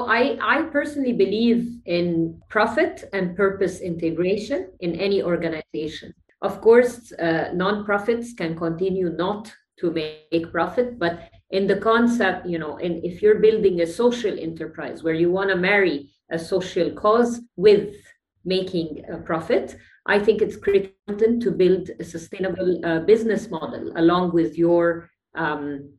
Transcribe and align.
I, 0.00 0.38
I 0.40 0.62
personally 0.64 1.12
believe 1.12 1.78
in 1.86 2.40
profit 2.48 3.04
and 3.12 3.36
purpose 3.36 3.80
integration 3.80 4.70
in 4.80 4.96
any 4.96 5.22
organization. 5.22 6.14
Of 6.42 6.60
course, 6.60 7.12
uh, 7.12 7.50
nonprofits 7.54 8.36
can 8.36 8.56
continue 8.56 9.10
not 9.10 9.52
to 9.78 9.90
make 9.90 10.50
profit, 10.50 10.98
but 10.98 11.30
in 11.50 11.66
the 11.66 11.76
concept, 11.76 12.46
you 12.46 12.58
know, 12.58 12.76
in, 12.78 13.00
if 13.04 13.22
you're 13.22 13.40
building 13.40 13.80
a 13.80 13.86
social 13.86 14.38
enterprise 14.38 15.02
where 15.02 15.14
you 15.14 15.30
want 15.30 15.50
to 15.50 15.56
marry 15.56 16.10
a 16.30 16.38
social 16.38 16.90
cause 16.92 17.40
with 17.56 17.94
making 18.44 19.04
a 19.12 19.18
profit, 19.18 19.76
I 20.06 20.18
think 20.18 20.42
it's 20.42 20.56
critical 20.56 21.38
to 21.40 21.50
build 21.50 21.90
a 22.00 22.04
sustainable 22.04 22.84
uh, 22.84 23.00
business 23.00 23.50
model 23.50 23.92
along 23.96 24.32
with 24.32 24.58
your 24.58 25.10
um, 25.34 25.92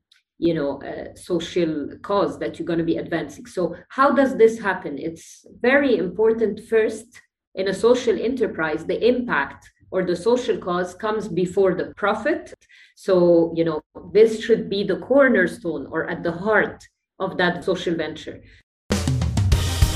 you 0.43 0.53
know 0.53 0.81
uh, 0.83 1.15
social 1.15 1.87
cause 2.01 2.37
that 2.39 2.59
you're 2.59 2.65
going 2.65 2.83
to 2.85 2.91
be 2.93 2.97
advancing. 2.97 3.45
So 3.45 3.75
how 3.87 4.11
does 4.11 4.35
this 4.35 4.59
happen? 4.59 4.97
It's 4.97 5.45
very 5.61 5.97
important 5.97 6.59
first 6.73 7.07
in 7.55 7.69
a 7.69 7.73
social 7.73 8.19
enterprise 8.19 8.85
the 8.85 8.99
impact 9.07 9.71
or 9.89 10.03
the 10.03 10.15
social 10.15 10.57
cause 10.57 10.93
comes 10.95 11.29
before 11.29 11.75
the 11.75 11.93
profit. 11.95 12.53
So 12.95 13.53
you 13.55 13.63
know 13.63 13.81
this 14.11 14.43
should 14.43 14.69
be 14.69 14.83
the 14.83 14.97
cornerstone 14.97 15.87
or 15.89 16.09
at 16.09 16.23
the 16.23 16.33
heart 16.33 16.83
of 17.19 17.37
that 17.37 17.63
social 17.63 17.95
venture. 17.95 18.41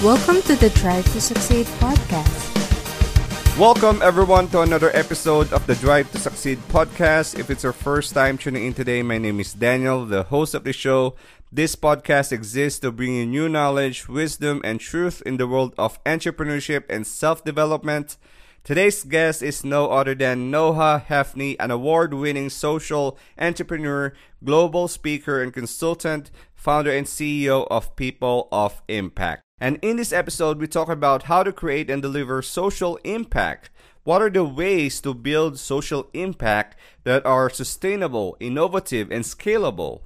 Welcome 0.01 0.41
to 0.43 0.55
the 0.55 0.71
drive 0.81 1.05
to 1.11 1.19
succeed 1.19 1.65
podcast 1.81 2.56
Welcome, 3.57 4.03
everyone, 4.03 4.49
to 4.49 4.61
another 4.61 4.95
episode 4.95 5.51
of 5.51 5.65
the 5.65 5.73
Drive 5.73 6.11
to 6.11 6.19
Succeed 6.19 6.59
podcast. 6.69 7.39
If 7.39 7.49
it's 7.49 7.63
your 7.63 7.73
first 7.73 8.13
time 8.13 8.37
tuning 8.37 8.67
in 8.67 8.75
today, 8.75 9.01
my 9.01 9.17
name 9.17 9.39
is 9.39 9.53
Danielle, 9.53 10.05
the 10.05 10.21
host 10.21 10.53
of 10.53 10.63
the 10.63 10.71
show. 10.71 11.15
This 11.51 11.75
podcast 11.75 12.31
exists 12.31 12.77
to 12.81 12.91
bring 12.91 13.15
you 13.15 13.25
new 13.25 13.49
knowledge, 13.49 14.07
wisdom, 14.07 14.61
and 14.63 14.79
truth 14.79 15.23
in 15.25 15.37
the 15.37 15.47
world 15.47 15.73
of 15.75 15.97
entrepreneurship 16.03 16.83
and 16.87 17.07
self 17.07 17.43
development. 17.43 18.17
Today's 18.63 19.03
guest 19.03 19.41
is 19.41 19.65
no 19.65 19.89
other 19.89 20.13
than 20.13 20.51
Noha 20.51 21.03
Hefny, 21.03 21.55
an 21.59 21.71
award 21.71 22.13
winning 22.13 22.51
social 22.51 23.17
entrepreneur, 23.39 24.13
global 24.43 24.87
speaker, 24.87 25.41
and 25.41 25.51
consultant, 25.51 26.29
founder 26.53 26.91
and 26.91 27.07
CEO 27.07 27.65
of 27.71 27.95
People 27.95 28.49
of 28.51 28.83
Impact. 28.87 29.46
And 29.59 29.79
in 29.81 29.97
this 29.97 30.13
episode, 30.13 30.59
we 30.59 30.67
talk 30.67 30.87
about 30.87 31.23
how 31.23 31.41
to 31.41 31.51
create 31.51 31.89
and 31.89 31.99
deliver 31.99 32.43
social 32.43 32.97
impact. 32.97 33.71
What 34.03 34.21
are 34.21 34.29
the 34.29 34.43
ways 34.43 35.01
to 35.01 35.15
build 35.15 35.57
social 35.57 36.09
impact 36.13 36.77
that 37.05 37.25
are 37.25 37.49
sustainable, 37.49 38.37
innovative, 38.39 39.11
and 39.11 39.23
scalable? 39.25 40.01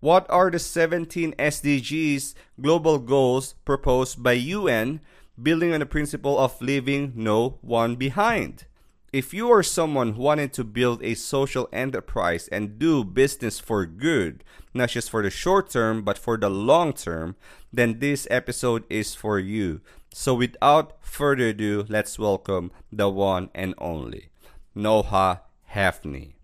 What 0.00 0.26
are 0.28 0.50
the 0.50 0.58
17 0.58 1.32
SDGs 1.38 2.34
global 2.60 2.98
goals 2.98 3.54
proposed 3.64 4.20
by 4.22 4.32
UN, 4.32 5.00
building 5.40 5.72
on 5.72 5.80
the 5.80 5.86
principle 5.86 6.36
of 6.36 6.60
leaving 6.60 7.12
no 7.14 7.58
one 7.62 7.94
behind? 7.94 8.64
If 9.10 9.32
you 9.32 9.50
are 9.50 9.62
someone 9.62 10.18
wanting 10.18 10.50
to 10.50 10.62
build 10.62 11.02
a 11.02 11.14
social 11.14 11.66
enterprise 11.72 12.46
and 12.48 12.78
do 12.78 13.04
business 13.04 13.58
for 13.58 13.86
good, 13.86 14.44
not 14.74 14.90
just 14.90 15.08
for 15.08 15.22
the 15.22 15.30
short 15.30 15.70
term, 15.70 16.02
but 16.02 16.18
for 16.18 16.36
the 16.36 16.50
long 16.50 16.92
term, 16.92 17.34
then 17.72 18.00
this 18.00 18.28
episode 18.30 18.84
is 18.90 19.14
for 19.14 19.38
you. 19.38 19.80
So 20.12 20.34
without 20.34 20.98
further 21.00 21.48
ado, 21.48 21.86
let's 21.88 22.18
welcome 22.18 22.70
the 22.92 23.08
one 23.08 23.48
and 23.54 23.74
only 23.78 24.28
Noha 24.76 25.40
Hefny. 25.72 26.34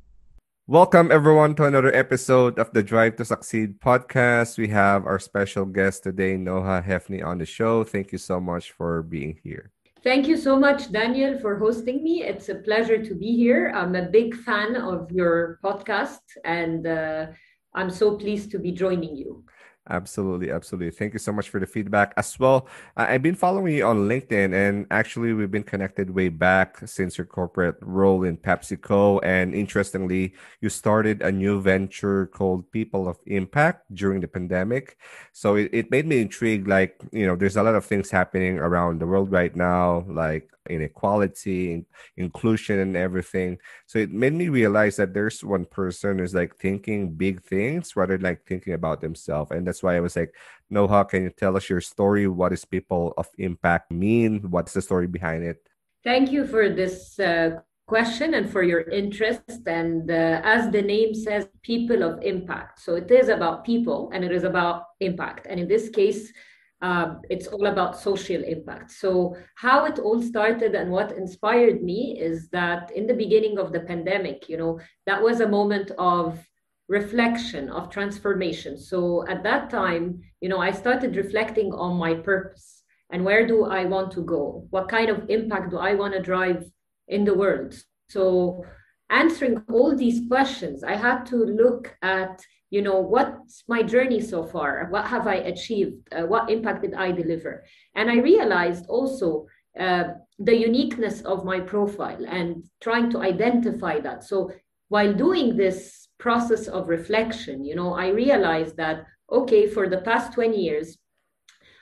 Welcome 0.66 1.12
everyone 1.12 1.56
to 1.56 1.64
another 1.64 1.94
episode 1.94 2.58
of 2.58 2.72
the 2.72 2.82
Drive 2.82 3.16
to 3.16 3.26
Succeed 3.26 3.78
podcast. 3.78 4.56
We 4.56 4.68
have 4.68 5.04
our 5.04 5.18
special 5.18 5.66
guest 5.66 6.04
today, 6.04 6.36
Noha 6.36 6.82
Hefny, 6.82 7.22
on 7.22 7.36
the 7.36 7.44
show. 7.44 7.84
Thank 7.84 8.10
you 8.10 8.16
so 8.16 8.40
much 8.40 8.72
for 8.72 9.02
being 9.02 9.38
here. 9.44 9.73
Thank 10.04 10.28
you 10.28 10.36
so 10.36 10.58
much, 10.58 10.92
Danielle, 10.92 11.38
for 11.38 11.58
hosting 11.58 12.04
me. 12.04 12.22
It's 12.22 12.50
a 12.50 12.56
pleasure 12.56 13.02
to 13.02 13.14
be 13.14 13.34
here. 13.36 13.72
I'm 13.74 13.94
a 13.96 14.02
big 14.02 14.34
fan 14.34 14.76
of 14.76 15.10
your 15.10 15.58
podcast, 15.64 16.20
and 16.44 16.86
uh, 16.86 17.26
I'm 17.74 17.88
so 17.88 18.16
pleased 18.18 18.50
to 18.50 18.58
be 18.58 18.70
joining 18.70 19.16
you. 19.16 19.44
Absolutely, 19.90 20.50
absolutely. 20.50 20.90
Thank 20.92 21.12
you 21.12 21.18
so 21.18 21.30
much 21.30 21.50
for 21.50 21.60
the 21.60 21.66
feedback 21.66 22.14
as 22.16 22.38
well. 22.40 22.66
I've 22.96 23.20
been 23.22 23.34
following 23.34 23.74
you 23.74 23.84
on 23.84 24.08
LinkedIn, 24.08 24.54
and 24.54 24.86
actually, 24.90 25.34
we've 25.34 25.50
been 25.50 25.62
connected 25.62 26.08
way 26.08 26.30
back 26.30 26.78
since 26.88 27.18
your 27.18 27.26
corporate 27.26 27.76
role 27.82 28.24
in 28.24 28.38
PepsiCo. 28.38 29.20
And 29.22 29.54
interestingly, 29.54 30.32
you 30.62 30.70
started 30.70 31.20
a 31.20 31.30
new 31.30 31.60
venture 31.60 32.24
called 32.28 32.70
People 32.72 33.06
of 33.06 33.18
Impact 33.26 33.84
during 33.94 34.22
the 34.22 34.28
pandemic. 34.28 34.96
So 35.32 35.56
it, 35.56 35.68
it 35.74 35.90
made 35.90 36.06
me 36.06 36.22
intrigued. 36.22 36.66
Like, 36.66 36.98
you 37.12 37.26
know, 37.26 37.36
there's 37.36 37.56
a 37.58 37.62
lot 37.62 37.74
of 37.74 37.84
things 37.84 38.10
happening 38.10 38.58
around 38.58 39.00
the 39.02 39.06
world 39.06 39.30
right 39.32 39.54
now, 39.54 40.06
like 40.08 40.48
inequality, 40.70 41.84
inclusion, 42.16 42.78
and 42.78 42.96
everything. 42.96 43.58
So 43.86 43.98
it 43.98 44.10
made 44.10 44.32
me 44.32 44.48
realize 44.48 44.96
that 44.96 45.12
there's 45.12 45.44
one 45.44 45.66
person 45.66 46.18
who's 46.18 46.34
like 46.34 46.56
thinking 46.56 47.12
big 47.12 47.42
things 47.42 47.96
rather 47.96 48.16
than 48.16 48.24
like 48.24 48.46
thinking 48.46 48.72
about 48.72 49.00
themselves. 49.00 49.50
And 49.50 49.66
that's 49.74 49.82
why 49.82 49.96
I 49.96 50.00
was 50.00 50.14
like, 50.14 50.32
Noha, 50.72 51.08
can 51.08 51.24
you 51.24 51.30
tell 51.30 51.56
us 51.56 51.68
your 51.68 51.80
story? 51.80 52.28
What 52.28 52.50
does 52.50 52.64
people 52.64 53.12
of 53.18 53.26
impact 53.38 53.90
mean? 53.90 54.40
What's 54.50 54.72
the 54.72 54.80
story 54.80 55.08
behind 55.08 55.42
it? 55.42 55.68
Thank 56.04 56.30
you 56.30 56.46
for 56.46 56.68
this 56.68 57.18
uh, 57.18 57.58
question 57.88 58.34
and 58.34 58.48
for 58.48 58.62
your 58.62 58.82
interest. 58.82 59.66
And 59.66 60.08
uh, 60.08 60.40
as 60.44 60.70
the 60.70 60.80
name 60.80 61.12
says, 61.12 61.48
people 61.62 62.04
of 62.04 62.22
impact. 62.22 62.82
So 62.82 62.94
it 62.94 63.10
is 63.10 63.28
about 63.28 63.64
people 63.64 64.10
and 64.14 64.24
it 64.24 64.30
is 64.30 64.44
about 64.44 64.84
impact. 65.00 65.48
And 65.50 65.58
in 65.58 65.66
this 65.66 65.88
case, 65.88 66.32
uh, 66.80 67.16
it's 67.30 67.48
all 67.48 67.66
about 67.66 67.98
social 67.98 68.44
impact. 68.44 68.92
So, 68.92 69.36
how 69.54 69.86
it 69.86 69.98
all 69.98 70.20
started 70.20 70.74
and 70.74 70.90
what 70.90 71.12
inspired 71.12 71.82
me 71.82 72.18
is 72.20 72.50
that 72.50 72.90
in 72.90 73.06
the 73.06 73.14
beginning 73.14 73.58
of 73.58 73.72
the 73.72 73.80
pandemic, 73.80 74.50
you 74.50 74.58
know, 74.58 74.78
that 75.06 75.22
was 75.22 75.40
a 75.40 75.48
moment 75.48 75.92
of 75.96 76.38
reflection, 76.88 77.70
of 77.70 77.90
transformation. 77.90 78.78
So, 78.78 79.26
at 79.28 79.42
that 79.42 79.70
time, 79.70 80.20
you 80.40 80.48
know, 80.48 80.58
I 80.58 80.70
started 80.70 81.16
reflecting 81.16 81.72
on 81.72 81.96
my 81.96 82.14
purpose 82.14 82.82
and 83.10 83.24
where 83.24 83.46
do 83.46 83.64
I 83.64 83.84
want 83.84 84.12
to 84.12 84.22
go? 84.22 84.66
What 84.70 84.88
kind 84.88 85.08
of 85.08 85.28
impact 85.28 85.70
do 85.70 85.78
I 85.78 85.94
want 85.94 86.14
to 86.14 86.22
drive 86.22 86.64
in 87.08 87.24
the 87.24 87.34
world? 87.34 87.74
So, 88.08 88.64
answering 89.10 89.62
all 89.70 89.96
these 89.96 90.26
questions, 90.28 90.82
I 90.82 90.96
had 90.96 91.24
to 91.26 91.36
look 91.36 91.96
at 92.02 92.44
you 92.70 92.82
know 92.82 92.98
what's 92.98 93.62
my 93.68 93.82
journey 93.82 94.20
so 94.20 94.42
far 94.42 94.88
what 94.90 95.06
have 95.06 95.28
i 95.28 95.36
achieved 95.52 95.96
uh, 96.12 96.22
what 96.22 96.50
impact 96.50 96.82
did 96.82 96.94
i 96.94 97.12
deliver 97.12 97.62
and 97.94 98.10
i 98.10 98.16
realized 98.16 98.84
also 98.88 99.46
uh, 99.78 100.04
the 100.40 100.56
uniqueness 100.56 101.20
of 101.20 101.44
my 101.44 101.60
profile 101.60 102.24
and 102.26 102.64
trying 102.80 103.08
to 103.10 103.20
identify 103.20 104.00
that 104.00 104.24
so 104.24 104.50
while 104.88 105.12
doing 105.12 105.56
this 105.56 106.03
process 106.18 106.68
of 106.68 106.88
reflection 106.88 107.64
you 107.64 107.74
know 107.74 107.94
i 107.94 108.08
realized 108.08 108.76
that 108.76 109.06
okay 109.30 109.66
for 109.66 109.88
the 109.88 109.98
past 109.98 110.32
20 110.32 110.56
years 110.56 110.98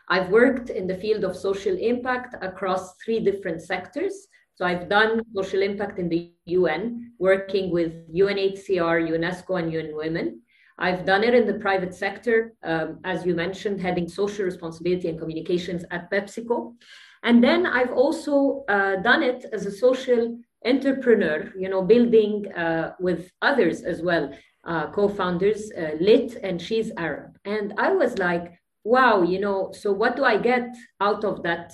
i've 0.08 0.28
worked 0.30 0.70
in 0.70 0.86
the 0.86 0.96
field 0.96 1.24
of 1.24 1.36
social 1.36 1.76
impact 1.76 2.34
across 2.42 2.94
three 3.04 3.20
different 3.20 3.62
sectors 3.62 4.26
so 4.54 4.66
I've 4.66 4.88
done 4.88 5.22
social 5.34 5.62
impact 5.62 5.98
in 5.98 6.08
the 6.08 6.32
UN, 6.44 7.12
working 7.18 7.70
with 7.70 7.92
UNHCR, 8.14 9.08
UNESCO, 9.10 9.58
and 9.58 9.72
UN 9.72 9.96
Women. 9.96 10.42
I've 10.78 11.06
done 11.06 11.24
it 11.24 11.34
in 11.34 11.46
the 11.46 11.54
private 11.54 11.94
sector, 11.94 12.54
um, 12.62 13.00
as 13.04 13.24
you 13.24 13.34
mentioned, 13.34 13.80
heading 13.80 14.08
social 14.08 14.44
responsibility 14.44 15.08
and 15.08 15.18
communications 15.18 15.84
at 15.90 16.10
PepsiCo. 16.10 16.74
And 17.22 17.42
then 17.42 17.66
I've 17.66 17.92
also 17.92 18.64
uh, 18.68 18.96
done 18.96 19.22
it 19.22 19.46
as 19.52 19.64
a 19.66 19.70
social 19.70 20.38
entrepreneur, 20.64 21.52
you 21.56 21.68
know, 21.68 21.82
building 21.82 22.52
uh, 22.52 22.94
with 23.00 23.30
others 23.42 23.82
as 23.82 24.02
well, 24.02 24.32
uh, 24.64 24.90
co-founders, 24.90 25.70
uh, 25.76 25.92
Lit 26.00 26.36
and 26.42 26.60
She's 26.60 26.90
Arab. 26.96 27.36
And 27.44 27.74
I 27.78 27.92
was 27.92 28.18
like, 28.18 28.52
wow, 28.84 29.22
you 29.22 29.40
know, 29.40 29.72
so 29.72 29.92
what 29.92 30.16
do 30.16 30.24
I 30.24 30.36
get 30.38 30.68
out 31.00 31.24
of 31.24 31.42
that 31.42 31.72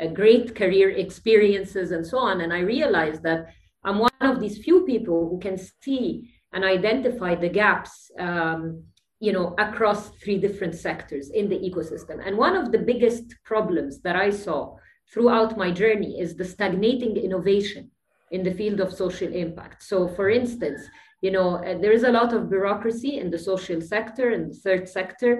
uh, 0.00 0.06
great 0.08 0.54
career 0.54 0.90
experiences 0.90 1.90
and 1.90 2.06
so 2.06 2.18
on? 2.18 2.40
And 2.40 2.52
I 2.52 2.60
realized 2.60 3.22
that 3.22 3.46
I'm 3.84 3.98
one 3.98 4.10
of 4.20 4.40
these 4.40 4.58
few 4.58 4.84
people 4.84 5.28
who 5.28 5.38
can 5.38 5.58
see 5.82 6.30
and 6.52 6.64
identify 6.64 7.34
the 7.34 7.48
gaps 7.48 8.10
um, 8.18 8.84
you 9.20 9.32
know 9.32 9.54
across 9.58 10.10
three 10.22 10.38
different 10.38 10.74
sectors 10.74 11.30
in 11.30 11.48
the 11.48 11.58
ecosystem 11.58 12.16
and 12.26 12.36
one 12.36 12.56
of 12.56 12.72
the 12.72 12.78
biggest 12.78 13.24
problems 13.44 14.00
that 14.02 14.16
i 14.16 14.28
saw 14.28 14.76
throughout 15.12 15.56
my 15.56 15.70
journey 15.70 16.20
is 16.20 16.36
the 16.36 16.44
stagnating 16.44 17.16
innovation 17.16 17.90
in 18.34 18.42
the 18.42 18.54
field 18.60 18.78
of 18.80 18.92
social 19.04 19.32
impact. 19.44 19.78
So 19.90 19.96
for 20.16 20.26
instance 20.40 20.80
you 21.24 21.30
know 21.36 21.48
uh, 21.56 21.76
there 21.82 21.94
is 21.98 22.04
a 22.04 22.16
lot 22.18 22.30
of 22.36 22.50
bureaucracy 22.54 23.12
in 23.22 23.28
the 23.30 23.42
social 23.50 23.80
sector 23.94 24.26
and 24.34 24.42
the 24.50 24.60
third 24.64 24.84
sector. 24.98 25.32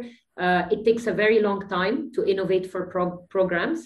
Uh, 0.44 0.62
it 0.74 0.80
takes 0.84 1.04
a 1.06 1.18
very 1.22 1.40
long 1.48 1.60
time 1.78 1.96
to 2.14 2.20
innovate 2.32 2.66
for 2.72 2.82
pro- 2.92 3.18
programs. 3.36 3.80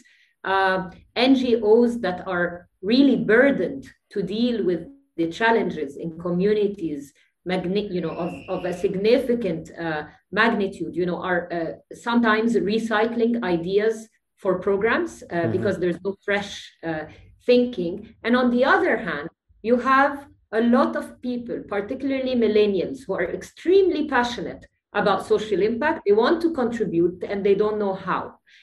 Uh, 0.45 0.79
ngos 1.17 2.01
that 2.01 2.19
are 2.35 2.69
really 2.91 3.17
burdened 3.33 3.85
to 4.15 4.23
deal 4.23 4.65
with 4.65 4.83
the 5.17 5.29
challenges 5.39 5.97
in 5.97 6.11
communities 6.27 7.13
magni- 7.45 7.93
you 7.97 8.01
know 8.01 8.17
of, 8.25 8.33
of 8.55 8.65
a 8.65 8.73
significant 8.73 9.65
uh, 9.87 10.03
magnitude 10.41 10.95
you 10.95 11.07
know 11.09 11.21
are 11.31 11.43
uh, 11.53 11.73
sometimes 12.09 12.51
recycling 12.75 13.33
ideas 13.43 14.09
for 14.37 14.53
programs 14.69 15.13
uh, 15.23 15.27
mm-hmm. 15.27 15.53
because 15.57 15.77
there's 15.79 16.01
no 16.05 16.15
fresh 16.25 16.53
uh, 16.89 17.05
thinking. 17.49 17.95
And 18.25 18.37
on 18.41 18.51
the 18.55 18.65
other 18.75 18.97
hand 19.09 19.29
you 19.63 19.77
have 19.93 20.13
a 20.53 20.63
lot 20.77 20.93
of 21.01 21.21
people 21.29 21.59
particularly 21.77 22.35
millennials 22.35 22.99
who 23.05 23.15
are 23.15 23.31
extremely 23.39 24.03
passionate 24.17 24.65
about 24.93 25.27
social 25.27 25.61
impact. 25.63 26.03
They 26.07 26.17
want 26.25 26.41
to 26.43 26.53
contribute 26.53 27.23
and 27.31 27.45
they 27.45 27.55
don't 27.63 27.79
know 27.79 27.95
how. 27.95 28.23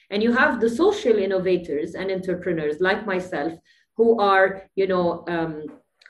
And 0.09 0.23
you 0.23 0.31
have 0.41 0.59
the 0.59 0.69
social 0.69 1.17
innovators 1.17 1.95
and 1.95 2.11
entrepreneurs 2.11 2.77
like 2.79 3.05
myself 3.13 3.53
who 3.97 4.19
are 4.19 4.47
you 4.75 4.87
know 4.87 5.23
um, 5.27 5.53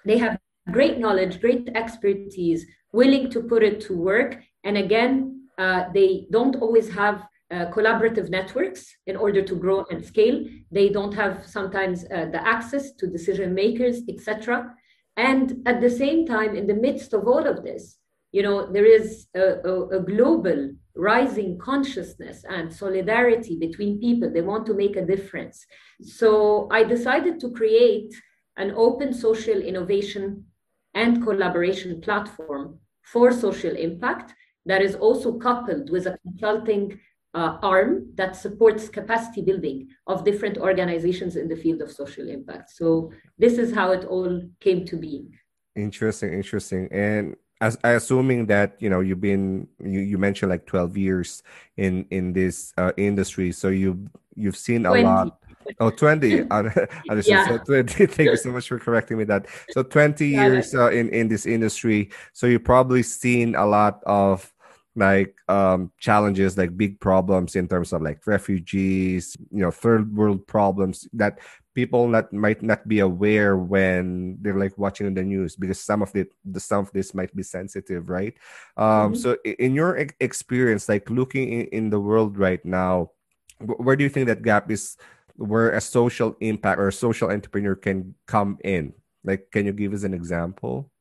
they 0.06 0.18
have 0.18 0.40
great 0.72 0.98
knowledge, 0.98 1.42
great 1.42 1.70
expertise, 1.76 2.66
willing 2.92 3.30
to 3.30 3.42
put 3.42 3.64
it 3.64 3.82
to 3.82 3.94
work. 3.96 4.42
And 4.64 4.78
again, 4.78 5.14
uh, 5.58 5.86
they 5.94 6.28
don't 6.32 6.56
always 6.58 6.90
have 6.94 7.24
uh, 7.52 7.66
collaborative 7.68 8.30
networks 8.30 8.96
in 9.06 9.16
order 9.16 9.42
to 9.42 9.56
grow 9.56 9.86
and 9.92 10.04
scale. 10.04 10.44
They 10.72 10.90
don't 10.90 11.14
have 11.14 11.46
sometimes 11.46 12.04
uh, 12.06 12.26
the 12.32 12.42
access 12.46 12.94
to 12.94 13.08
decision 13.08 13.54
makers, 13.54 14.02
etc. 14.10 14.74
And 15.18 15.62
at 15.66 15.80
the 15.82 15.90
same 15.90 16.26
time, 16.26 16.56
in 16.56 16.68
the 16.68 16.74
midst 16.74 17.14
of 17.14 17.28
all 17.28 17.46
of 17.46 17.64
this, 17.64 17.98
you 18.32 18.44
know, 18.44 18.72
there 18.72 18.86
is 18.86 19.28
a, 19.36 19.62
a, 19.64 19.88
a 19.98 20.00
global 20.02 20.72
rising 20.96 21.58
consciousness 21.58 22.44
and 22.50 22.74
solidarity 22.74 23.58
between 23.58 24.00
people. 24.00 24.30
They 24.30 24.42
want 24.42 24.66
to 24.66 24.74
make 24.74 24.96
a 24.96 25.06
difference. 25.06 25.66
So 26.02 26.68
I 26.72 26.84
decided 26.84 27.40
to 27.42 27.52
create 27.52 28.14
an 28.58 28.74
open 28.76 29.14
social 29.14 29.62
innovation 29.62 30.46
and 30.94 31.24
collaboration 31.24 32.02
platform 32.02 32.80
for 33.04 33.32
social 33.32 33.76
impact 33.76 34.34
that 34.66 34.82
is 34.82 34.96
also 34.96 35.38
coupled 35.38 35.90
with 35.90 36.08
a 36.08 36.18
consulting 36.24 37.00
uh, 37.36 37.58
arm 37.62 38.08
that 38.16 38.36
supports 38.36 38.88
capacity 38.88 39.42
building 39.42 39.90
of 40.08 40.24
different 40.24 40.58
organizations 40.58 41.36
in 41.36 41.48
the 41.50 41.56
field 41.56 41.82
of 41.82 41.92
social 41.92 42.30
impact. 42.30 42.72
So 42.72 43.12
this 43.38 43.58
is 43.58 43.76
how 43.76 43.92
it 43.92 44.06
all 44.06 44.42
came 44.62 44.86
to 44.86 44.96
be. 44.96 45.28
Interesting, 45.76 46.34
interesting. 46.34 46.88
And 46.92 47.36
as 47.60 47.78
I 47.84 47.92
assuming 47.92 48.48
that 48.48 48.76
you 48.80 48.90
know 48.90 49.02
you've 49.02 49.22
been 49.22 49.68
you, 49.80 50.00
you 50.00 50.18
mentioned 50.18 50.50
like 50.50 50.66
12 50.66 50.98
years 50.98 51.44
in 51.78 52.06
in 52.12 52.34
this 52.34 52.74
uh, 52.78 52.92
industry 52.98 53.54
so 53.54 53.70
you 53.70 54.10
you've 54.36 54.58
seen 54.58 54.86
a 54.86 54.90
20. 54.90 55.04
lot 55.04 55.40
Oh, 55.80 55.90
20. 55.90 56.30
yeah. 57.26 57.48
so 57.48 57.58
20. 57.58 58.06
Thank 58.08 58.30
you 58.30 58.38
so 58.38 58.52
much 58.52 58.68
for 58.68 58.80
correcting 58.80 59.18
me 59.18 59.24
that. 59.26 59.48
So 59.72 59.84
20 59.84 60.28
years 60.28 60.76
uh, 60.76 60.92
in, 60.92 61.10
in 61.10 61.28
this 61.28 61.46
industry. 61.46 62.12
So 62.34 62.48
you've 62.48 62.64
probably 62.64 63.04
seen 63.04 63.56
a 63.56 63.66
lot 63.66 64.02
of 64.06 64.54
like 64.96 65.36
um 65.50 65.92
challenges 66.00 66.58
like 66.58 66.78
big 66.78 67.00
problems 67.00 67.56
in 67.56 67.68
terms 67.68 67.92
of 67.92 68.02
like 68.02 68.26
refugees 68.26 69.36
you 69.52 69.60
know 69.60 69.72
third 69.72 70.16
world 70.16 70.46
problems 70.48 71.08
that 71.12 71.40
people 71.74 72.10
that 72.10 72.32
might 72.32 72.64
not 72.64 72.88
be 72.88 73.00
aware 73.00 73.58
when 73.58 74.38
they're 74.40 74.58
like 74.58 74.78
watching 74.78 75.14
the 75.14 75.22
news 75.22 75.58
because 75.58 75.80
some 75.80 76.02
of 76.02 76.12
the, 76.14 76.26
the 76.46 76.60
some 76.60 76.80
of 76.80 76.92
this 76.94 77.14
might 77.14 77.36
be 77.36 77.44
sensitive 77.44 78.10
right 78.10 78.36
um 78.78 79.12
mm-hmm. 79.12 79.16
so 79.16 79.36
in 79.44 79.76
your 79.76 79.98
experience 80.22 80.88
like 80.88 81.10
looking 81.10 81.52
in, 81.52 81.68
in 81.68 81.90
the 81.90 82.00
world 82.00 82.38
right 82.38 82.64
now 82.64 83.12
where 83.60 83.96
do 83.96 84.04
you 84.04 84.10
think 84.10 84.28
that 84.28 84.44
gap 84.44 84.72
is 84.72 84.98
where 85.38 85.72
a 85.72 85.82
social 85.82 86.36
impact 86.40 86.80
or 86.80 86.88
a 86.88 86.94
social 86.94 87.30
entrepreneur 87.30 87.76
can 87.76 88.16
come 88.26 88.58
in? 88.64 88.94
Like, 89.24 89.52
can 89.52 89.66
you 89.66 89.74
give 89.74 89.94
us 89.94 90.04
an 90.04 90.14
example? 90.14 90.92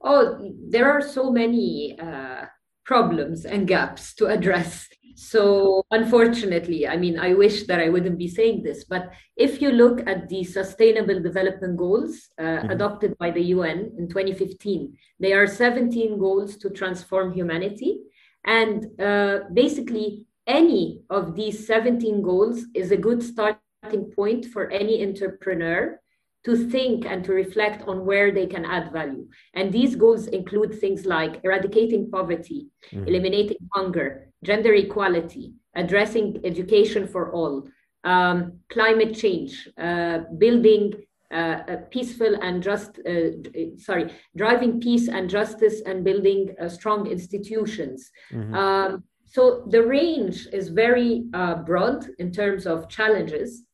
Oh, 0.00 0.52
there 0.68 0.90
are 0.90 1.00
so 1.00 1.30
many 1.30 1.98
uh, 1.98 2.46
problems 2.84 3.44
and 3.44 3.66
gaps 3.66 4.14
to 4.14 4.26
address. 4.26 4.88
So, 5.16 5.84
unfortunately, 5.90 6.88
I 6.88 6.96
mean, 6.96 7.18
I 7.18 7.34
wish 7.34 7.66
that 7.68 7.80
I 7.80 7.88
wouldn't 7.88 8.18
be 8.18 8.26
saying 8.28 8.64
this, 8.64 8.84
but 8.84 9.12
if 9.36 9.62
you 9.62 9.70
look 9.70 10.06
at 10.08 10.28
the 10.28 10.42
Sustainable 10.42 11.20
Development 11.20 11.76
Goals 11.76 12.28
uh, 12.38 12.42
mm-hmm. 12.42 12.70
adopted 12.70 13.16
by 13.18 13.30
the 13.30 13.42
UN 13.56 13.92
in 13.96 14.08
2015, 14.08 14.96
they 15.20 15.32
are 15.32 15.46
17 15.46 16.18
goals 16.18 16.56
to 16.58 16.70
transform 16.70 17.32
humanity. 17.32 18.00
And 18.44 19.00
uh, 19.00 19.40
basically, 19.52 20.26
any 20.46 21.02
of 21.10 21.34
these 21.34 21.66
17 21.66 22.20
goals 22.20 22.64
is 22.74 22.90
a 22.90 22.96
good 22.96 23.22
starting 23.22 24.12
point 24.16 24.46
for 24.46 24.70
any 24.70 25.06
entrepreneur 25.06 26.00
to 26.44 26.68
think 26.68 27.06
and 27.06 27.24
to 27.24 27.32
reflect 27.32 27.88
on 27.88 28.04
where 28.04 28.30
they 28.30 28.46
can 28.46 28.64
add 28.64 28.92
value. 28.92 29.26
And 29.54 29.72
these 29.72 29.96
goals 29.96 30.26
include 30.26 30.78
things 30.78 31.06
like 31.06 31.40
eradicating 31.42 32.10
poverty, 32.10 32.68
mm-hmm. 32.90 33.08
eliminating 33.08 33.56
hunger, 33.72 34.28
gender 34.42 34.74
equality, 34.74 35.54
addressing 35.74 36.40
education 36.44 37.08
for 37.08 37.32
all, 37.32 37.66
um, 38.04 38.58
climate 38.68 39.14
change, 39.14 39.68
uh, 39.78 40.18
building 40.36 40.92
uh, 41.32 41.60
a 41.66 41.76
peaceful 41.90 42.36
and 42.42 42.62
just, 42.62 43.00
uh, 43.08 43.30
sorry, 43.78 44.12
driving 44.36 44.80
peace 44.80 45.08
and 45.08 45.28
justice 45.28 45.80
and 45.86 46.04
building 46.04 46.54
uh, 46.60 46.68
strong 46.68 47.06
institutions. 47.06 48.10
Mm-hmm. 48.30 48.54
Um, 48.54 49.04
so 49.24 49.64
the 49.68 49.82
range 49.82 50.46
is 50.52 50.68
very 50.68 51.24
uh, 51.32 51.56
broad 51.56 52.06
in 52.18 52.30
terms 52.30 52.66
of 52.66 52.88
challenges. 52.88 53.64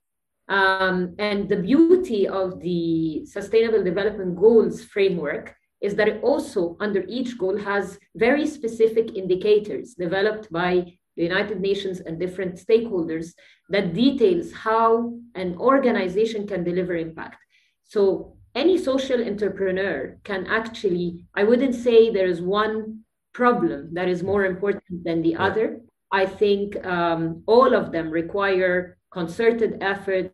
Um, 0.50 1.14
and 1.18 1.48
the 1.48 1.62
beauty 1.70 2.26
of 2.26 2.60
the 2.60 3.24
Sustainable 3.24 3.84
Development 3.84 4.36
Goals 4.36 4.84
framework 4.84 5.54
is 5.80 5.94
that 5.94 6.08
it 6.08 6.22
also, 6.22 6.76
under 6.80 7.04
each 7.08 7.38
goal, 7.38 7.56
has 7.56 7.98
very 8.16 8.46
specific 8.46 9.16
indicators 9.16 9.94
developed 9.94 10.50
by 10.52 10.72
the 11.16 11.22
United 11.22 11.60
Nations 11.60 12.00
and 12.00 12.18
different 12.18 12.56
stakeholders 12.56 13.32
that 13.68 13.94
details 13.94 14.52
how 14.52 15.14
an 15.36 15.56
organization 15.56 16.46
can 16.48 16.64
deliver 16.64 16.96
impact. 16.96 17.36
So 17.84 18.36
any 18.56 18.76
social 18.76 19.22
entrepreneur 19.24 20.18
can 20.24 20.46
actually, 20.48 21.26
I 21.34 21.44
wouldn't 21.44 21.76
say 21.76 22.10
there 22.10 22.26
is 22.28 22.42
one 22.42 23.04
problem 23.32 23.94
that 23.94 24.08
is 24.08 24.24
more 24.24 24.44
important 24.44 25.04
than 25.04 25.22
the 25.22 25.36
other. 25.36 25.80
I 26.10 26.26
think 26.26 26.84
um, 26.84 27.44
all 27.46 27.72
of 27.72 27.92
them 27.92 28.10
require 28.10 28.98
concerted 29.12 29.78
effort, 29.80 30.32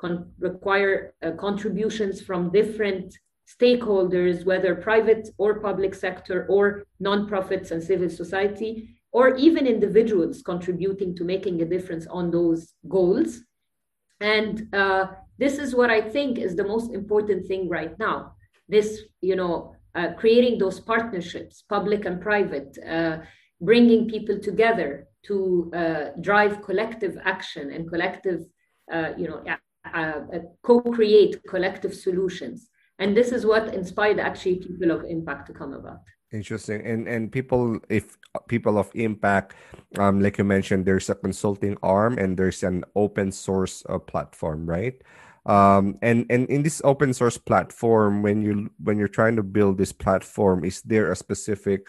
con- 0.00 0.30
require 0.38 1.14
uh, 1.22 1.32
contributions 1.32 2.20
from 2.20 2.50
different 2.50 3.08
stakeholders, 3.46 4.44
whether 4.44 4.74
private 4.74 5.28
or 5.38 5.60
public 5.60 5.94
sector, 5.94 6.46
or 6.48 6.84
nonprofits 7.00 7.70
and 7.70 7.82
civil 7.82 8.10
society, 8.10 8.72
or 9.12 9.36
even 9.36 9.66
individuals 9.66 10.42
contributing 10.42 11.14
to 11.16 11.24
making 11.24 11.62
a 11.62 11.64
difference 11.64 12.06
on 12.18 12.30
those 12.30 12.74
goals. 12.88 13.40
And 14.20 14.74
uh, 14.74 15.06
this 15.38 15.58
is 15.58 15.74
what 15.74 15.90
I 15.90 16.00
think 16.00 16.38
is 16.38 16.56
the 16.56 16.64
most 16.74 16.92
important 16.92 17.46
thing 17.46 17.68
right 17.68 17.96
now. 17.98 18.32
This, 18.68 18.88
you 19.20 19.36
know, 19.36 19.74
uh, 19.94 20.08
creating 20.18 20.58
those 20.58 20.80
partnerships, 20.80 21.62
public 21.68 22.04
and 22.04 22.20
private, 22.20 22.76
uh, 22.86 23.18
bringing 23.60 24.08
people 24.08 24.38
together 24.38 25.06
to 25.26 25.70
uh, 25.74 26.04
drive 26.20 26.62
collective 26.62 27.16
action 27.24 27.72
and 27.72 27.88
collective, 27.88 28.40
uh, 28.92 29.10
you 29.16 29.28
know, 29.28 29.42
uh, 29.94 30.20
co-create 30.62 31.42
collective 31.48 31.94
solutions. 31.94 32.68
And 32.98 33.16
this 33.16 33.30
is 33.30 33.44
what 33.44 33.74
inspired 33.74 34.18
actually 34.18 34.56
people 34.56 34.90
of 34.90 35.04
impact 35.04 35.46
to 35.48 35.52
come 35.52 35.72
about. 35.72 36.00
Interesting. 36.32 36.84
And 36.84 37.06
and 37.06 37.30
people, 37.30 37.78
if 37.88 38.16
people 38.48 38.78
of 38.78 38.90
impact, 38.94 39.54
um, 39.98 40.20
like 40.20 40.38
you 40.38 40.44
mentioned, 40.44 40.84
there's 40.84 41.08
a 41.08 41.14
consulting 41.14 41.76
arm 41.82 42.18
and 42.18 42.36
there's 42.36 42.62
an 42.62 42.84
open 42.96 43.30
source 43.30 43.84
uh, 43.88 43.98
platform, 43.98 44.66
right? 44.66 45.00
Um, 45.46 45.98
and 46.02 46.26
and 46.28 46.48
in 46.48 46.62
this 46.62 46.82
open 46.84 47.14
source 47.14 47.38
platform 47.38 48.22
when 48.22 48.42
you 48.42 48.70
when 48.82 48.98
you're 48.98 49.08
trying 49.08 49.36
to 49.36 49.42
build 49.42 49.78
this 49.78 49.92
platform 49.92 50.64
is 50.64 50.82
there 50.82 51.10
a 51.10 51.16
specific 51.16 51.88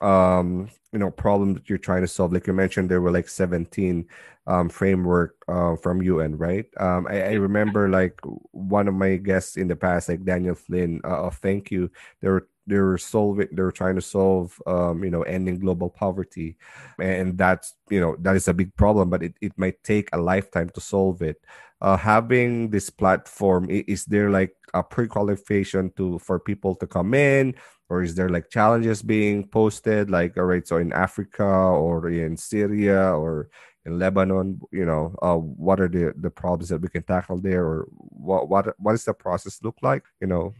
um, 0.00 0.68
you 0.92 0.98
know 0.98 1.10
problem 1.10 1.54
that 1.54 1.68
you're 1.68 1.78
trying 1.78 2.02
to 2.02 2.08
solve? 2.08 2.32
Like 2.32 2.46
you 2.46 2.52
mentioned 2.52 2.90
there 2.90 3.00
were 3.00 3.10
like 3.10 3.28
17 3.28 4.06
um, 4.46 4.68
framework 4.68 5.36
uh, 5.48 5.76
from 5.76 6.00
un 6.00 6.36
right? 6.36 6.66
Um, 6.78 7.06
I, 7.08 7.22
I, 7.22 7.32
remember 7.32 7.88
like 7.88 8.20
one 8.52 8.88
of 8.88 8.94
my 8.94 9.16
guests 9.16 9.56
in 9.56 9.68
the 9.68 9.76
past 9.76 10.08
like 10.08 10.24
daniel 10.24 10.54
flynn 10.54 11.00
uh, 11.04 11.30
thank 11.30 11.70
you 11.70 11.90
there 12.20 12.32
were 12.32 12.48
they 12.66 12.78
were 12.78 12.98
solving 12.98 13.48
they 13.52 13.62
were 13.62 13.72
trying 13.72 13.94
to 13.94 14.02
solve 14.02 14.60
um, 14.66 15.04
you 15.04 15.10
know 15.10 15.22
ending 15.22 15.58
global 15.58 15.88
poverty. 15.88 16.56
And 16.98 17.38
that's 17.38 17.74
you 17.90 18.00
know 18.00 18.16
that 18.20 18.36
is 18.36 18.48
a 18.48 18.54
big 18.54 18.74
problem 18.76 19.10
but 19.10 19.22
it, 19.22 19.34
it 19.40 19.52
might 19.56 19.82
take 19.82 20.08
a 20.12 20.18
lifetime 20.18 20.70
to 20.70 20.80
solve 20.80 21.22
it. 21.22 21.40
Uh, 21.80 21.96
having 21.96 22.70
this 22.70 22.88
platform 22.90 23.68
is 23.70 24.04
there 24.06 24.30
like 24.30 24.54
a 24.74 24.82
pre-qualification 24.82 25.92
to 25.96 26.18
for 26.18 26.40
people 26.40 26.74
to 26.76 26.86
come 26.86 27.14
in? 27.14 27.54
Or 27.88 28.02
is 28.02 28.16
there 28.16 28.28
like 28.28 28.50
challenges 28.50 29.02
being 29.02 29.46
posted? 29.46 30.10
Like 30.10 30.36
all 30.36 30.44
right 30.44 30.66
so 30.66 30.78
in 30.78 30.92
africa 30.92 31.44
or 31.44 32.08
in 32.08 32.36
syria 32.36 33.14
or 33.14 33.48
in 33.84 33.98
lebanon 34.00 34.60
you 34.72 34.84
know 34.84 35.14
uh, 35.22 35.36
what 35.36 35.78
are 35.80 35.86
the 35.88 36.12
the 36.18 36.30
problems 36.30 36.70
that 36.70 36.80
we 36.80 36.88
can 36.88 37.04
tackle 37.04 37.38
there? 37.38 37.64
Or 37.64 37.86
what 37.92 38.48
what 38.48 38.74
what 38.80 38.92
does 38.92 39.04
the 39.04 39.14
process 39.14 39.60
look 39.62 39.76
like 39.82 40.02
you 40.20 40.26
know 40.26 40.54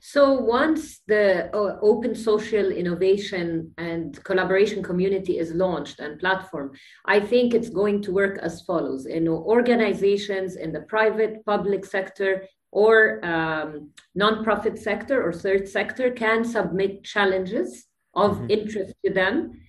So 0.00 0.32
once 0.34 1.00
the 1.06 1.54
uh, 1.54 1.78
open 1.82 2.14
social 2.14 2.70
innovation 2.70 3.72
and 3.78 4.22
collaboration 4.24 4.82
community 4.82 5.38
is 5.38 5.52
launched 5.52 6.00
and 6.00 6.18
platform, 6.18 6.72
I 7.06 7.20
think 7.20 7.54
it's 7.54 7.70
going 7.70 8.02
to 8.02 8.12
work 8.12 8.38
as 8.42 8.62
follows. 8.62 9.06
You 9.06 9.20
know, 9.20 9.36
organizations 9.36 10.56
in 10.56 10.72
the 10.72 10.82
private, 10.82 11.44
public 11.44 11.84
sector, 11.84 12.46
or 12.70 13.24
um, 13.24 13.90
nonprofit 14.18 14.78
sector 14.78 15.22
or 15.22 15.32
third 15.32 15.68
sector 15.68 16.10
can 16.10 16.44
submit 16.44 17.04
challenges 17.04 17.84
of 18.14 18.32
mm-hmm. 18.36 18.50
interest 18.50 18.94
to 19.04 19.12
them, 19.12 19.60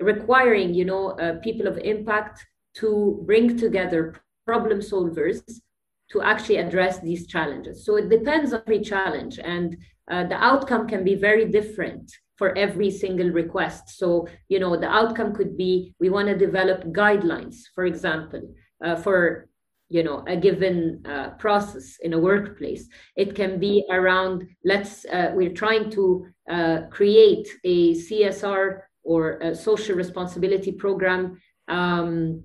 requiring 0.00 0.72
you 0.74 0.84
know 0.84 1.10
uh, 1.10 1.38
people 1.40 1.66
of 1.66 1.78
impact 1.78 2.44
to 2.74 3.22
bring 3.26 3.56
together 3.56 4.14
problem 4.46 4.80
solvers 4.80 5.42
to 6.12 6.22
actually 6.22 6.58
address 6.58 7.00
these 7.00 7.26
challenges. 7.26 7.84
So 7.84 7.96
it 7.96 8.08
depends 8.08 8.52
on 8.52 8.62
every 8.66 8.80
challenge, 8.80 9.38
and 9.42 9.76
uh, 10.10 10.24
the 10.24 10.36
outcome 10.36 10.86
can 10.86 11.04
be 11.04 11.14
very 11.14 11.46
different 11.46 12.12
for 12.36 12.56
every 12.56 12.90
single 12.90 13.30
request. 13.30 13.98
So, 13.98 14.26
you 14.48 14.58
know, 14.58 14.76
the 14.76 14.88
outcome 14.88 15.34
could 15.34 15.56
be 15.56 15.94
we 16.00 16.10
want 16.10 16.28
to 16.28 16.36
develop 16.36 16.84
guidelines, 16.84 17.56
for 17.74 17.84
example, 17.84 18.42
uh, 18.84 18.96
for 18.96 19.48
you 19.88 20.02
know 20.02 20.24
a 20.26 20.36
given 20.36 21.02
uh, 21.06 21.30
process 21.38 21.98
in 22.00 22.14
a 22.14 22.18
workplace 22.18 22.88
it 23.14 23.34
can 23.34 23.60
be 23.60 23.84
around 23.90 24.48
let's 24.64 25.04
uh, 25.04 25.30
we're 25.34 25.52
trying 25.52 25.90
to 25.90 26.26
uh, 26.50 26.78
create 26.90 27.46
a 27.64 27.92
csr 27.92 28.80
or 29.04 29.38
a 29.40 29.54
social 29.54 29.94
responsibility 29.94 30.72
program 30.72 31.38
um, 31.68 32.42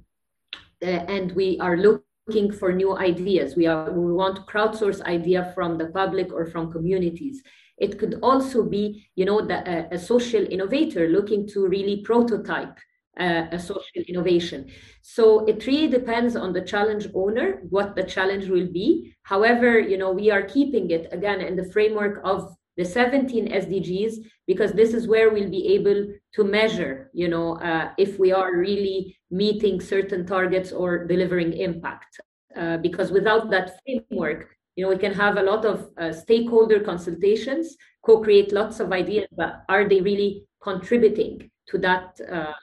and 0.82 1.32
we 1.32 1.58
are 1.60 1.78
looking 1.78 2.07
looking 2.28 2.52
for 2.52 2.72
new 2.72 2.98
ideas. 2.98 3.56
We 3.56 3.68
are 3.68 3.92
we 3.92 4.14
want 4.14 4.36
to 4.38 4.42
crowdsource 4.44 5.02
idea 5.02 5.52
from 5.56 5.78
the 5.78 5.88
public 5.88 6.32
or 6.34 6.46
from 6.46 6.72
communities. 6.72 7.42
It 7.78 8.00
could 8.00 8.20
also 8.24 8.64
be, 8.64 9.08
you 9.16 9.26
know, 9.26 9.46
the, 9.46 9.88
a, 9.94 10.00
social 10.00 10.44
innovator 10.50 11.08
looking 11.10 11.48
to 11.50 11.68
really 11.68 12.02
prototype 12.02 12.76
uh, 13.20 13.46
a 13.52 13.60
social 13.60 14.02
innovation. 14.08 14.68
So 15.04 15.46
it 15.46 15.66
really 15.68 15.88
depends 15.88 16.36
on 16.36 16.54
the 16.54 16.62
challenge 16.62 17.08
owner 17.14 17.62
what 17.70 17.96
the 17.96 18.04
challenge 18.04 18.48
will 18.48 18.68
be. 18.68 19.16
However, 19.24 19.80
you 19.80 19.98
know, 19.98 20.12
we 20.12 20.32
are 20.32 20.42
keeping 20.42 20.90
it 20.90 21.08
again 21.12 21.42
in 21.42 21.56
the 21.56 21.72
framework 21.72 22.20
of 22.24 22.52
the 22.78 22.86
17 22.86 23.48
SDGs 23.52 24.14
because 24.48 24.72
this 24.74 24.94
is 24.94 25.08
where 25.08 25.32
we'll 25.32 25.50
be 25.50 25.68
able 25.76 26.08
to 26.38 26.44
measure, 26.44 27.10
you 27.14 27.28
know, 27.28 27.58
uh, 27.58 27.90
if 27.98 28.20
we 28.20 28.32
are 28.32 28.56
really 28.56 29.18
meeting 29.32 29.82
certain 29.82 30.24
targets 30.24 30.72
or 30.72 31.04
delivering 31.06 31.52
impact. 31.54 32.22
Uh, 32.56 32.78
because 32.78 33.12
without 33.12 33.50
that 33.50 33.80
framework, 33.84 34.56
you 34.76 34.84
know, 34.84 34.90
we 34.90 34.98
can 34.98 35.14
have 35.14 35.38
a 35.38 35.42
lot 35.42 35.66
of 35.66 35.90
uh, 35.98 36.14
stakeholder 36.14 36.80
consultations, 36.80 37.76
co-create 38.06 38.52
lots 38.52 38.80
of 38.80 38.92
ideas, 38.92 39.28
but 39.36 39.64
are 39.68 39.90
they 39.90 40.00
really 40.00 40.46
contributing 40.62 41.50
to 41.70 41.80
that 41.80 42.16
uh, 42.32 42.54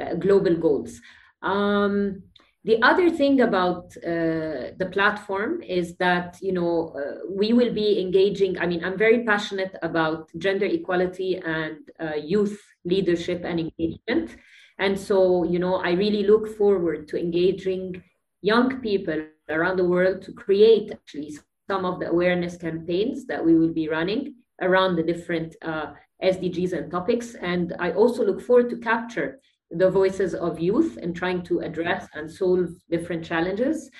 uh, 0.00 0.14
global 0.14 0.54
goals? 0.56 1.00
Um, 1.42 2.22
the 2.64 2.80
other 2.82 3.08
thing 3.10 3.40
about 3.40 3.96
uh, 3.98 4.76
the 4.76 4.88
platform 4.92 5.62
is 5.62 5.96
that 5.96 6.36
you 6.42 6.52
know 6.52 6.94
uh, 6.94 7.20
we 7.28 7.52
will 7.52 7.72
be 7.72 8.00
engaging. 8.00 8.58
I 8.58 8.66
mean, 8.66 8.84
I'm 8.84 8.98
very 8.98 9.24
passionate 9.24 9.74
about 9.82 10.30
gender 10.36 10.66
equality 10.66 11.36
and 11.36 11.78
uh, 11.98 12.16
youth 12.16 12.60
leadership 12.84 13.42
and 13.44 13.60
engagement, 13.60 14.36
and 14.78 14.98
so 14.98 15.44
you 15.44 15.58
know 15.58 15.76
I 15.76 15.92
really 15.92 16.24
look 16.24 16.56
forward 16.56 17.08
to 17.08 17.18
engaging 17.18 18.02
young 18.42 18.80
people 18.80 19.22
around 19.48 19.76
the 19.76 19.84
world 19.84 20.22
to 20.22 20.32
create 20.32 20.92
actually 20.92 21.38
some 21.68 21.84
of 21.84 22.00
the 22.00 22.08
awareness 22.08 22.56
campaigns 22.56 23.26
that 23.26 23.44
we 23.44 23.54
will 23.54 23.72
be 23.72 23.88
running 23.88 24.34
around 24.60 24.96
the 24.96 25.02
different 25.02 25.56
uh, 25.62 25.92
SDGs 26.22 26.72
and 26.72 26.90
topics. 26.90 27.34
And 27.34 27.74
I 27.78 27.92
also 27.92 28.24
look 28.24 28.40
forward 28.40 28.70
to 28.70 28.76
capture 28.76 29.40
the 29.70 29.90
voices 29.90 30.34
of 30.34 30.58
youth 30.58 30.98
and 31.00 31.14
trying 31.14 31.42
to 31.44 31.60
address 31.60 32.08
and 32.14 32.30
solve 32.30 32.68
different 32.90 33.24
challenges. 33.24 33.90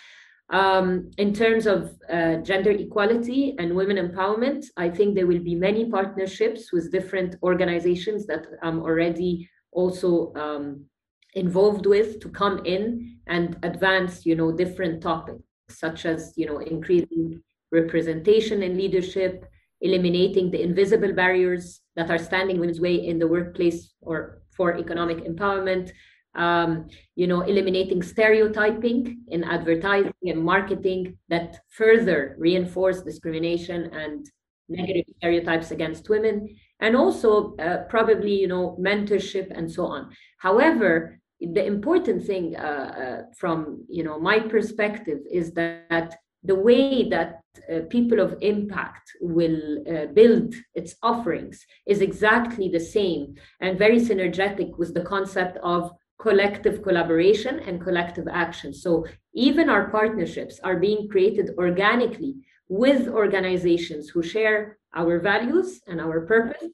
Um, 0.51 1.13
in 1.17 1.33
terms 1.33 1.67
of 1.67 1.97
uh, 2.13 2.37
gender 2.39 2.73
equality 2.73 3.55
and 3.59 3.75
women 3.75 3.97
empowerment, 3.97 4.65
I 4.77 4.91
think 4.91 5.15
there 5.15 5.29
will 5.29 5.39
be 5.39 5.55
many 5.55 5.89
partnerships 5.89 6.73
with 6.73 6.91
different 6.91 7.37
organizations 7.43 8.27
that 8.27 8.47
I'm 8.63 8.81
already 8.81 9.49
also 9.71 10.35
um, 10.35 10.87
involved 11.35 11.87
with 11.87 12.21
to 12.21 12.29
come 12.29 12.63
in 12.65 13.19
and 13.29 13.57
advance, 13.63 14.27
you 14.27 14.35
know, 14.35 14.51
different 14.51 15.03
topics 15.03 15.45
such 15.69 16.05
as, 16.05 16.33
you 16.37 16.47
know, 16.47 16.59
increasing 16.59 17.41
representation 17.71 18.65
in 18.65 18.77
leadership, 18.77 19.45
eliminating 19.81 20.51
the 20.51 20.61
invisible 20.61 21.13
barriers 21.13 21.81
that 21.95 22.11
are 22.11 22.19
standing 22.19 22.57
in 22.57 22.61
women's 22.61 22.81
way 22.81 22.95
in 23.07 23.21
the 23.21 23.29
workplace 23.29 23.95
or 24.01 24.40
for 24.57 24.77
economic 24.77 25.19
empowerment, 25.25 25.91
um, 26.35 26.89
you 27.17 27.27
know, 27.27 27.41
eliminating 27.43 28.03
stereotyping 28.03 29.23
in 29.29 29.45
advertising 29.45 30.13
and 30.23 30.43
marketing 30.43 31.17
that 31.29 31.61
further 31.69 32.37
reinforce 32.39 33.03
discrimination 33.03 33.91
and 33.93 34.31
negative 34.69 35.05
stereotypes 35.17 35.73
against 35.73 36.09
women, 36.09 36.49
and 36.81 36.97
also 36.97 37.57
uh, 37.57 37.79
probably, 37.89 38.35
you 38.35 38.47
know, 38.47 38.77
mentorship 38.81 39.51
and 39.57 39.71
so 39.71 39.87
on. 39.87 40.11
However, 40.39 41.21
the 41.41 41.65
important 41.65 42.25
thing 42.25 42.55
uh, 42.57 42.61
uh, 42.61 43.23
from 43.37 43.85
you 43.89 44.05
know 44.05 44.21
my 44.21 44.39
perspective 44.39 45.21
is 45.31 45.53
that 45.53 46.15
the 46.43 46.55
way 46.55 47.09
that 47.09 47.43
uh, 47.71 47.81
people 47.91 48.21
of 48.21 48.37
impact 48.41 49.11
will 49.21 49.85
uh, 49.87 50.07
build 50.07 50.55
its 50.75 50.95
offerings 51.03 51.65
is 51.87 52.01
exactly 52.01 52.69
the 52.69 52.81
same 52.81 53.35
and 53.61 53.79
very 53.79 54.01
synergetic 54.01 54.79
with 54.79 54.95
the 54.95 55.03
concept 55.03 55.59
of 55.63 55.93
collective 56.19 56.83
collaboration 56.83 57.61
and 57.61 57.83
collective 57.83 58.29
action. 58.29 58.73
So 58.73 59.07
even 59.35 59.69
our 59.69 59.91
partnerships 59.91 60.61
are 60.63 60.77
being 60.77 61.09
created 61.09 61.51
organically 61.59 62.35
with 62.69 63.09
organizations 63.09 64.09
who 64.09 64.23
share 64.23 64.79
our 64.95 65.19
values 65.19 65.81
and 65.87 66.01
our 66.01 66.21
purpose 66.27 66.65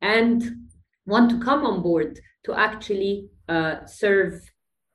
and 0.00 0.42
want 1.06 1.30
to 1.30 1.38
come 1.40 1.64
on 1.64 1.82
board 1.82 2.18
to 2.44 2.54
actually 2.54 3.28
uh, 3.48 3.84
serve 3.86 4.40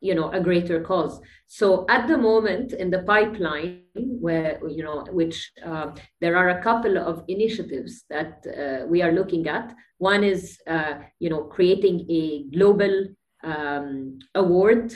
you 0.01 0.15
know 0.15 0.29
a 0.31 0.39
greater 0.39 0.81
cause 0.81 1.22
so 1.48 1.86
at 1.89 2.08
the 2.08 2.17
moment 2.17 2.74
in 2.74 2.89
the 2.89 3.03
pipeline 3.03 3.84
where 3.96 4.60
you 4.67 4.84
know 4.84 5.05
which 5.12 5.51
uh, 5.65 5.91
there 6.20 6.36
are 6.36 6.50
a 6.50 6.62
couple 6.62 6.98
of 6.98 7.24
initiatives 7.27 8.03
that 8.10 8.43
uh, 8.48 8.86
we 8.88 9.01
are 9.01 9.12
looking 9.12 9.48
at 9.48 9.74
one 10.00 10.24
is 10.24 10.60
uh, 10.67 10.96
you 11.20 11.29
know 11.29 11.43
creating 11.43 12.05
a 12.10 12.43
global 12.55 13.05
um, 13.43 14.20
award 14.36 14.93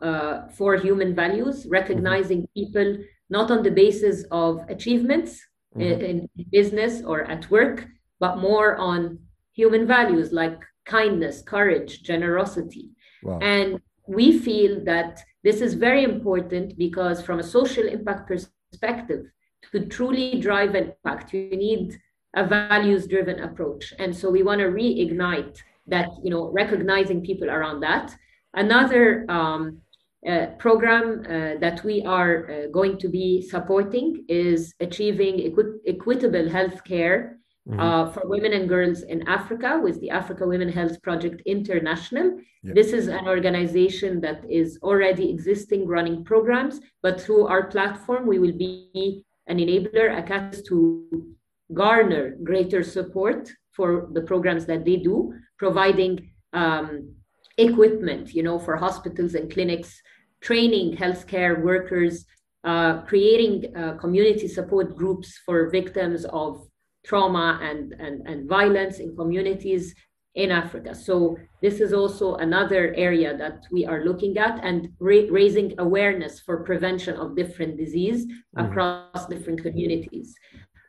uh, 0.00 0.48
for 0.48 0.76
human 0.76 1.14
values 1.14 1.66
recognizing 1.68 2.42
mm-hmm. 2.42 2.60
people 2.60 3.04
not 3.30 3.50
on 3.50 3.62
the 3.62 3.70
basis 3.70 4.24
of 4.30 4.60
achievements 4.68 5.40
mm-hmm. 5.76 5.82
in, 5.82 6.28
in 6.36 6.44
business 6.52 7.02
or 7.02 7.22
at 7.24 7.50
work 7.50 7.86
but 8.20 8.38
more 8.38 8.76
on 8.76 9.18
human 9.52 9.86
values 9.86 10.32
like 10.32 10.60
kindness 10.84 11.42
courage 11.42 12.02
generosity 12.02 12.90
wow. 13.22 13.38
and 13.40 13.80
we 14.06 14.38
feel 14.38 14.84
that 14.84 15.22
this 15.42 15.60
is 15.60 15.74
very 15.74 16.04
important 16.04 16.76
because 16.78 17.22
from 17.22 17.38
a 17.38 17.42
social 17.42 17.86
impact 17.86 18.28
perspective 18.28 19.26
to 19.72 19.86
truly 19.86 20.40
drive 20.40 20.74
impact 20.74 21.32
you 21.32 21.56
need 21.56 21.98
a 22.36 22.46
values 22.46 23.06
driven 23.06 23.40
approach. 23.40 23.94
And 23.98 24.14
so 24.14 24.30
we 24.30 24.42
want 24.42 24.60
to 24.60 24.66
reignite 24.66 25.58
that 25.86 26.08
you 26.22 26.30
know 26.30 26.50
recognizing 26.50 27.22
people 27.22 27.50
around 27.50 27.80
that. 27.80 28.14
Another 28.54 29.24
um, 29.28 29.80
uh, 30.28 30.46
program 30.58 31.20
uh, 31.26 31.58
that 31.60 31.82
we 31.84 32.02
are 32.02 32.50
uh, 32.50 32.66
going 32.72 32.96
to 32.98 33.08
be 33.08 33.42
supporting 33.42 34.24
is 34.28 34.74
achieving 34.80 35.40
equi- 35.40 35.80
equitable 35.86 36.48
healthcare 36.48 37.34
mm-hmm. 37.68 37.80
uh, 37.80 38.10
for 38.10 38.22
women 38.24 38.52
and 38.52 38.68
girls 38.68 39.02
in 39.02 39.26
Africa 39.28 39.80
with 39.82 40.00
the 40.00 40.10
Africa 40.10 40.46
Women 40.46 40.68
Health 40.68 41.00
Project 41.02 41.42
International. 41.46 42.38
Yep. 42.62 42.74
This 42.74 42.92
is 42.92 43.08
an 43.08 43.26
organization 43.26 44.20
that 44.20 44.44
is 44.48 44.78
already 44.82 45.30
existing, 45.30 45.86
running 45.86 46.24
programs, 46.24 46.80
but 47.02 47.20
through 47.20 47.46
our 47.46 47.66
platform, 47.68 48.26
we 48.26 48.38
will 48.38 48.56
be 48.56 49.24
an 49.46 49.58
enabler, 49.58 50.18
a 50.18 50.22
catalyst 50.22 50.66
to 50.66 51.34
garner 51.72 52.36
greater 52.42 52.82
support 52.82 53.50
for 53.72 54.08
the 54.12 54.22
programs 54.22 54.66
that 54.66 54.84
they 54.84 54.96
do, 54.96 55.34
providing 55.58 56.30
um, 56.52 57.14
equipment, 57.58 58.34
you 58.34 58.42
know, 58.42 58.58
for 58.58 58.76
hospitals 58.76 59.34
and 59.34 59.52
clinics, 59.52 60.00
training 60.40 60.96
healthcare 60.96 61.62
workers, 61.62 62.24
uh, 62.64 63.02
creating 63.02 63.76
uh, 63.76 63.94
community 63.94 64.48
support 64.48 64.96
groups 64.96 65.38
for 65.44 65.68
victims 65.70 66.24
of 66.26 66.66
trauma 67.04 67.58
and, 67.62 67.92
and, 68.04 68.26
and 68.26 68.48
violence 68.48 68.98
in 68.98 69.16
communities 69.16 69.94
in 70.34 70.50
Africa. 70.50 70.94
So 70.94 71.36
this 71.62 71.80
is 71.80 71.92
also 71.92 72.34
another 72.36 72.92
area 72.94 73.36
that 73.36 73.64
we 73.70 73.86
are 73.86 74.04
looking 74.04 74.36
at 74.38 74.64
and 74.64 74.88
ra- 74.98 75.30
raising 75.30 75.74
awareness 75.78 76.40
for 76.40 76.64
prevention 76.64 77.16
of 77.16 77.36
different 77.36 77.76
disease 77.76 78.26
mm-hmm. 78.26 78.64
across 78.64 79.26
different 79.28 79.62
communities. 79.62 80.34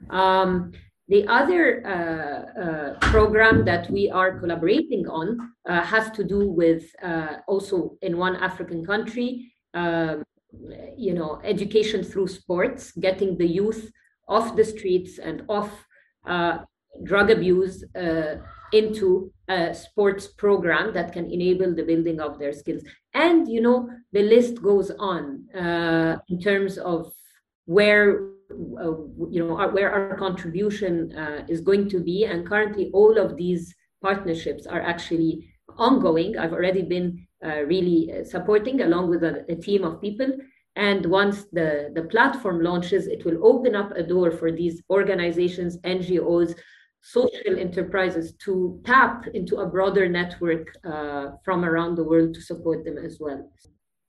Um, 0.10 0.72
The 1.08 1.28
other 1.28 1.86
uh, 1.86 2.42
uh, 2.64 2.92
program 3.14 3.64
that 3.66 3.86
we 3.92 4.10
are 4.10 4.40
collaborating 4.40 5.06
on 5.08 5.28
uh, 5.70 5.84
has 5.94 6.10
to 6.18 6.24
do 6.24 6.50
with 6.50 6.82
uh, 7.04 7.46
also 7.48 7.78
in 8.02 8.18
one 8.18 8.36
African 8.50 8.84
country, 8.84 9.54
um, 9.76 10.24
you 10.98 11.14
know, 11.14 11.40
education 11.44 12.04
through 12.04 12.28
sports, 12.28 12.92
getting 13.08 13.38
the 13.38 13.46
youth 13.46 13.92
off 14.28 14.56
the 14.56 14.66
streets 14.66 15.20
and 15.20 15.44
off 15.48 15.85
drug 17.04 17.30
abuse 17.30 17.84
uh, 17.96 18.36
into 18.72 19.32
a 19.48 19.74
sports 19.74 20.28
program 20.28 20.94
that 20.94 21.14
can 21.14 21.30
enable 21.32 21.74
the 21.76 21.84
building 21.84 22.20
of 22.20 22.40
their 22.40 22.54
skills. 22.54 22.84
And, 23.14 23.48
you 23.48 23.62
know, 23.62 23.90
the 24.12 24.24
list 24.24 24.62
goes 24.62 24.92
on 24.92 25.46
in 26.28 26.40
terms 26.40 26.78
of 26.78 27.12
where 27.66 28.36
uh, 28.52 28.94
you 29.32 29.44
know 29.44 29.58
our, 29.58 29.72
where 29.72 29.92
our 29.92 30.16
contribution 30.18 31.12
uh, 31.18 31.46
is 31.50 31.62
going 31.62 31.90
to 31.90 32.00
be. 32.00 32.26
And 32.26 32.48
currently 32.48 32.92
all 32.94 33.18
of 33.18 33.36
these 33.36 33.74
partnerships 34.02 34.68
are 34.68 34.82
actually 34.82 35.50
ongoing. 35.78 36.38
I've 36.38 36.54
already 36.54 36.84
been 36.84 37.26
uh, 37.44 37.64
really 37.64 38.12
uh, 38.14 38.24
supporting 38.24 38.82
along 38.82 39.10
with 39.10 39.24
a, 39.24 39.46
a, 39.50 39.56
team 39.56 39.84
of 39.84 40.00
people 40.00 40.28
and 40.76 41.06
once 41.06 41.46
the, 41.54 41.92
the 41.96 42.04
platform 42.04 42.62
launches 42.62 43.08
it 43.08 43.26
will 43.26 43.46
open 43.46 43.76
up 43.76 43.92
a 43.92 44.04
door 44.04 44.32
for 44.32 44.52
these 44.52 44.82
organizations 44.90 45.78
ngos 45.80 46.56
social 47.02 47.60
enterprises 47.60 48.34
to 48.44 48.82
tap 48.84 49.28
into 49.34 49.58
a 49.58 49.68
broader 49.68 50.10
network 50.10 50.76
uh, 50.86 51.28
from 51.44 51.64
around 51.64 51.96
the 51.96 52.04
world 52.04 52.34
to 52.34 52.42
support 52.42 52.84
them 52.84 52.98
as 52.98 53.18
well 53.20 53.50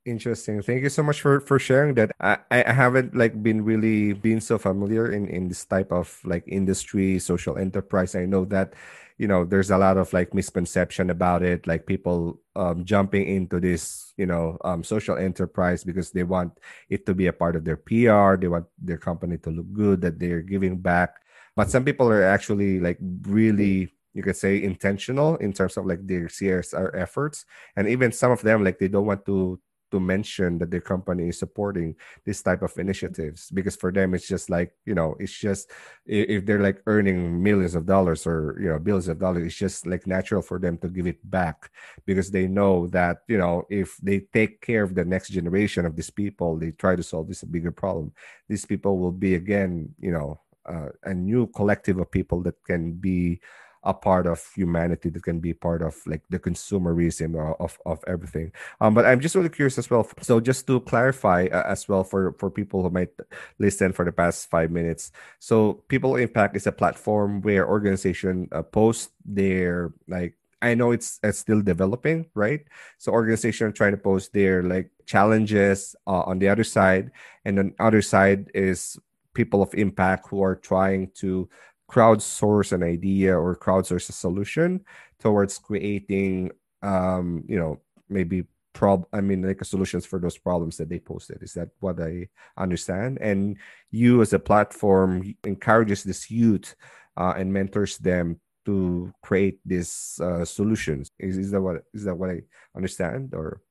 interesting. 0.07 0.61
Thank 0.61 0.83
you 0.83 0.89
so 0.89 1.03
much 1.03 1.21
for 1.21 1.39
for 1.41 1.59
sharing 1.59 1.93
that. 1.95 2.15
I 2.19 2.39
i 2.49 2.71
haven't 2.71 3.15
like 3.15 3.35
been 3.43 3.63
really 3.63 4.13
been 4.13 4.41
so 4.41 4.57
familiar 4.57 5.11
in 5.11 5.27
in 5.27 5.47
this 5.47 5.65
type 5.65 5.91
of 5.91 6.19
like 6.23 6.47
industry 6.47 7.19
social 7.19 7.57
enterprise. 7.57 8.15
I 8.15 8.25
know 8.25 8.45
that 8.49 8.73
you 9.17 9.27
know 9.27 9.45
there's 9.45 9.69
a 9.69 9.77
lot 9.77 9.97
of 9.97 10.13
like 10.13 10.33
misconception 10.33 11.09
about 11.09 11.43
it 11.43 11.67
like 11.67 11.85
people 11.85 12.39
um, 12.55 12.85
jumping 12.85 13.27
into 13.27 13.59
this 13.59 14.13
you 14.17 14.25
know 14.25 14.57
um, 14.63 14.83
social 14.83 15.17
enterprise 15.17 15.83
because 15.83 16.11
they 16.11 16.23
want 16.23 16.57
it 16.89 17.05
to 17.05 17.13
be 17.13 17.27
a 17.27 17.33
part 17.33 17.55
of 17.55 17.65
their 17.65 17.77
pr 17.77 18.37
they 18.37 18.47
want 18.47 18.65
their 18.77 18.97
company 18.97 19.37
to 19.37 19.49
look 19.51 19.69
good 19.73 20.01
that 20.01 20.19
they're 20.19 20.41
giving 20.41 20.77
back. 20.77 21.21
But 21.55 21.69
some 21.69 21.83
people 21.83 22.09
are 22.09 22.23
actually 22.23 22.79
like 22.79 22.97
really 23.27 23.93
you 24.17 24.23
could 24.23 24.35
say 24.35 24.63
intentional 24.63 25.37
in 25.37 25.53
terms 25.53 25.77
of 25.77 25.85
like 25.85 26.01
their 26.01 26.25
CSR 26.25 26.89
efforts. 26.97 27.45
And 27.75 27.87
even 27.87 28.11
some 28.11 28.31
of 28.31 28.41
them 28.41 28.63
like 28.63 28.79
they 28.79 28.87
don't 28.87 29.05
want 29.05 29.27
to 29.27 29.59
to 29.91 29.99
mention 29.99 30.57
that 30.57 30.71
their 30.71 30.81
company 30.81 31.29
is 31.29 31.39
supporting 31.39 31.95
this 32.25 32.41
type 32.41 32.61
of 32.61 32.77
initiatives 32.77 33.49
because 33.51 33.75
for 33.75 33.91
them 33.91 34.13
it's 34.13 34.27
just 34.27 34.49
like 34.49 34.73
you 34.85 34.95
know 34.95 35.15
it's 35.19 35.33
just 35.37 35.71
if 36.05 36.45
they're 36.45 36.61
like 36.61 36.81
earning 36.87 37.41
millions 37.41 37.75
of 37.75 37.85
dollars 37.85 38.25
or 38.27 38.57
you 38.59 38.69
know 38.69 38.79
billions 38.79 39.07
of 39.07 39.19
dollars 39.19 39.45
it's 39.45 39.55
just 39.55 39.85
like 39.85 40.05
natural 40.07 40.41
for 40.41 40.59
them 40.59 40.77
to 40.77 40.87
give 40.87 41.07
it 41.07 41.19
back 41.29 41.71
because 42.05 42.31
they 42.31 42.47
know 42.47 42.87
that 42.87 43.17
you 43.27 43.37
know 43.37 43.63
if 43.69 43.97
they 43.97 44.19
take 44.33 44.61
care 44.61 44.83
of 44.83 44.95
the 44.95 45.05
next 45.05 45.29
generation 45.29 45.85
of 45.85 45.95
these 45.95 46.09
people 46.09 46.57
they 46.57 46.71
try 46.71 46.95
to 46.95 47.03
solve 47.03 47.27
this 47.27 47.43
bigger 47.43 47.71
problem 47.71 48.11
these 48.47 48.65
people 48.65 48.97
will 48.97 49.11
be 49.11 49.35
again 49.35 49.89
you 49.99 50.11
know 50.11 50.39
uh, 50.67 50.89
a 51.03 51.13
new 51.13 51.47
collective 51.47 51.97
of 51.97 52.11
people 52.11 52.41
that 52.41 52.55
can 52.65 52.91
be 52.91 53.39
a 53.83 53.93
part 53.93 54.27
of 54.27 54.43
humanity 54.55 55.09
that 55.09 55.23
can 55.23 55.39
be 55.39 55.53
part 55.53 55.81
of 55.81 55.95
like 56.05 56.21
the 56.29 56.39
consumerism 56.39 57.35
of, 57.59 57.77
of 57.85 58.03
everything 58.07 58.51
um 58.81 58.93
but 58.93 59.05
i'm 59.05 59.19
just 59.19 59.35
really 59.35 59.49
curious 59.49 59.77
as 59.77 59.89
well 59.89 60.07
so 60.21 60.39
just 60.39 60.67
to 60.67 60.79
clarify 60.81 61.47
uh, 61.51 61.63
as 61.67 61.87
well 61.87 62.03
for 62.03 62.33
for 62.33 62.49
people 62.49 62.81
who 62.81 62.89
might 62.89 63.11
listen 63.59 63.93
for 63.93 64.05
the 64.05 64.11
past 64.11 64.49
five 64.49 64.71
minutes 64.71 65.11
so 65.39 65.73
people 65.87 66.15
impact 66.15 66.55
is 66.55 66.67
a 66.67 66.71
platform 66.71 67.41
where 67.41 67.67
organization 67.67 68.47
uh, 68.51 68.61
post 68.61 69.11
their 69.25 69.93
like 70.07 70.35
I 70.61 70.73
know 70.73 70.91
it's, 70.91 71.19
it's 71.21 71.37
still 71.37 71.61
developing, 71.61 72.25
right? 72.33 72.65
So 72.97 73.11
organization 73.11 73.73
trying 73.73 73.91
to 73.91 73.97
post 73.97 74.33
their 74.33 74.63
like 74.63 74.89
challenges 75.05 75.95
uh, 76.07 76.21
on 76.21 76.39
the 76.39 76.49
other 76.49 76.63
side, 76.63 77.11
and 77.45 77.59
on 77.59 77.75
other 77.79 78.01
side 78.01 78.49
is 78.55 78.97
people 79.33 79.61
of 79.61 79.73
impact 79.75 80.27
who 80.29 80.41
are 80.41 80.55
trying 80.55 81.11
to 81.13 81.47
crowdsource 81.89 82.71
an 82.71 82.83
idea 82.83 83.37
or 83.37 83.55
crowdsource 83.55 84.09
a 84.09 84.13
solution 84.13 84.81
towards 85.19 85.57
creating 85.57 86.51
um 86.83 87.43
you 87.47 87.57
know 87.57 87.79
maybe 88.09 88.45
prob 88.73 89.07
i 89.13 89.19
mean 89.19 89.41
like 89.41 89.63
solutions 89.63 90.05
for 90.05 90.19
those 90.19 90.37
problems 90.37 90.77
that 90.77 90.89
they 90.89 90.99
posted. 90.99 91.41
Is 91.41 91.53
that 91.53 91.69
what 91.79 91.99
i 91.99 92.27
understand? 92.57 93.17
And 93.19 93.57
you 93.89 94.21
as 94.21 94.33
a 94.33 94.39
platform 94.39 95.33
encourages 95.43 96.03
this 96.03 96.29
youth 96.29 96.75
uh, 97.15 97.33
and 97.35 97.51
mentors 97.51 97.97
them 97.97 98.39
to 98.65 99.11
create 99.23 99.59
these 99.65 100.19
uh, 100.21 100.45
solutions. 100.45 101.09
Is, 101.17 101.37
is 101.37 101.51
that 101.51 101.61
what 101.61 101.83
is 101.93 102.03
that 102.03 102.15
what 102.15 102.29
i 102.29 102.41
understand 102.75 103.33
or 103.33 103.61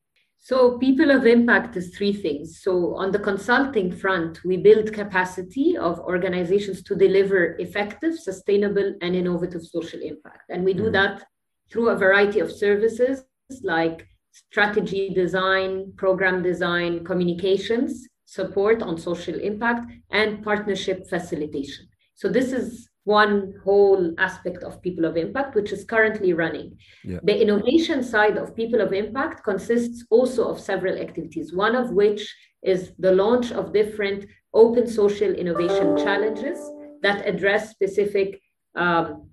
so, 0.47 0.77
people 0.77 1.11
of 1.11 1.25
impact 1.25 1.75
is 1.75 1.93
three 1.93 2.13
things. 2.13 2.61
So, 2.61 2.95
on 2.95 3.11
the 3.11 3.19
consulting 3.19 3.91
front, 3.91 4.45
we 4.45 4.55
build 4.55 4.93
capacity 4.93 5.75
of 5.75 5.99
organizations 5.99 6.81
to 6.83 6.95
deliver 6.95 7.57
effective, 7.57 8.17
sustainable, 8.17 8.95
and 9.01 9.13
innovative 9.13 9.65
social 9.65 9.99
impact. 9.99 10.43
And 10.47 10.63
we 10.63 10.73
do 10.73 10.83
mm. 10.83 10.93
that 10.93 11.25
through 11.69 11.89
a 11.89 11.97
variety 11.97 12.39
of 12.39 12.49
services 12.49 13.25
like 13.61 14.07
strategy 14.31 15.09
design, 15.09 15.91
program 15.97 16.43
design, 16.43 17.03
communications, 17.03 18.07
support 18.23 18.81
on 18.81 18.97
social 18.97 19.37
impact, 19.37 19.91
and 20.11 20.45
partnership 20.45 21.09
facilitation. 21.09 21.89
So, 22.15 22.29
this 22.29 22.53
is 22.53 22.86
one 23.07 23.53
whole 23.63 24.13
aspect 24.17 24.63
of 24.63 24.81
people 24.81 25.05
of 25.05 25.15
impact 25.15 25.55
which 25.55 25.71
is 25.71 25.85
currently 25.85 26.33
running 26.33 26.77
yeah. 27.05 27.19
the 27.23 27.41
innovation 27.41 28.03
side 28.03 28.35
of 28.37 28.53
people 28.53 28.81
of 28.81 28.91
impact 28.91 29.45
consists 29.45 30.03
also 30.09 30.49
of 30.49 30.59
several 30.59 30.97
activities 30.97 31.53
one 31.53 31.73
of 31.73 31.91
which 31.91 32.35
is 32.63 32.91
the 32.99 33.13
launch 33.13 33.51
of 33.53 33.71
different 33.71 34.25
open 34.53 34.85
social 34.85 35.31
innovation 35.33 35.95
challenges 35.95 36.59
that 37.01 37.25
address 37.25 37.69
specific 37.69 38.41
um, 38.75 39.29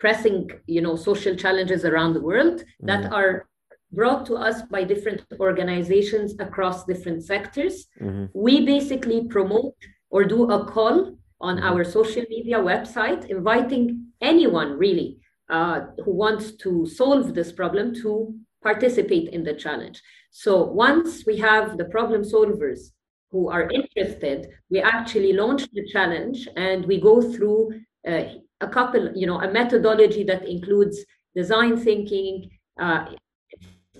pressing 0.00 0.50
you 0.66 0.80
know 0.80 0.96
social 0.96 1.36
challenges 1.36 1.84
around 1.84 2.12
the 2.12 2.26
world 2.30 2.58
mm-hmm. 2.60 2.86
that 2.86 3.12
are 3.12 3.46
brought 3.92 4.26
to 4.26 4.34
us 4.34 4.62
by 4.62 4.82
different 4.82 5.22
organizations 5.38 6.34
across 6.40 6.84
different 6.84 7.22
sectors 7.22 7.86
mm-hmm. 8.00 8.24
we 8.34 8.66
basically 8.66 9.28
promote 9.28 9.76
or 10.10 10.24
do 10.24 10.50
a 10.50 10.64
call 10.74 11.16
on 11.40 11.56
mm-hmm. 11.56 11.66
our 11.66 11.84
social 11.84 12.24
media 12.28 12.58
website, 12.58 13.26
inviting 13.26 14.06
anyone 14.20 14.78
really 14.78 15.18
uh, 15.50 15.80
who 16.04 16.12
wants 16.12 16.52
to 16.52 16.86
solve 16.86 17.34
this 17.34 17.52
problem 17.52 17.94
to 17.94 18.34
participate 18.62 19.28
in 19.28 19.44
the 19.44 19.54
challenge. 19.54 20.02
So 20.30 20.64
once 20.64 21.24
we 21.26 21.38
have 21.38 21.78
the 21.78 21.84
problem 21.86 22.22
solvers 22.22 22.90
who 23.30 23.48
are 23.48 23.70
interested, 23.70 24.48
we 24.70 24.80
actually 24.80 25.32
launch 25.32 25.70
the 25.72 25.86
challenge 25.88 26.48
and 26.56 26.84
we 26.84 27.00
go 27.00 27.20
through 27.20 27.80
uh, 28.06 28.24
a 28.60 28.68
couple, 28.68 29.12
you 29.14 29.26
know, 29.26 29.40
a 29.40 29.52
methodology 29.52 30.24
that 30.24 30.48
includes 30.48 31.04
design 31.34 31.76
thinking, 31.76 32.50
uh, 32.80 33.06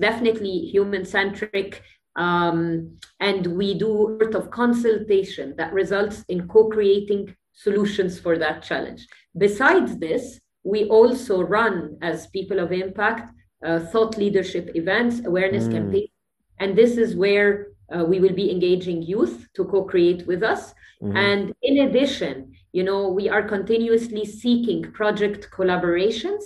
definitely 0.00 0.58
human 0.74 1.04
centric 1.04 1.82
um, 2.16 2.96
and 3.20 3.46
we 3.46 3.74
do 3.74 4.18
sort 4.20 4.34
of 4.34 4.50
consultation 4.50 5.54
that 5.56 5.72
results 5.72 6.24
in 6.28 6.48
co-creating 6.48 7.34
solutions 7.52 8.18
for 8.18 8.38
that 8.38 8.62
challenge. 8.62 9.06
Besides 9.36 9.98
this, 9.98 10.40
we 10.64 10.86
also 10.86 11.42
run 11.42 11.96
as 12.02 12.26
people 12.28 12.58
of 12.58 12.72
impact 12.72 13.32
uh, 13.64 13.80
thought 13.80 14.16
leadership 14.18 14.70
events, 14.74 15.24
awareness 15.24 15.64
mm. 15.64 15.72
campaigns, 15.72 16.10
and 16.58 16.76
this 16.76 16.96
is 16.96 17.14
where 17.14 17.68
uh, 17.94 18.04
we 18.04 18.20
will 18.20 18.32
be 18.32 18.50
engaging 18.50 19.02
youth 19.02 19.48
to 19.54 19.64
co-create 19.64 20.26
with 20.26 20.42
us. 20.42 20.74
Mm-hmm. 21.02 21.16
And 21.16 21.54
in 21.62 21.88
addition, 21.88 22.52
you 22.72 22.82
know, 22.82 23.08
we 23.08 23.28
are 23.28 23.42
continuously 23.42 24.24
seeking 24.24 24.90
project 24.92 25.48
collaborations 25.50 26.42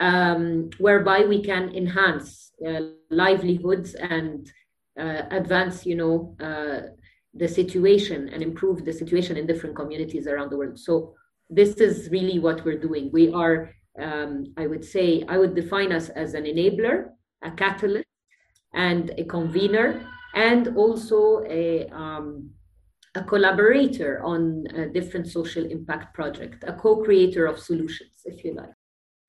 um, 0.00 0.70
whereby 0.78 1.24
we 1.24 1.42
can 1.42 1.74
enhance 1.74 2.50
uh, 2.66 2.80
livelihoods 3.10 3.94
and 3.94 4.50
uh, 4.98 5.22
advance, 5.30 5.86
you 5.86 5.96
know, 5.96 6.36
uh, 6.40 6.88
the 7.34 7.48
situation 7.48 8.28
and 8.28 8.42
improve 8.42 8.84
the 8.84 8.92
situation 8.92 9.36
in 9.36 9.46
different 9.46 9.74
communities 9.74 10.26
around 10.26 10.50
the 10.50 10.56
world. 10.56 10.78
So 10.78 11.14
this 11.48 11.74
is 11.76 12.10
really 12.10 12.38
what 12.38 12.64
we're 12.64 12.78
doing. 12.78 13.10
We 13.12 13.32
are, 13.32 13.70
um, 13.98 14.52
I 14.56 14.66
would 14.66 14.84
say, 14.84 15.24
I 15.28 15.38
would 15.38 15.54
define 15.54 15.92
us 15.92 16.08
as 16.10 16.34
an 16.34 16.44
enabler, 16.44 17.10
a 17.42 17.50
catalyst, 17.50 18.06
and 18.74 19.12
a 19.18 19.24
convener, 19.24 20.06
and 20.34 20.76
also 20.76 21.42
a 21.48 21.88
um, 21.88 22.50
a 23.14 23.22
collaborator 23.22 24.22
on 24.22 24.66
a 24.74 24.88
different 24.88 25.28
social 25.28 25.64
impact 25.66 26.14
project, 26.14 26.64
a 26.66 26.72
co-creator 26.72 27.44
of 27.44 27.58
solutions, 27.58 28.22
if 28.24 28.42
you 28.42 28.54
like. 28.54 28.70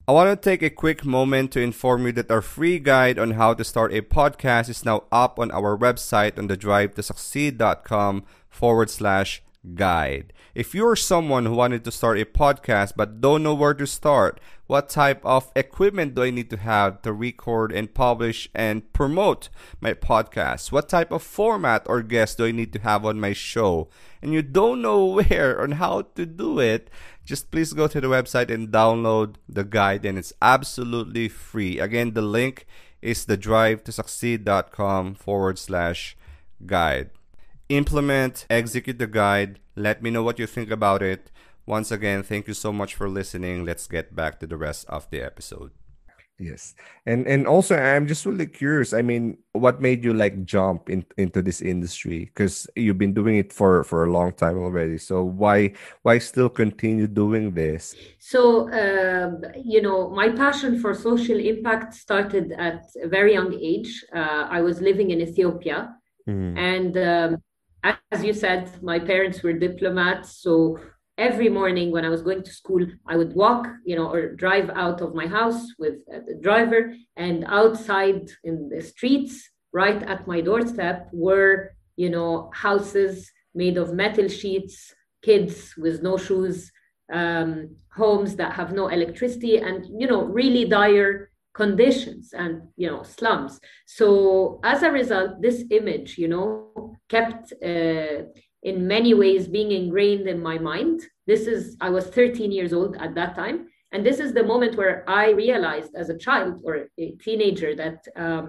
I 0.06 0.12
want 0.12 0.28
to 0.28 0.36
take 0.50 0.62
a 0.62 0.68
quick 0.68 1.06
moment 1.06 1.52
to 1.52 1.62
inform 1.62 2.04
you 2.04 2.12
that 2.12 2.30
our 2.30 2.42
free 2.42 2.78
guide 2.78 3.18
on 3.18 3.30
how 3.32 3.54
to 3.54 3.64
start 3.64 3.94
a 3.94 4.02
podcast 4.02 4.68
is 4.68 4.84
now 4.84 5.04
up 5.10 5.38
on 5.38 5.50
our 5.50 5.78
website 5.78 6.36
on 6.36 6.46
the 6.46 6.58
drive 6.58 6.94
to 6.96 7.02
succeed.com 7.02 8.24
forward 8.50 8.90
slash 8.90 9.42
guide. 9.74 10.32
If 10.54 10.74
you're 10.74 10.96
someone 10.96 11.46
who 11.46 11.54
wanted 11.54 11.84
to 11.84 11.90
start 11.90 12.18
a 12.18 12.24
podcast 12.24 12.92
but 12.96 13.20
don't 13.20 13.42
know 13.42 13.54
where 13.54 13.74
to 13.74 13.86
start, 13.86 14.40
what 14.66 14.88
type 14.88 15.24
of 15.24 15.50
equipment 15.56 16.14
do 16.14 16.22
I 16.22 16.30
need 16.30 16.50
to 16.50 16.56
have 16.56 17.02
to 17.02 17.12
record 17.12 17.72
and 17.72 17.92
publish 17.92 18.48
and 18.54 18.90
promote 18.92 19.48
my 19.80 19.94
podcast? 19.94 20.70
What 20.70 20.88
type 20.88 21.10
of 21.10 21.22
format 21.22 21.82
or 21.86 22.02
guest 22.02 22.38
do 22.38 22.46
I 22.46 22.52
need 22.52 22.72
to 22.74 22.80
have 22.80 23.04
on 23.04 23.20
my 23.20 23.32
show? 23.32 23.88
And 24.22 24.32
you 24.32 24.42
don't 24.42 24.82
know 24.82 25.04
where 25.28 25.62
and 25.62 25.74
how 25.74 26.02
to 26.14 26.26
do 26.26 26.58
it, 26.60 26.90
just 27.24 27.50
please 27.50 27.72
go 27.72 27.88
to 27.88 28.00
the 28.00 28.08
website 28.08 28.50
and 28.50 28.68
download 28.68 29.36
the 29.48 29.64
guide 29.64 30.04
and 30.04 30.18
it's 30.18 30.32
absolutely 30.42 31.28
free. 31.28 31.78
Again, 31.78 32.12
the 32.12 32.22
link 32.22 32.66
is 33.00 33.24
the 33.24 33.36
drive 33.36 33.84
to 33.84 33.92
succeed.com 33.92 35.14
forward 35.14 35.58
slash 35.58 36.16
guide 36.66 37.10
implement, 37.68 38.46
execute 38.50 38.98
the 38.98 39.06
guide. 39.06 39.60
Let 39.76 40.02
me 40.02 40.10
know 40.10 40.22
what 40.22 40.38
you 40.38 40.46
think 40.46 40.70
about 40.70 41.02
it. 41.02 41.30
Once 41.66 41.90
again, 41.90 42.22
thank 42.22 42.46
you 42.46 42.54
so 42.54 42.72
much 42.72 42.94
for 42.94 43.08
listening. 43.08 43.64
Let's 43.64 43.86
get 43.86 44.14
back 44.14 44.38
to 44.40 44.46
the 44.46 44.56
rest 44.56 44.86
of 44.88 45.08
the 45.10 45.22
episode. 45.22 45.70
Yes. 46.38 46.74
And 47.06 47.26
and 47.28 47.46
also 47.46 47.76
I'm 47.76 48.08
just 48.08 48.26
really 48.26 48.46
curious. 48.46 48.92
I 48.92 49.02
mean, 49.02 49.38
what 49.52 49.80
made 49.80 50.02
you 50.02 50.12
like 50.12 50.44
jump 50.44 50.90
in, 50.90 51.04
into 51.16 51.42
this 51.42 51.62
industry? 51.62 52.24
Because 52.24 52.66
you've 52.74 52.98
been 52.98 53.14
doing 53.14 53.36
it 53.36 53.52
for 53.52 53.84
for 53.84 54.04
a 54.04 54.10
long 54.10 54.32
time 54.32 54.58
already. 54.58 54.98
So 54.98 55.22
why 55.22 55.74
why 56.02 56.18
still 56.18 56.48
continue 56.48 57.06
doing 57.06 57.54
this? 57.54 57.94
So 58.18 58.68
uh, 58.70 59.30
you 59.64 59.80
know, 59.80 60.10
my 60.10 60.28
passion 60.28 60.80
for 60.80 60.92
social 60.92 61.38
impact 61.38 61.94
started 61.94 62.50
at 62.58 62.82
a 63.00 63.06
very 63.06 63.34
young 63.34 63.54
age. 63.54 64.04
Uh, 64.12 64.48
I 64.50 64.60
was 64.60 64.80
living 64.80 65.12
in 65.12 65.20
Ethiopia, 65.20 65.94
mm. 66.28 66.58
and 66.58 66.96
um, 66.98 67.42
as 67.84 68.24
you 68.24 68.32
said, 68.32 68.70
my 68.82 68.98
parents 68.98 69.42
were 69.42 69.52
diplomats. 69.52 70.28
So 70.44 70.78
every 71.18 71.48
morning 71.48 71.90
when 71.90 72.04
I 72.04 72.08
was 72.08 72.22
going 72.22 72.42
to 72.42 72.52
school, 72.52 72.84
I 73.06 73.16
would 73.16 73.34
walk, 73.34 73.66
you 73.84 73.96
know, 73.96 74.08
or 74.10 74.34
drive 74.34 74.70
out 74.70 75.00
of 75.00 75.14
my 75.14 75.26
house 75.26 75.62
with 75.78 75.96
uh, 76.12 76.20
the 76.26 76.36
driver, 76.46 76.94
and 77.16 77.44
outside 77.46 78.30
in 78.42 78.68
the 78.68 78.82
streets, 78.82 79.50
right 79.72 80.02
at 80.02 80.26
my 80.26 80.40
doorstep, 80.40 81.08
were, 81.12 81.74
you 81.96 82.10
know, 82.10 82.50
houses 82.54 83.30
made 83.54 83.76
of 83.76 83.92
metal 83.92 84.28
sheets, 84.28 84.94
kids 85.22 85.74
with 85.76 86.02
no 86.02 86.16
shoes, 86.16 86.72
um, 87.12 87.76
homes 87.94 88.36
that 88.36 88.52
have 88.54 88.72
no 88.72 88.88
electricity, 88.88 89.58
and, 89.58 89.86
you 90.00 90.06
know, 90.06 90.22
really 90.24 90.64
dire 90.64 91.30
conditions 91.54 92.32
and 92.32 92.62
you 92.76 92.88
know 92.90 93.02
slums. 93.02 93.60
So 93.86 94.60
as 94.64 94.82
a 94.82 94.90
result 94.90 95.40
this 95.40 95.64
image 95.70 96.18
you 96.18 96.28
know 96.28 96.96
kept 97.08 97.52
uh, 97.64 98.24
in 98.62 98.86
many 98.86 99.14
ways 99.14 99.46
being 99.46 99.70
ingrained 99.72 100.26
in 100.28 100.42
my 100.42 100.58
mind. 100.58 101.02
This 101.26 101.46
is 101.46 101.76
i 101.80 101.88
was 101.88 102.06
13 102.06 102.50
years 102.50 102.72
old 102.72 102.96
at 102.96 103.14
that 103.14 103.34
time. 103.34 103.68
And 103.92 104.04
this 104.04 104.18
is 104.18 104.32
the 104.32 104.42
moment 104.42 104.76
where 104.76 105.08
i 105.08 105.30
realized 105.30 105.92
as 105.94 106.08
a 106.10 106.18
child 106.18 106.60
or 106.64 106.88
a 106.98 107.12
teenager 107.24 107.74
that 107.76 107.98
um, 108.16 108.48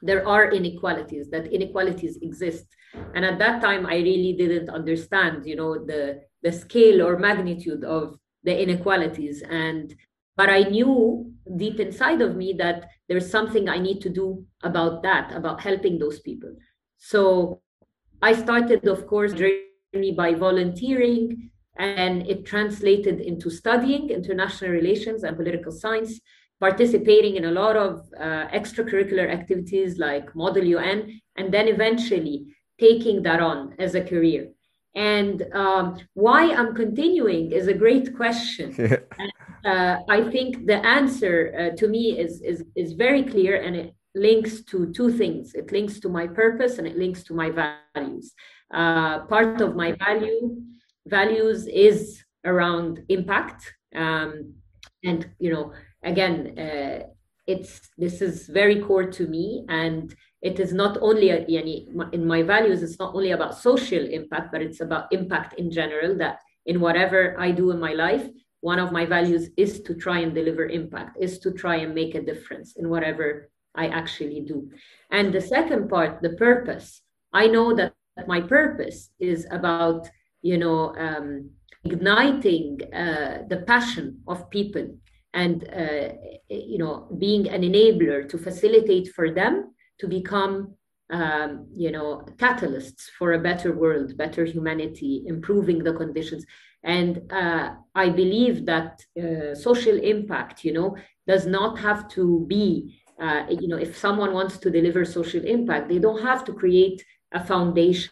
there 0.00 0.26
are 0.26 0.52
inequalities 0.52 1.28
that 1.30 1.52
inequalities 1.52 2.18
exist. 2.22 2.66
And 3.14 3.24
at 3.24 3.38
that 3.40 3.60
time 3.60 3.84
i 3.86 3.96
really 3.96 4.34
didn't 4.42 4.70
understand 4.70 5.44
you 5.44 5.56
know 5.56 5.72
the 5.84 6.20
the 6.44 6.52
scale 6.52 6.98
or 7.04 7.18
magnitude 7.18 7.82
of 7.82 8.16
the 8.44 8.54
inequalities. 8.64 9.42
And 9.42 9.92
but 10.36 10.48
i 10.48 10.60
knew 10.74 11.32
deep 11.56 11.80
inside 11.80 12.20
of 12.20 12.36
me 12.36 12.52
that 12.52 12.88
there's 13.08 13.30
something 13.30 13.68
i 13.68 13.78
need 13.78 14.00
to 14.00 14.08
do 14.08 14.44
about 14.62 15.02
that 15.02 15.34
about 15.34 15.60
helping 15.60 15.98
those 15.98 16.20
people. 16.20 16.52
So 16.96 17.60
i 18.22 18.32
started 18.32 18.86
of 18.86 19.06
course 19.06 19.32
journey 19.32 20.12
by 20.16 20.34
volunteering 20.34 21.50
and 21.76 22.26
it 22.26 22.44
translated 22.44 23.20
into 23.20 23.50
studying 23.50 24.10
international 24.10 24.72
relations 24.72 25.22
and 25.22 25.36
political 25.36 25.72
science 25.72 26.20
participating 26.60 27.36
in 27.36 27.44
a 27.44 27.52
lot 27.52 27.76
of 27.76 28.00
uh, 28.18 28.48
extracurricular 28.48 29.30
activities 29.30 29.98
like 29.98 30.34
model 30.34 30.76
un 30.76 31.20
and 31.36 31.54
then 31.54 31.68
eventually 31.68 32.46
taking 32.80 33.22
that 33.22 33.40
on 33.40 33.74
as 33.78 33.94
a 33.94 34.02
career. 34.02 34.48
And 34.94 35.44
um, 35.52 35.98
why 36.14 36.52
i'm 36.54 36.74
continuing 36.74 37.52
is 37.52 37.68
a 37.68 37.74
great 37.74 38.16
question 38.16 38.68
uh, 39.64 39.96
I 40.08 40.30
think 40.30 40.66
the 40.66 40.84
answer 40.86 41.72
uh, 41.72 41.76
to 41.76 41.88
me 41.88 42.18
is, 42.18 42.42
is, 42.42 42.64
is 42.76 42.92
very 42.92 43.22
clear 43.22 43.60
and 43.60 43.76
it 43.76 43.94
links 44.14 44.62
to 44.64 44.92
two 44.92 45.10
things. 45.12 45.54
It 45.54 45.72
links 45.72 46.00
to 46.00 46.08
my 46.08 46.26
purpose 46.26 46.78
and 46.78 46.86
it 46.86 46.96
links 46.96 47.22
to 47.24 47.34
my 47.34 47.50
values. 47.50 48.32
Uh, 48.72 49.20
part 49.26 49.60
of 49.60 49.76
my 49.76 49.92
value 49.92 50.56
values 51.06 51.66
is 51.66 52.22
around 52.44 53.02
impact. 53.08 53.72
Um, 53.94 54.54
and, 55.04 55.30
you 55.38 55.52
know, 55.52 55.72
again, 56.02 56.58
uh, 56.58 57.06
it's 57.48 57.90
this 57.96 58.20
is 58.20 58.46
very 58.46 58.78
core 58.80 59.10
to 59.10 59.26
me 59.26 59.64
and 59.68 60.14
it 60.42 60.60
is 60.60 60.72
not 60.72 60.98
only 61.00 61.30
in 61.30 62.26
my 62.26 62.42
values 62.42 62.82
it's 62.82 62.98
not 62.98 63.14
only 63.14 63.30
about 63.32 63.58
social 63.58 64.04
impact 64.04 64.52
but 64.52 64.60
it's 64.60 64.80
about 64.80 65.10
impact 65.12 65.54
in 65.58 65.70
general 65.70 66.14
that 66.14 66.38
in 66.66 66.78
whatever 66.78 67.34
i 67.40 67.50
do 67.50 67.70
in 67.70 67.80
my 67.80 67.94
life 67.94 68.28
one 68.60 68.78
of 68.78 68.92
my 68.92 69.06
values 69.06 69.50
is 69.56 69.80
to 69.82 69.94
try 69.94 70.18
and 70.20 70.34
deliver 70.34 70.66
impact, 70.66 71.16
is 71.20 71.38
to 71.40 71.52
try 71.52 71.76
and 71.76 71.94
make 71.94 72.14
a 72.14 72.22
difference 72.22 72.76
in 72.76 72.88
whatever 72.88 73.50
I 73.74 73.88
actually 73.88 74.40
do. 74.40 74.70
And 75.10 75.32
the 75.32 75.40
second 75.40 75.88
part, 75.88 76.22
the 76.22 76.30
purpose, 76.30 77.02
I 77.32 77.46
know 77.46 77.74
that 77.74 77.94
my 78.26 78.40
purpose 78.40 79.10
is 79.20 79.46
about, 79.50 80.08
you 80.42 80.58
know, 80.58 80.94
um, 80.96 81.50
igniting 81.84 82.80
uh, 82.92 83.44
the 83.48 83.58
passion 83.66 84.20
of 84.26 84.50
people 84.50 84.98
and, 85.34 85.62
uh, 85.72 86.08
you 86.48 86.78
know, 86.78 87.08
being 87.18 87.48
an 87.48 87.62
enabler 87.62 88.28
to 88.28 88.38
facilitate 88.38 89.08
for 89.14 89.30
them 89.30 89.72
to 90.00 90.08
become 90.08 90.74
um, 91.10 91.66
you 91.72 91.90
know, 91.90 92.22
catalysts 92.36 93.08
for 93.18 93.32
a 93.32 93.38
better 93.38 93.72
world, 93.72 94.16
better 94.16 94.44
humanity, 94.44 95.24
improving 95.26 95.82
the 95.82 95.94
conditions. 95.94 96.44
And 96.82 97.30
uh, 97.32 97.74
I 97.94 98.08
believe 98.08 98.66
that 98.66 99.04
uh, 99.20 99.54
social 99.54 99.98
impact, 99.98 100.64
you 100.64 100.72
know, 100.72 100.96
does 101.26 101.46
not 101.46 101.78
have 101.78 102.08
to 102.10 102.44
be, 102.48 103.00
uh, 103.20 103.46
you 103.50 103.68
know, 103.68 103.76
if 103.76 103.96
someone 103.96 104.32
wants 104.32 104.58
to 104.58 104.70
deliver 104.70 105.04
social 105.04 105.44
impact, 105.44 105.88
they 105.88 105.98
don't 105.98 106.22
have 106.22 106.44
to 106.44 106.52
create 106.52 107.04
a 107.32 107.44
foundation 107.44 108.10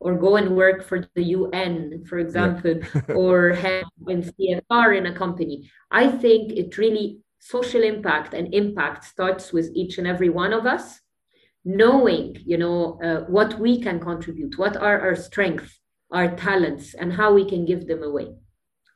or 0.00 0.14
go 0.14 0.36
and 0.36 0.56
work 0.56 0.84
for 0.84 1.06
the 1.16 1.22
UN, 1.22 2.04
for 2.06 2.18
example, 2.18 2.74
yeah. 2.78 3.14
or 3.16 3.50
have 3.50 3.84
in 4.06 4.22
CSR 4.22 4.96
in 4.96 5.06
a 5.06 5.14
company. 5.14 5.68
I 5.90 6.08
think 6.08 6.52
it 6.52 6.78
really 6.78 7.18
social 7.40 7.82
impact 7.82 8.34
and 8.34 8.54
impact 8.54 9.04
starts 9.04 9.52
with 9.52 9.70
each 9.74 9.98
and 9.98 10.06
every 10.06 10.28
one 10.28 10.52
of 10.52 10.66
us 10.66 11.00
knowing 11.64 12.36
you 12.46 12.56
know 12.56 12.98
uh, 13.02 13.20
what 13.28 13.58
we 13.58 13.80
can 13.80 14.00
contribute 14.00 14.58
what 14.58 14.76
are 14.76 15.00
our 15.00 15.14
strengths 15.14 15.77
our 16.10 16.34
talents 16.36 16.94
and 16.94 17.12
how 17.12 17.32
we 17.32 17.44
can 17.44 17.64
give 17.64 17.86
them 17.86 18.02
away. 18.02 18.28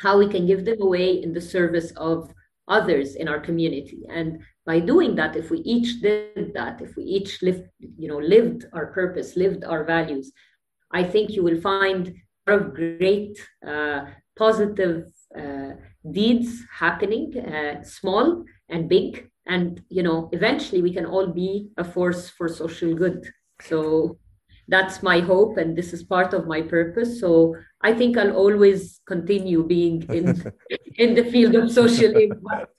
How 0.01 0.19
we 0.19 0.29
can 0.29 0.47
give 0.47 0.65
them 0.65 0.81
away 0.81 1.23
in 1.23 1.33
the 1.33 1.41
service 1.41 1.93
of 1.97 2.33
others 2.69 3.15
in 3.17 3.29
our 3.29 3.41
community. 3.41 4.03
And 4.09 4.41
by 4.65 4.81
doing 4.81 5.15
that 5.17 5.37
if 5.37 5.51
we 5.51 5.59
each 5.59 6.01
did 6.01 6.53
that 6.55 6.81
if 6.81 6.95
we 6.97 7.03
each 7.03 7.43
lived 7.43 7.69
you 7.99 8.07
know 8.07 8.19
lived 8.19 8.65
our 8.73 8.87
purpose 8.93 9.35
lived 9.35 9.65
our 9.65 9.83
values 9.83 10.31
i 10.93 11.03
think 11.03 11.31
you 11.31 11.43
will 11.43 11.61
find 11.61 12.15
a 12.47 12.53
lot 12.53 12.63
of 12.63 12.73
great 12.73 13.37
uh, 13.67 14.03
positive 14.37 15.05
uh, 15.39 15.73
deeds 16.11 16.63
happening 16.71 17.39
uh, 17.39 17.83
small 17.83 18.45
and 18.69 18.89
big. 18.89 19.29
And 19.47 19.83
you 19.89 20.03
know 20.03 20.29
eventually 20.33 20.83
we 20.83 20.93
can 20.93 21.07
all 21.07 21.27
be 21.27 21.71
a 21.77 21.85
force 21.85 22.31
for 22.31 22.49
social 22.49 22.95
good. 22.95 23.29
So 23.61 24.19
that's 24.69 25.03
my 25.03 25.21
hope 25.21 25.59
and 25.59 25.77
this 25.77 25.93
is 25.93 26.03
part 26.03 26.33
of 26.35 26.47
my 26.47 26.63
purpose. 26.63 27.21
So 27.21 27.57
i 27.83 27.93
think 27.93 28.17
i'll 28.17 28.33
always 28.33 29.01
continue 29.07 29.65
being 29.65 30.03
in 30.09 30.27
in 30.97 31.15
the 31.15 31.25
field 31.25 31.55
of 31.55 31.71
social 31.71 32.15
impact. 32.27 32.73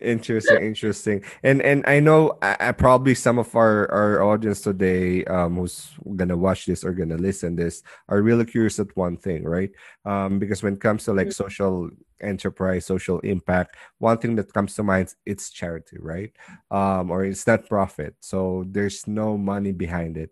Interesting 0.00 0.62
interesting. 0.62 1.24
And 1.42 1.62
and 1.62 1.84
i 1.86 2.00
know 2.00 2.38
I, 2.42 2.72
probably 2.72 3.14
some 3.14 3.38
of 3.38 3.54
our 3.54 3.90
our 3.90 4.22
audience 4.22 4.60
today 4.60 5.24
um 5.24 5.56
who's 5.56 5.90
gonna 6.16 6.36
watch 6.36 6.66
this 6.66 6.84
or 6.84 6.92
gonna 6.92 7.16
listen 7.16 7.56
this 7.56 7.82
are 8.08 8.22
really 8.22 8.44
curious 8.44 8.78
at 8.78 8.94
one 8.96 9.16
thing 9.16 9.44
right? 9.44 9.70
Um 10.04 10.38
because 10.38 10.62
when 10.62 10.74
it 10.74 10.80
comes 10.80 11.04
to 11.04 11.12
like 11.12 11.28
mm-hmm. 11.28 11.44
social 11.44 11.90
enterprise 12.20 12.84
social 12.84 13.18
impact 13.20 13.76
one 13.98 14.18
thing 14.18 14.36
that 14.36 14.52
comes 14.52 14.74
to 14.74 14.82
mind 14.82 15.14
it's 15.24 15.50
charity 15.50 15.96
right? 16.00 16.32
Um 16.70 17.10
or 17.10 17.24
it's 17.24 17.46
not 17.46 17.68
profit. 17.68 18.14
So 18.20 18.64
there's 18.68 19.06
no 19.06 19.38
money 19.38 19.72
behind 19.72 20.16
it 20.16 20.30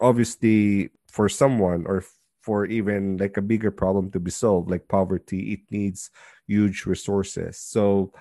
obviously 0.00 0.90
for 1.08 1.28
someone 1.28 1.84
or 1.86 2.04
for 2.42 2.66
even 2.66 3.16
like 3.16 3.36
a 3.36 3.42
bigger 3.42 3.70
problem 3.70 4.10
to 4.10 4.20
be 4.20 4.30
solved 4.30 4.70
like 4.70 4.86
poverty 4.88 5.52
it 5.52 5.60
needs 5.70 6.10
huge 6.46 6.86
resources. 6.86 7.58
So 7.58 8.12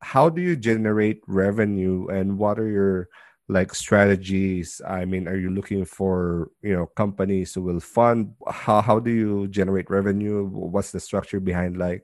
how 0.00 0.28
do 0.28 0.42
you 0.42 0.56
generate 0.56 1.20
revenue 1.26 2.08
and 2.08 2.38
what 2.38 2.58
are 2.58 2.68
your 2.68 3.08
like 3.48 3.74
strategies? 3.74 4.80
I 4.86 5.04
mean 5.04 5.28
are 5.28 5.36
you 5.36 5.50
looking 5.50 5.84
for 5.84 6.50
you 6.62 6.74
know 6.74 6.86
companies 6.96 7.54
who 7.54 7.62
will 7.62 7.80
fund? 7.80 8.34
How, 8.48 8.80
how 8.80 8.98
do 8.98 9.10
you 9.10 9.48
generate 9.48 9.90
revenue? 9.90 10.44
What's 10.46 10.90
the 10.90 11.00
structure 11.00 11.40
behind 11.40 11.76
like? 11.76 12.02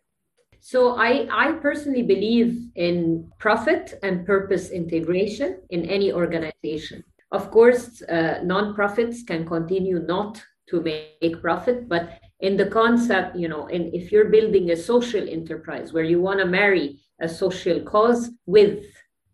So 0.65 0.95
I, 0.95 1.27
I 1.29 1.53
personally 1.59 2.05
believe 2.05 2.71
in 2.77 3.33
profit 3.41 3.99
and 4.05 4.25
purpose 4.25 4.71
integration 4.71 5.61
in 5.71 5.87
any 5.87 6.13
organization. 6.13 7.03
Of 7.33 7.51
course, 7.51 8.03
uh, 8.03 8.40
nonprofits 8.45 9.27
can 9.27 9.47
continue 9.47 9.99
not 10.01 10.42
to 10.68 10.81
make 10.81 11.40
profit, 11.40 11.88
but 11.88 12.21
in 12.40 12.57
the 12.57 12.66
concept, 12.66 13.37
you 13.37 13.49
know, 13.49 13.66
in, 13.68 13.90
if 13.95 14.12
you're 14.12 14.29
building 14.29 14.71
a 14.71 14.77
social 14.77 15.27
enterprise 15.29 15.92
where 15.92 16.05
you 16.05 16.21
want 16.21 16.40
to 16.40 16.47
marry 16.47 17.01
a 17.21 17.29
social 17.29 17.81
cause 17.81 18.31
with 18.47 18.85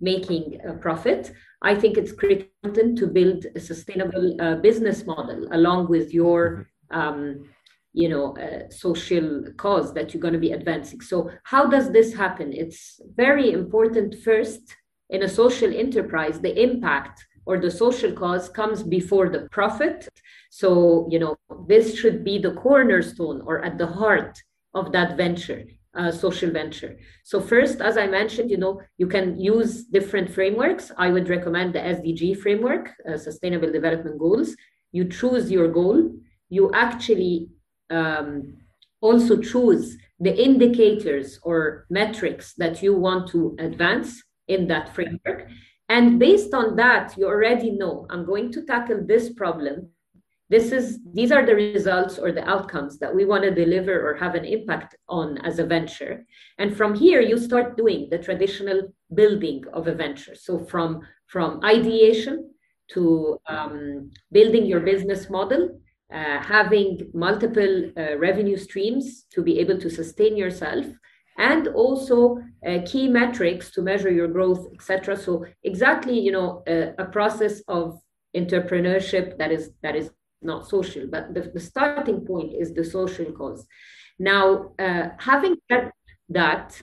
making 0.00 0.60
a 0.66 0.74
profit, 0.74 1.32
I 1.60 1.74
think 1.74 1.98
it's 1.98 2.12
critical 2.12 2.94
to 2.94 3.06
build 3.06 3.46
a 3.56 3.60
sustainable 3.60 4.40
uh, 4.40 4.56
business 4.56 5.04
model 5.04 5.48
along 5.50 5.88
with 5.88 6.14
your 6.14 6.68
mm-hmm. 6.92 6.98
um, 6.98 7.50
you 7.92 8.08
know 8.08 8.36
uh, 8.36 8.70
social 8.70 9.44
cause 9.56 9.92
that 9.94 10.12
you're 10.12 10.20
going 10.20 10.34
to 10.34 10.46
be 10.48 10.52
advancing 10.52 11.00
so 11.00 11.30
how 11.44 11.66
does 11.66 11.90
this 11.90 12.14
happen 12.14 12.52
it's 12.52 13.00
very 13.16 13.50
important 13.50 14.14
first 14.22 14.76
in 15.10 15.22
a 15.22 15.28
social 15.28 15.74
enterprise 15.74 16.38
the 16.40 16.62
impact 16.62 17.26
or 17.48 17.58
the 17.58 17.70
social 17.70 18.12
cause 18.12 18.48
comes 18.48 18.82
before 18.82 19.28
the 19.30 19.42
profit 19.56 20.08
so 20.50 21.08
you 21.10 21.18
know 21.18 21.34
this 21.66 21.86
should 21.98 22.22
be 22.22 22.38
the 22.38 22.54
cornerstone 22.64 23.40
or 23.48 23.64
at 23.64 23.78
the 23.78 23.86
heart 23.86 24.34
of 24.74 24.92
that 24.92 25.16
venture 25.16 25.62
uh, 25.98 26.12
social 26.12 26.50
venture. 26.50 26.96
So 27.24 27.40
first 27.40 27.80
as 27.80 27.96
i 27.96 28.06
mentioned 28.06 28.50
you 28.50 28.56
know 28.56 28.80
you 28.98 29.06
can 29.06 29.38
use 29.40 29.84
different 29.84 30.30
frameworks. 30.30 30.92
I 30.96 31.10
would 31.10 31.28
recommend 31.28 31.74
the 31.74 31.80
sdg 31.96 32.38
framework 32.38 32.90
uh, 33.08 33.16
sustainable 33.16 33.72
development 33.72 34.18
goals. 34.18 34.54
You 34.92 35.04
choose 35.08 35.50
your 35.50 35.68
goal. 35.68 35.98
You 36.48 36.70
actually 36.72 37.48
um, 37.90 38.58
also 39.00 39.40
choose 39.40 39.96
the 40.20 40.34
indicators 40.48 41.38
or 41.42 41.86
metrics 41.90 42.54
that 42.54 42.82
you 42.82 42.94
want 42.94 43.28
to 43.30 43.56
advance 43.58 44.22
in 44.48 44.66
that 44.68 44.94
framework. 44.94 45.48
And 45.88 46.18
based 46.18 46.52
on 46.54 46.76
that, 46.76 47.16
you 47.16 47.26
already 47.26 47.70
know 47.70 48.06
I'm 48.10 48.26
going 48.26 48.52
to 48.52 48.64
tackle 48.64 49.04
this 49.06 49.32
problem. 49.32 49.88
This 50.50 50.72
is 50.72 50.98
these 51.12 51.30
are 51.30 51.44
the 51.44 51.54
results 51.54 52.18
or 52.18 52.32
the 52.32 52.48
outcomes 52.48 52.98
that 53.00 53.14
we 53.14 53.26
want 53.26 53.44
to 53.44 53.54
deliver 53.54 54.08
or 54.08 54.14
have 54.14 54.34
an 54.34 54.44
impact 54.44 54.96
on 55.08 55.38
as 55.38 55.58
a 55.58 55.66
venture. 55.66 56.24
And 56.58 56.74
from 56.74 56.94
here, 56.94 57.20
you 57.20 57.36
start 57.38 57.76
doing 57.76 58.08
the 58.10 58.18
traditional 58.18 58.94
building 59.14 59.64
of 59.72 59.88
a 59.88 59.94
venture. 59.94 60.34
So 60.34 60.58
from 60.58 61.02
from 61.26 61.60
ideation 61.62 62.54
to 62.94 63.38
um, 63.46 64.10
building 64.32 64.64
your 64.64 64.80
business 64.80 65.28
model 65.28 65.78
uh, 66.10 66.42
having 66.42 67.10
multiple 67.12 67.92
uh, 67.98 68.16
revenue 68.16 68.56
streams 68.56 69.26
to 69.30 69.42
be 69.42 69.58
able 69.58 69.78
to 69.78 69.90
sustain 69.90 70.38
yourself 70.38 70.86
and 71.36 71.68
also 71.68 72.38
uh, 72.66 72.78
key 72.86 73.08
metrics 73.08 73.70
to 73.70 73.82
measure 73.82 74.10
your 74.10 74.28
growth 74.28 74.66
etc 74.74 75.16
so 75.16 75.44
exactly 75.64 76.18
you 76.18 76.32
know 76.32 76.62
a 76.66 77.04
process 77.04 77.60
of 77.68 78.00
entrepreneurship 78.36 79.36
that 79.38 79.50
is 79.50 79.70
that 79.82 79.96
is 79.96 80.10
not 80.42 80.68
social 80.68 81.06
but 81.06 81.34
the, 81.34 81.50
the 81.54 81.60
starting 81.60 82.24
point 82.24 82.52
is 82.54 82.72
the 82.72 82.84
social 82.84 83.32
cause. 83.32 83.66
Now 84.18 84.72
uh, 84.78 85.10
having 85.18 85.56
said 85.70 85.92
that 86.28 86.80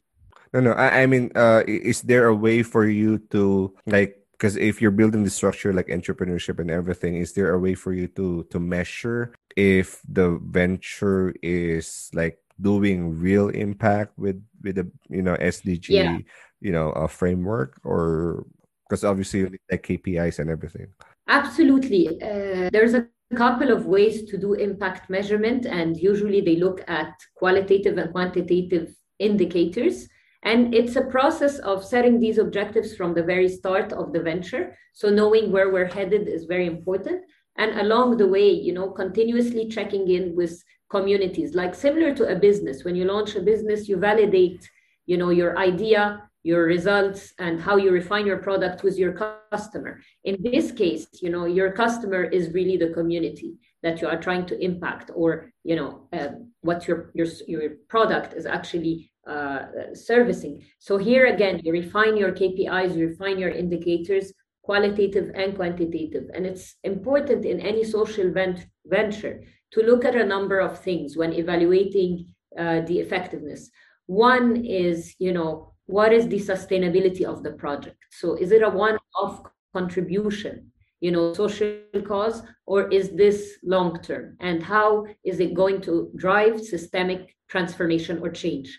no 0.54 0.60
no 0.60 0.72
i, 0.72 1.04
I 1.04 1.06
mean 1.06 1.32
uh, 1.36 1.64
is 1.68 2.02
there 2.02 2.28
a 2.28 2.36
way 2.36 2.64
for 2.64 2.88
you 2.88 3.20
to 3.32 3.76
like 3.86 4.26
because 4.32 4.56
if 4.58 4.82
you're 4.82 4.92
building 4.92 5.24
the 5.24 5.30
structure 5.30 5.72
like 5.72 5.88
entrepreneurship 5.88 6.60
and 6.60 6.72
everything 6.72 7.16
is 7.16 7.34
there 7.34 7.54
a 7.54 7.60
way 7.60 7.76
for 7.76 7.94
you 7.94 8.08
to 8.20 8.44
to 8.52 8.60
measure 8.60 9.34
if 9.56 10.02
the 10.08 10.40
venture 10.44 11.34
is 11.42 12.10
like 12.14 12.40
doing 12.60 13.20
real 13.20 13.50
impact 13.50 14.18
with 14.18 14.42
with 14.66 14.76
the 14.76 14.92
you 15.10 15.22
know 15.22 15.36
sdg 15.54 15.88
yeah. 15.90 16.18
you 16.60 16.72
know 16.72 16.90
a 16.92 17.08
framework 17.08 17.80
or 17.84 18.46
because 18.84 19.04
obviously 19.04 19.40
you 19.40 19.50
need 19.50 19.66
like 19.72 19.84
kpis 19.88 20.40
and 20.40 20.50
everything 20.50 20.88
absolutely 21.30 22.04
uh, 22.22 22.70
there's 22.74 22.94
a 22.94 23.08
couple 23.36 23.72
of 23.72 23.86
ways 23.86 24.16
to 24.30 24.38
do 24.38 24.54
impact 24.54 25.10
measurement 25.10 25.66
and 25.66 25.98
usually 25.98 26.42
they 26.42 26.58
look 26.58 26.84
at 26.88 27.14
qualitative 27.36 27.98
and 27.98 28.12
quantitative 28.12 28.94
indicators 29.20 30.08
and 30.46 30.76
it's 30.76 30.96
a 30.96 31.02
process 31.02 31.58
of 31.60 31.84
setting 31.84 32.20
these 32.20 32.38
objectives 32.38 32.96
from 32.96 33.16
the 33.16 33.24
very 33.24 33.50
start 33.50 33.92
of 33.92 34.14
the 34.14 34.22
venture. 34.22 34.78
So 34.94 35.10
knowing 35.10 35.52
where 35.52 35.72
we're 35.72 35.92
headed 35.92 36.28
is 36.28 36.46
very 36.46 36.68
important. 36.68 37.24
And 37.58 37.80
along 37.80 38.18
the 38.18 38.28
way, 38.28 38.52
you 38.52 38.72
know, 38.72 38.92
continuously 38.92 39.68
checking 39.70 40.08
in 40.08 40.36
with 40.36 40.64
communities, 40.90 41.56
like 41.56 41.76
similar 41.76 42.14
to 42.16 42.28
a 42.28 42.36
business. 42.36 42.84
When 42.84 42.96
you 42.96 43.06
launch 43.06 43.36
a 43.36 43.42
business, 43.42 43.88
you 43.90 43.98
validate, 43.98 44.70
you 45.06 45.18
know, 45.18 45.30
your 45.30 45.58
idea, 45.58 46.22
your 46.44 46.64
results, 46.64 47.34
and 47.40 47.60
how 47.60 47.76
you 47.78 47.92
refine 47.92 48.26
your 48.28 48.38
product 48.38 48.84
with 48.84 48.98
your 48.98 49.14
customer. 49.52 50.02
In 50.24 50.38
this 50.42 50.72
case, 50.72 51.08
you 51.22 51.30
know, 51.30 51.46
your 51.46 51.72
customer 51.72 52.24
is 52.24 52.54
really 52.54 52.78
the 52.78 52.90
community 52.90 53.56
that 53.82 54.02
you 54.02 54.08
are 54.08 54.20
trying 54.20 54.46
to 54.48 54.60
impact, 54.64 55.12
or 55.14 55.52
you 55.64 55.76
know, 55.76 56.08
uh, 56.14 56.30
what 56.62 56.88
your 56.88 57.12
your 57.14 57.28
your 57.48 57.72
product 57.88 58.34
is 58.34 58.46
actually 58.46 59.12
uh, 59.28 59.94
servicing. 59.94 60.64
So 60.80 60.98
here 60.98 61.26
again, 61.28 61.62
you 61.64 61.72
refine 61.72 62.16
your 62.16 62.32
KPIs, 62.32 62.96
you 62.96 63.08
refine 63.08 63.40
your 63.40 63.50
indicators, 63.50 64.32
qualitative 64.66 65.32
and 65.36 65.56
quantitative. 65.56 66.30
And 66.34 66.46
it's 66.46 66.76
important 66.84 67.46
in 67.46 67.60
any 67.60 67.84
social 67.84 68.32
vent- 68.32 68.66
venture 68.86 69.44
to 69.76 69.84
look 69.84 70.04
at 70.04 70.16
a 70.16 70.26
number 70.26 70.60
of 70.60 70.80
things 70.80 71.16
when 71.16 71.34
evaluating 71.34 72.28
uh, 72.58 72.82
the 72.82 73.00
effectiveness. 73.00 73.70
One 74.08 74.66
is, 74.66 75.14
you 75.20 75.34
know, 75.34 75.74
what 75.86 76.12
is 76.12 76.28
the 76.28 76.40
sustainability 76.40 77.24
of 77.24 77.44
the 77.44 77.52
project? 77.52 77.98
So 78.10 78.36
is 78.36 78.52
it 78.52 78.64
a 78.64 78.70
one-off 78.70 79.42
contribution? 79.74 80.72
you 81.02 81.12
know 81.12 81.34
social 81.34 81.76
cause 82.08 82.42
or 82.66 82.88
is 82.88 83.10
this 83.12 83.58
long 83.64 84.02
term 84.02 84.38
and 84.40 84.64
how 84.64 85.06
is 85.26 85.42
it 85.42 85.54
going 85.54 85.82
to 85.82 86.10
drive 86.16 86.60
systemic 86.64 87.36
transformation 87.50 88.18
or 88.20 88.30
change 88.30 88.70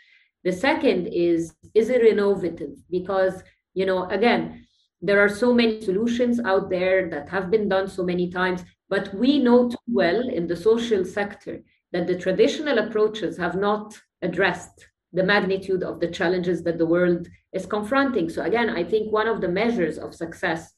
the 0.47 0.53
second 0.53 1.09
is, 1.09 1.53
is 1.75 1.91
it 1.91 2.07
innovative? 2.07 2.77
Because, 2.89 3.43
you 3.75 3.85
know, 3.85 4.09
again, 4.11 4.65
there 5.03 5.19
are 5.19 5.29
so 5.29 5.53
many 5.53 5.81
solutions 5.81 6.39
out 6.39 6.71
there 6.71 7.11
that 7.11 7.29
have 7.31 7.51
been 7.51 7.69
done 7.69 7.89
so 7.89 8.05
many 8.05 8.31
times, 8.31 8.63
but 8.89 9.13
we 9.15 9.39
know 9.39 9.69
too 9.69 9.77
well 9.89 10.29
in 10.29 10.47
the 10.47 10.57
social 10.57 11.05
sector 11.05 11.63
that 11.93 12.07
the 12.07 12.19
traditional 12.19 12.79
approaches 12.79 13.37
have 13.37 13.57
not 13.57 13.99
addressed 14.23 14.87
the 15.13 15.23
magnitude 15.23 15.83
of 15.83 16.01
the 16.01 16.09
challenges 16.09 16.63
that 16.63 16.79
the 16.79 16.87
world 16.87 17.27
is 17.53 17.67
confronting. 17.67 18.29
So, 18.29 18.43
again, 18.43 18.71
I 18.71 18.85
think 18.85 19.13
one 19.13 19.29
of 19.29 19.41
the 19.41 19.49
measures 19.49 19.99
of 19.99 20.15
success 20.15 20.75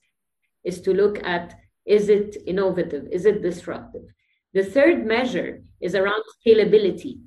is 0.65 0.81
to 0.83 0.93
look 0.93 1.23
at 1.25 1.55
is 1.87 2.09
it 2.11 2.37
innovative? 2.47 3.09
Is 3.11 3.25
it 3.25 3.43
disruptive? 3.43 4.05
The 4.53 4.65
third 4.65 5.07
measure 5.07 5.63
is 5.81 5.95
around 5.95 6.23
scalability. 6.39 7.21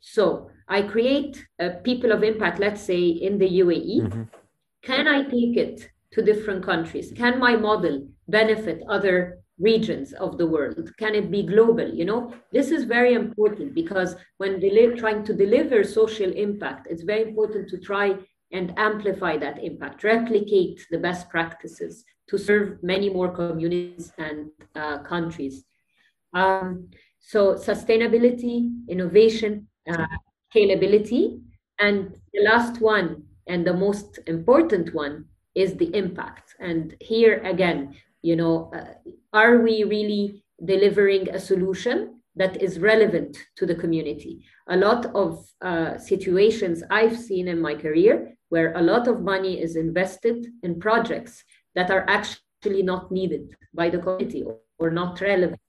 So, 0.00 0.50
I 0.68 0.82
create 0.82 1.44
a 1.58 1.70
people 1.70 2.12
of 2.12 2.22
impact, 2.22 2.58
let's 2.58 2.82
say 2.82 3.02
in 3.08 3.38
the 3.38 3.48
UAE. 3.60 4.00
Mm-hmm. 4.02 4.22
Can 4.82 5.08
I 5.08 5.22
take 5.22 5.56
it 5.56 5.90
to 6.12 6.22
different 6.22 6.64
countries? 6.64 7.12
Can 7.16 7.38
my 7.38 7.56
model 7.56 8.06
benefit 8.28 8.82
other 8.88 9.41
regions 9.62 10.12
of 10.14 10.36
the 10.38 10.46
world? 10.46 10.90
Can 10.98 11.14
it 11.14 11.30
be 11.30 11.42
global? 11.42 11.88
You 11.88 12.04
know, 12.04 12.34
this 12.50 12.70
is 12.70 12.84
very 12.84 13.14
important 13.14 13.74
because 13.74 14.16
when 14.38 14.60
deli- 14.60 14.96
trying 14.96 15.24
to 15.24 15.34
deliver 15.34 15.84
social 15.84 16.30
impact, 16.32 16.88
it's 16.90 17.02
very 17.02 17.22
important 17.22 17.68
to 17.70 17.78
try 17.78 18.18
and 18.52 18.74
amplify 18.76 19.36
that 19.38 19.62
impact, 19.64 20.04
replicate 20.04 20.86
the 20.90 20.98
best 20.98 21.30
practices 21.30 22.04
to 22.28 22.38
serve 22.38 22.82
many 22.82 23.08
more 23.08 23.30
communities 23.30 24.12
and 24.18 24.50
uh, 24.74 24.98
countries. 24.98 25.64
Um, 26.34 26.90
so, 27.20 27.54
sustainability, 27.54 28.70
innovation, 28.88 29.68
uh, 29.90 30.06
scalability. 30.54 31.40
And 31.78 32.16
the 32.32 32.42
last 32.42 32.80
one, 32.80 33.24
and 33.46 33.66
the 33.66 33.74
most 33.74 34.18
important 34.26 34.94
one, 34.94 35.26
is 35.54 35.76
the 35.76 35.94
impact. 35.96 36.54
And 36.60 36.94
here 37.00 37.40
again, 37.44 37.94
you 38.22 38.36
know, 38.36 38.70
uh, 38.74 38.94
are 39.32 39.58
we 39.58 39.84
really 39.84 40.44
delivering 40.64 41.28
a 41.28 41.38
solution 41.38 42.20
that 42.36 42.62
is 42.62 42.78
relevant 42.78 43.36
to 43.56 43.66
the 43.66 43.74
community? 43.74 44.44
A 44.68 44.76
lot 44.76 45.06
of 45.14 45.44
uh, 45.60 45.98
situations 45.98 46.82
I've 46.90 47.18
seen 47.18 47.48
in 47.48 47.60
my 47.60 47.74
career 47.74 48.36
where 48.48 48.72
a 48.74 48.82
lot 48.82 49.08
of 49.08 49.22
money 49.22 49.60
is 49.60 49.76
invested 49.76 50.46
in 50.62 50.78
projects 50.78 51.42
that 51.74 51.90
are 51.90 52.04
actually 52.08 52.82
not 52.82 53.10
needed 53.10 53.56
by 53.74 53.88
the 53.88 53.98
community 53.98 54.44
or, 54.78 54.90
not 54.90 55.20
relevant 55.20 55.60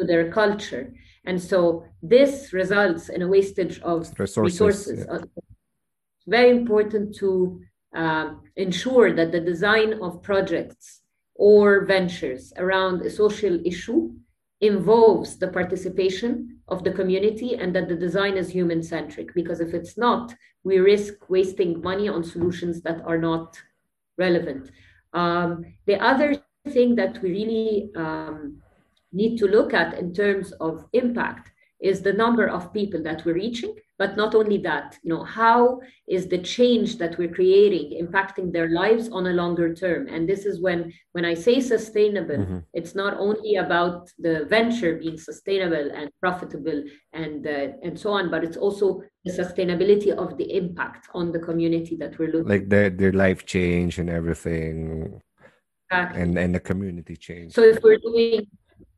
to 0.00 0.06
their 0.06 0.32
culture. 0.32 0.90
And 1.26 1.40
so 1.40 1.84
this 2.02 2.54
results 2.54 3.10
in 3.10 3.20
a 3.20 3.28
wastage 3.28 3.78
of 3.80 4.10
resources. 4.18 4.50
resources. 4.50 5.06
Yeah. 5.06 5.18
Very 6.26 6.50
important 6.50 7.14
to 7.16 7.60
um, 7.94 8.40
ensure 8.56 9.12
that 9.12 9.32
the 9.32 9.40
design 9.40 10.00
of 10.02 10.22
projects 10.22 11.02
or 11.34 11.84
ventures 11.84 12.52
around 12.56 13.02
a 13.02 13.10
social 13.10 13.58
issue 13.66 14.12
involves 14.60 15.36
the 15.36 15.48
participation 15.48 16.58
of 16.68 16.84
the 16.84 16.92
community 16.92 17.56
and 17.56 17.74
that 17.74 17.88
the 17.88 17.94
design 17.94 18.36
is 18.36 18.48
human 18.48 18.82
centric 18.82 19.34
because 19.34 19.60
if 19.60 19.74
it's 19.74 19.98
not 19.98 20.34
we 20.64 20.78
risk 20.78 21.28
wasting 21.28 21.80
money 21.82 22.08
on 22.08 22.24
solutions 22.24 22.80
that 22.82 23.02
are 23.04 23.18
not 23.18 23.60
relevant. 24.16 24.70
Um, 25.12 25.64
the 25.86 26.02
other 26.02 26.42
thing 26.68 26.94
that 26.96 27.22
we 27.22 27.30
really 27.30 27.90
um, 27.94 28.62
need 29.12 29.36
to 29.38 29.46
look 29.46 29.74
at 29.74 29.98
in 29.98 30.14
terms 30.14 30.52
of 30.52 30.86
impact 30.92 31.50
is 31.80 32.00
the 32.00 32.12
number 32.12 32.48
of 32.48 32.72
people 32.72 33.02
that 33.02 33.24
we're 33.24 33.34
reaching 33.34 33.74
but 33.98 34.16
not 34.16 34.34
only 34.34 34.58
that 34.58 34.98
you 35.02 35.10
know 35.12 35.22
how 35.22 35.80
is 36.08 36.26
the 36.28 36.38
change 36.38 36.98
that 36.98 37.16
we're 37.18 37.32
creating 37.32 38.04
impacting 38.04 38.52
their 38.52 38.68
lives 38.68 39.08
on 39.10 39.26
a 39.26 39.32
longer 39.32 39.74
term 39.74 40.08
and 40.08 40.28
this 40.28 40.44
is 40.46 40.60
when 40.60 40.92
when 41.12 41.24
i 41.24 41.34
say 41.34 41.60
sustainable 41.60 42.36
mm-hmm. 42.36 42.58
it's 42.72 42.94
not 42.94 43.14
only 43.18 43.56
about 43.56 44.10
the 44.18 44.44
venture 44.46 44.96
being 44.96 45.18
sustainable 45.18 45.90
and 45.94 46.10
profitable 46.20 46.82
and 47.12 47.46
uh, 47.46 47.68
and 47.82 47.98
so 47.98 48.10
on 48.10 48.30
but 48.30 48.42
it's 48.42 48.56
also 48.56 49.02
the 49.24 49.32
sustainability 49.32 50.10
of 50.10 50.36
the 50.38 50.56
impact 50.56 51.08
on 51.14 51.32
the 51.32 51.38
community 51.38 51.96
that 51.96 52.18
we're 52.18 52.32
looking 52.32 52.48
like 52.48 52.68
their 52.68 52.90
their 52.90 53.12
life 53.12 53.46
change 53.46 53.98
and 53.98 54.10
everything 54.10 55.20
exactly. 55.90 56.22
and 56.22 56.38
and 56.38 56.54
the 56.54 56.60
community 56.60 57.16
change 57.16 57.52
so 57.52 57.62
if 57.62 57.82
we're 57.82 57.98
doing 57.98 58.46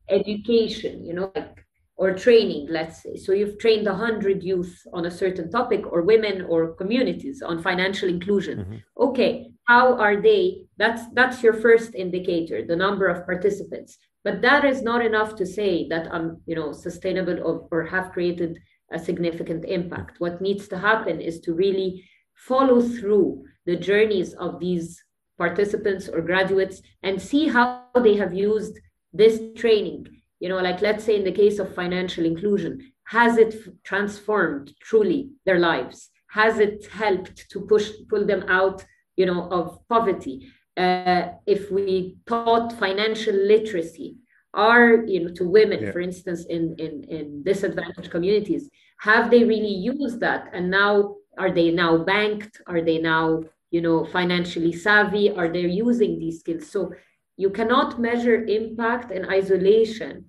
education 0.09 1.05
you 1.05 1.13
know 1.13 1.31
like 1.35 1.66
or 1.97 2.13
training, 2.13 2.67
let's 2.69 3.01
say. 3.01 3.17
So 3.17 3.31
you've 3.33 3.57
trained 3.57 3.87
100 3.87 4.43
youth 4.43 4.85
on 4.93 5.05
a 5.05 5.11
certain 5.11 5.49
topic, 5.49 5.91
or 5.91 6.03
women 6.03 6.43
or 6.43 6.73
communities 6.73 7.41
on 7.41 7.61
financial 7.61 8.07
inclusion. 8.07 8.59
Mm-hmm. 8.59 9.03
Okay, 9.03 9.51
how 9.67 9.97
are 9.97 10.21
they? 10.21 10.67
That's 10.77 11.09
that's 11.13 11.41
your 11.41 11.53
first 11.53 11.95
indicator, 11.95 12.63
the 12.65 12.75
number 12.75 13.07
of 13.07 13.25
participants. 13.25 13.97
But 14.23 14.41
that 14.41 14.63
is 14.63 14.81
not 14.81 15.05
enough 15.05 15.35
to 15.37 15.45
say 15.45 15.87
that 15.89 16.13
I'm, 16.13 16.41
you 16.45 16.55
know, 16.55 16.71
sustainable 16.71 17.39
or, 17.41 17.67
or 17.71 17.85
have 17.85 18.11
created 18.11 18.59
a 18.91 18.99
significant 18.99 19.65
impact. 19.65 20.19
What 20.19 20.41
needs 20.41 20.67
to 20.69 20.77
happen 20.77 21.19
is 21.19 21.39
to 21.41 21.53
really 21.53 22.03
follow 22.35 22.81
through 22.81 23.43
the 23.65 23.75
journeys 23.75 24.33
of 24.33 24.59
these 24.59 25.03
participants 25.37 26.07
or 26.07 26.21
graduates 26.21 26.81
and 27.03 27.21
see 27.21 27.47
how 27.47 27.85
they 28.03 28.15
have 28.15 28.33
used 28.33 28.79
this 29.13 29.39
training 29.55 30.07
you 30.39 30.49
know 30.49 30.59
like 30.59 30.81
let's 30.81 31.03
say 31.03 31.15
in 31.15 31.23
the 31.23 31.31
case 31.31 31.59
of 31.59 31.73
financial 31.73 32.25
inclusion 32.25 32.91
has 33.05 33.37
it 33.37 33.55
transformed 33.83 34.73
truly 34.81 35.29
their 35.45 35.59
lives? 35.59 36.09
Has 36.29 36.59
it 36.59 36.85
helped 36.87 37.49
to 37.51 37.61
push 37.61 37.89
pull 38.09 38.25
them 38.25 38.43
out 38.47 38.83
you 39.15 39.25
know 39.25 39.49
of 39.49 39.79
poverty? 39.87 40.47
Uh, 40.75 41.29
if 41.47 41.71
we 41.71 42.17
taught 42.27 42.71
financial 42.73 43.33
literacy 43.33 44.17
are 44.53 45.03
you 45.05 45.19
know 45.23 45.33
to 45.33 45.47
women 45.47 45.83
yeah. 45.83 45.91
for 45.91 46.01
instance 46.01 46.45
in, 46.45 46.75
in 46.77 47.03
in 47.05 47.43
disadvantaged 47.43 48.11
communities 48.11 48.69
have 48.99 49.29
they 49.29 49.43
really 49.43 49.73
used 49.73 50.19
that? 50.19 50.49
And 50.53 50.69
now 50.69 51.15
are 51.37 51.51
they 51.51 51.71
now 51.71 51.99
banked? 51.99 52.61
Are 52.67 52.81
they 52.81 52.97
now 52.97 53.43
you 53.71 53.81
know 53.81 54.05
financially 54.05 54.73
savvy? 54.73 55.31
Are 55.31 55.49
they 55.49 55.61
using 55.61 56.19
these 56.19 56.39
skills? 56.39 56.69
So 56.69 56.93
you 57.37 57.49
cannot 57.49 57.99
measure 57.99 58.43
impact 58.45 59.11
in 59.11 59.29
isolation 59.29 60.25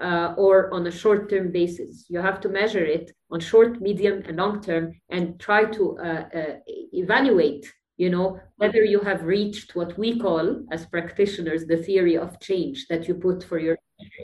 uh, 0.00 0.34
or 0.36 0.72
on 0.72 0.86
a 0.86 0.90
short 0.90 1.28
term 1.30 1.50
basis. 1.52 2.06
You 2.08 2.20
have 2.20 2.40
to 2.40 2.48
measure 2.48 2.84
it 2.84 3.12
on 3.30 3.40
short, 3.40 3.80
medium, 3.80 4.22
and 4.26 4.36
long 4.36 4.62
term 4.62 4.94
and 5.10 5.38
try 5.38 5.64
to 5.64 5.98
uh, 5.98 6.24
uh, 6.34 6.54
evaluate 6.92 7.72
you 7.96 8.10
know 8.10 8.40
whether 8.56 8.82
you 8.82 9.00
have 9.00 9.22
reached 9.22 9.76
what 9.76 9.96
we 9.96 10.18
call 10.18 10.64
as 10.72 10.86
practitioners 10.86 11.66
the 11.66 11.76
theory 11.76 12.16
of 12.16 12.40
change 12.40 12.86
that 12.88 13.06
you 13.06 13.14
put 13.14 13.44
for 13.44 13.58
your 13.58 13.78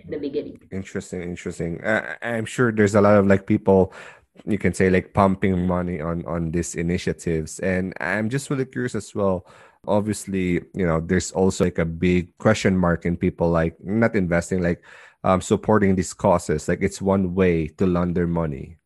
in 0.04 0.10
the 0.10 0.18
beginning. 0.18 0.58
Interesting 0.72 1.22
interesting. 1.22 1.82
Uh, 1.84 2.16
i'm 2.22 2.44
sure 2.44 2.72
there's 2.72 2.94
a 2.94 3.00
lot 3.00 3.16
of 3.16 3.26
like 3.26 3.46
people 3.46 3.92
you 4.46 4.58
can 4.58 4.74
say 4.74 4.90
like 4.90 5.14
pumping 5.14 5.66
money 5.66 6.00
on 6.00 6.24
on 6.26 6.50
these 6.50 6.74
initiatives. 6.74 7.60
And 7.60 7.94
i'm 8.00 8.28
just 8.28 8.50
really 8.50 8.66
curious 8.66 8.94
as 8.94 9.14
well 9.14 9.46
obviously 9.86 10.60
you 10.74 10.86
know 10.86 11.00
there's 11.00 11.32
also 11.32 11.64
like 11.64 11.78
a 11.78 11.84
big 11.84 12.36
question 12.38 12.76
mark 12.76 13.06
in 13.06 13.16
people 13.16 13.50
like 13.50 13.76
not 13.82 14.14
investing 14.14 14.62
like 14.62 14.82
um, 15.24 15.40
supporting 15.40 15.94
these 15.94 16.14
causes. 16.14 16.68
Like 16.68 16.80
it's 16.82 17.02
one 17.02 17.34
way 17.34 17.68
to 17.68 17.86
launder 17.86 18.26
money. 18.26 18.78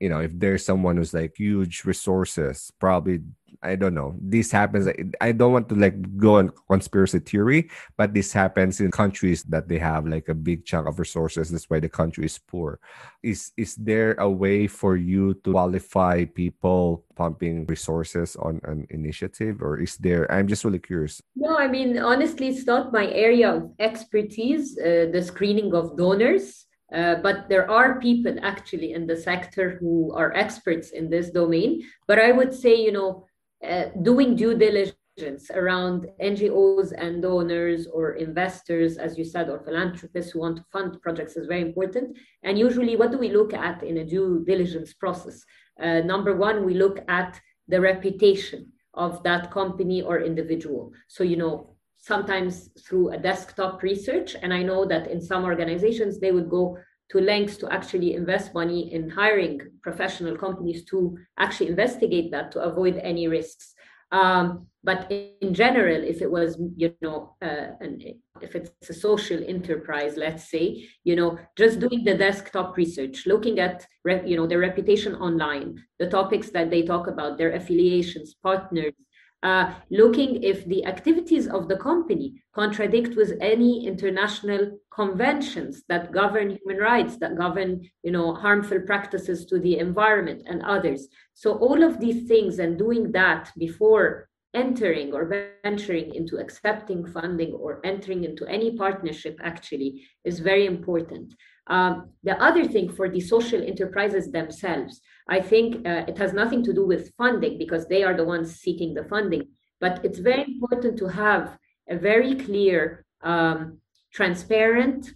You 0.00 0.08
know 0.08 0.20
if 0.20 0.32
there's 0.38 0.64
someone 0.64 0.96
who's 0.96 1.14
like 1.14 1.34
huge 1.36 1.84
resources 1.84 2.72
probably 2.80 3.20
I 3.62 3.76
don't 3.76 3.94
know. 3.94 4.14
This 4.20 4.50
happens. 4.50 4.88
I 5.20 5.32
don't 5.32 5.52
want 5.52 5.68
to 5.68 5.76
like 5.76 5.94
go 6.16 6.38
on 6.38 6.50
conspiracy 6.68 7.20
theory, 7.20 7.70
but 7.96 8.12
this 8.12 8.32
happens 8.32 8.80
in 8.80 8.90
countries 8.90 9.44
that 9.44 9.68
they 9.68 9.78
have 9.78 10.06
like 10.06 10.28
a 10.28 10.34
big 10.34 10.64
chunk 10.64 10.88
of 10.88 10.98
resources. 10.98 11.50
That's 11.50 11.70
why 11.70 11.78
the 11.78 11.88
country 11.88 12.24
is 12.24 12.38
poor. 12.38 12.80
Is 13.22 13.52
is 13.56 13.76
there 13.76 14.14
a 14.18 14.28
way 14.28 14.66
for 14.66 14.96
you 14.96 15.34
to 15.44 15.52
qualify 15.52 16.24
people 16.24 17.04
pumping 17.14 17.66
resources 17.66 18.34
on 18.36 18.60
an 18.64 18.86
initiative, 18.90 19.62
or 19.62 19.78
is 19.78 19.96
there? 19.96 20.30
I'm 20.30 20.48
just 20.48 20.64
really 20.64 20.82
curious. 20.82 21.22
No, 21.36 21.56
I 21.56 21.68
mean 21.68 21.98
honestly, 21.98 22.48
it's 22.48 22.66
not 22.66 22.92
my 22.92 23.06
area 23.06 23.54
of 23.54 23.70
expertise. 23.78 24.76
Uh, 24.78 25.06
the 25.12 25.22
screening 25.22 25.72
of 25.74 25.96
donors. 25.96 26.66
Uh, 26.92 27.14
but 27.22 27.48
there 27.48 27.70
are 27.70 27.98
people 28.00 28.36
actually 28.42 28.92
in 28.92 29.06
the 29.06 29.16
sector 29.16 29.78
who 29.80 30.12
are 30.12 30.30
experts 30.36 30.90
in 30.90 31.08
this 31.08 31.30
domain. 31.30 31.82
But 32.06 32.18
I 32.18 32.32
would 32.32 32.52
say, 32.52 32.74
you 32.74 32.92
know, 32.92 33.24
uh, 33.68 33.84
doing 34.02 34.34
due 34.36 34.56
diligence 34.56 35.50
around 35.54 36.06
NGOs 36.20 36.92
and 36.96 37.22
donors 37.22 37.86
or 37.86 38.12
investors, 38.12 38.96
as 38.96 39.18
you 39.18 39.24
said, 39.24 39.50
or 39.50 39.60
philanthropists 39.60 40.32
who 40.32 40.40
want 40.40 40.56
to 40.56 40.64
fund 40.72 41.00
projects 41.02 41.36
is 41.36 41.46
very 41.46 41.62
important. 41.62 42.16
And 42.42 42.58
usually, 42.58 42.96
what 42.96 43.12
do 43.12 43.18
we 43.18 43.30
look 43.30 43.52
at 43.52 43.82
in 43.82 43.98
a 43.98 44.04
due 44.04 44.42
diligence 44.46 44.94
process? 44.94 45.44
Uh, 45.80 46.00
number 46.00 46.34
one, 46.36 46.64
we 46.64 46.74
look 46.74 47.00
at 47.08 47.40
the 47.68 47.80
reputation 47.80 48.72
of 48.94 49.22
that 49.22 49.50
company 49.50 50.02
or 50.02 50.20
individual. 50.20 50.92
So, 51.08 51.24
you 51.24 51.36
know, 51.36 51.76
sometimes 51.98 52.70
through 52.84 53.10
a 53.10 53.18
desktop 53.18 53.82
research, 53.82 54.34
and 54.42 54.52
I 54.52 54.62
know 54.62 54.84
that 54.86 55.10
in 55.10 55.20
some 55.20 55.44
organizations, 55.44 56.18
they 56.18 56.32
would 56.32 56.50
go 56.50 56.78
to 57.12 57.20
lengths 57.20 57.58
to 57.58 57.70
actually 57.70 58.14
invest 58.14 58.54
money 58.54 58.92
in 58.92 59.10
hiring 59.10 59.60
professional 59.82 60.36
companies 60.36 60.84
to 60.86 61.16
actually 61.38 61.68
investigate 61.68 62.30
that 62.32 62.50
to 62.50 62.60
avoid 62.60 62.96
any 62.96 63.28
risks. 63.28 63.74
Um, 64.10 64.66
but 64.82 65.10
in 65.10 65.54
general, 65.54 66.02
if 66.02 66.22
it 66.22 66.30
was, 66.30 66.58
you 66.76 66.94
know, 67.02 67.36
uh, 67.40 67.68
an, 67.80 68.00
if 68.40 68.54
it's 68.54 68.90
a 68.90 68.94
social 68.94 69.40
enterprise, 69.46 70.16
let's 70.16 70.50
say, 70.50 70.88
you 71.04 71.14
know, 71.14 71.38
just 71.56 71.80
doing 71.80 72.02
the 72.02 72.16
desktop 72.16 72.76
research, 72.76 73.26
looking 73.26 73.60
at, 73.60 73.86
you 74.26 74.36
know, 74.36 74.46
their 74.46 74.58
reputation 74.58 75.14
online, 75.14 75.82
the 75.98 76.08
topics 76.08 76.50
that 76.50 76.70
they 76.70 76.82
talk 76.82 77.06
about, 77.06 77.38
their 77.38 77.52
affiliations, 77.52 78.34
partners, 78.42 78.94
uh, 79.42 79.74
looking 79.90 80.42
if 80.42 80.64
the 80.66 80.84
activities 80.86 81.48
of 81.48 81.68
the 81.68 81.76
company 81.76 82.42
contradict 82.54 83.16
with 83.16 83.32
any 83.40 83.86
international 83.86 84.78
conventions 84.90 85.82
that 85.88 86.12
govern 86.12 86.56
human 86.56 86.80
rights 86.80 87.16
that 87.16 87.36
govern 87.36 87.82
you 88.02 88.12
know 88.12 88.34
harmful 88.34 88.80
practices 88.80 89.44
to 89.46 89.58
the 89.58 89.78
environment 89.78 90.42
and 90.46 90.62
others. 90.62 91.08
So 91.34 91.54
all 91.58 91.82
of 91.82 91.98
these 91.98 92.28
things 92.28 92.58
and 92.58 92.78
doing 92.78 93.12
that 93.12 93.50
before 93.58 94.28
entering 94.54 95.12
or 95.14 95.24
venturing 95.64 96.14
into 96.14 96.36
accepting 96.36 97.06
funding 97.06 97.52
or 97.54 97.80
entering 97.84 98.24
into 98.24 98.46
any 98.46 98.76
partnership 98.76 99.38
actually 99.42 100.04
is 100.24 100.40
very 100.40 100.66
important 100.66 101.34
um, 101.68 102.10
the 102.22 102.40
other 102.42 102.64
thing 102.66 102.90
for 102.90 103.08
the 103.08 103.20
social 103.20 103.62
enterprises 103.62 104.30
themselves 104.30 105.00
I 105.28 105.40
think 105.40 105.86
uh, 105.86 106.04
it 106.08 106.18
has 106.18 106.32
nothing 106.32 106.62
to 106.64 106.72
do 106.72 106.84
with 106.86 107.12
funding 107.16 107.58
because 107.58 107.86
they 107.86 108.02
are 108.02 108.14
the 108.14 108.24
ones 108.24 108.56
seeking 108.56 108.94
the 108.94 109.04
funding. 109.04 109.48
But 109.80 110.04
it's 110.04 110.18
very 110.18 110.44
important 110.44 110.98
to 110.98 111.08
have 111.08 111.58
a 111.88 111.96
very 111.96 112.34
clear, 112.34 113.04
um, 113.22 113.78
transparent 114.12 115.12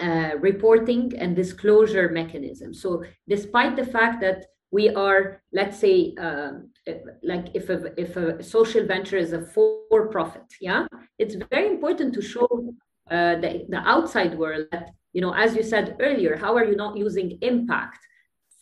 uh, 0.00 0.32
reporting 0.40 1.12
and 1.18 1.34
disclosure 1.34 2.08
mechanism. 2.08 2.74
So, 2.74 3.04
despite 3.28 3.76
the 3.76 3.84
fact 3.84 4.20
that 4.20 4.46
we 4.70 4.90
are, 4.90 5.42
let's 5.52 5.78
say, 5.78 6.14
um, 6.18 6.70
like 7.22 7.46
if 7.54 7.70
a, 7.70 7.98
if 8.00 8.16
a 8.16 8.42
social 8.42 8.84
venture 8.84 9.16
is 9.16 9.32
a 9.32 9.40
for 9.40 10.08
profit, 10.08 10.42
yeah, 10.60 10.86
it's 11.18 11.36
very 11.50 11.68
important 11.68 12.14
to 12.14 12.22
show 12.22 12.74
uh, 13.10 13.36
the, 13.36 13.64
the 13.68 13.78
outside 13.78 14.36
world 14.38 14.66
that, 14.72 14.90
you 15.12 15.20
know, 15.20 15.32
as 15.34 15.54
you 15.54 15.62
said 15.62 15.96
earlier, 16.00 16.36
how 16.36 16.56
are 16.56 16.64
you 16.64 16.76
not 16.76 16.96
using 16.96 17.38
impact? 17.42 17.98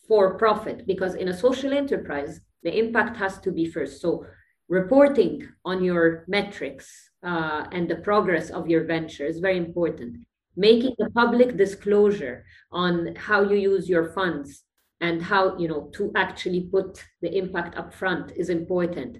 for 0.06 0.36
profit? 0.36 0.86
Because 0.86 1.14
in 1.14 1.28
a 1.28 1.36
social 1.36 1.72
enterprise 1.72 2.40
the 2.62 2.78
impact 2.78 3.16
has 3.16 3.38
to 3.40 3.52
be 3.52 3.66
first. 3.66 4.00
So 4.00 4.24
reporting 4.68 5.46
on 5.64 5.84
your 5.84 6.24
metrics 6.26 7.10
uh, 7.22 7.66
and 7.72 7.88
the 7.88 7.96
progress 7.96 8.50
of 8.50 8.68
your 8.68 8.84
venture 8.84 9.26
is 9.26 9.38
very 9.38 9.58
important. 9.58 10.16
Making 10.56 10.94
a 11.00 11.10
public 11.10 11.56
disclosure 11.56 12.44
on 12.72 13.14
how 13.16 13.42
you 13.42 13.56
use 13.56 13.88
your 13.88 14.12
funds 14.12 14.62
and 15.00 15.20
how 15.20 15.58
you 15.58 15.68
know 15.68 15.90
to 15.94 16.12
actually 16.14 16.62
put 16.72 17.04
the 17.20 17.36
impact 17.36 17.76
up 17.76 17.92
front 17.92 18.32
is 18.36 18.48
important. 18.48 19.18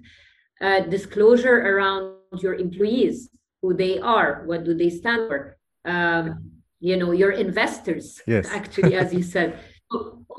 Uh, 0.61 0.79
disclosure 0.79 1.57
around 1.71 2.15
your 2.39 2.55
employees 2.55 3.29
who 3.65 3.73
they 3.73 3.97
are, 3.99 4.43
what 4.45 4.63
do 4.63 4.73
they 4.75 4.91
stand 4.91 5.27
for. 5.27 5.57
Um, 5.85 6.51
you 6.79 6.97
know, 6.97 7.11
your 7.11 7.31
investors, 7.31 8.21
yes. 8.27 8.47
actually, 8.51 8.95
as 8.95 9.13
you 9.13 9.23
said. 9.23 9.59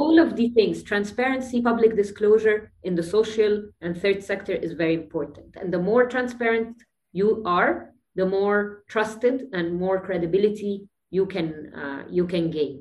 All 0.03 0.19
of 0.19 0.37
the 0.37 0.49
things, 0.51 0.83
transparency, 0.83 1.63
public 1.63 1.97
disclosure 1.97 2.59
in 2.83 2.95
the 2.95 3.03
social 3.03 3.53
and 3.81 4.01
third 4.01 4.23
sector 4.23 4.53
is 4.53 4.73
very 4.73 4.95
important. 4.95 5.57
And 5.61 5.73
the 5.73 5.83
more 5.91 6.05
transparent 6.07 6.77
you 7.13 7.43
are, 7.47 7.95
the 8.15 8.27
more 8.27 8.85
trusted 8.89 9.37
and 9.53 9.79
more 9.85 9.99
credibility 10.07 10.89
you 11.11 11.25
can 11.27 11.47
uh, 11.83 12.03
you 12.19 12.25
can 12.27 12.51
gain. 12.51 12.75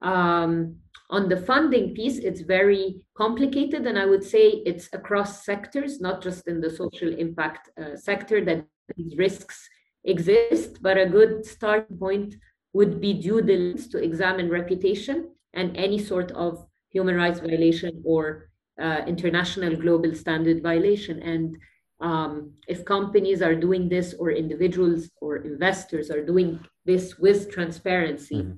Um, 0.00 0.76
on 1.10 1.28
the 1.28 1.40
funding 1.50 1.94
piece, 1.94 2.18
it's 2.18 2.40
very 2.40 2.84
complicated, 3.22 3.86
and 3.88 3.98
I 3.98 4.06
would 4.06 4.24
say 4.24 4.44
it's 4.70 4.88
across 4.94 5.44
sectors, 5.44 6.00
not 6.00 6.22
just 6.22 6.48
in 6.48 6.60
the 6.60 6.70
social 6.70 7.10
impact 7.24 7.62
uh, 7.80 7.96
sector 7.96 8.38
that 8.46 8.64
these 8.96 9.16
risks 9.18 9.68
exist. 10.04 10.82
But 10.82 10.98
a 10.98 11.06
good 11.06 11.44
starting 11.44 11.98
point 11.98 12.34
would 12.72 13.00
be 13.00 13.12
due 13.14 13.42
diligence 13.42 13.88
to 13.88 14.02
examine 14.02 14.48
reputation 14.48 15.30
and 15.54 15.76
any 15.76 15.98
sort 15.98 16.32
of 16.32 16.66
human 16.90 17.16
rights 17.16 17.40
violation 17.40 18.02
or 18.04 18.48
uh, 18.80 19.02
international 19.06 19.76
global 19.76 20.14
standard 20.14 20.62
violation. 20.62 21.22
And 21.22 21.56
um, 22.00 22.52
if 22.66 22.84
companies 22.84 23.42
are 23.42 23.54
doing 23.54 23.88
this 23.88 24.14
or 24.18 24.30
individuals 24.30 25.10
or 25.20 25.36
investors 25.36 26.10
are 26.10 26.24
doing 26.24 26.60
this 26.84 27.18
with 27.18 27.50
transparency, 27.50 28.42
mm-hmm. 28.42 28.54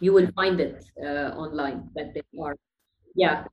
you 0.00 0.12
will 0.12 0.30
find 0.32 0.60
it 0.60 0.84
uh, 1.02 1.34
online 1.36 1.90
that 1.94 2.14
they 2.14 2.22
are 2.40 2.56
yeah. 3.14 3.44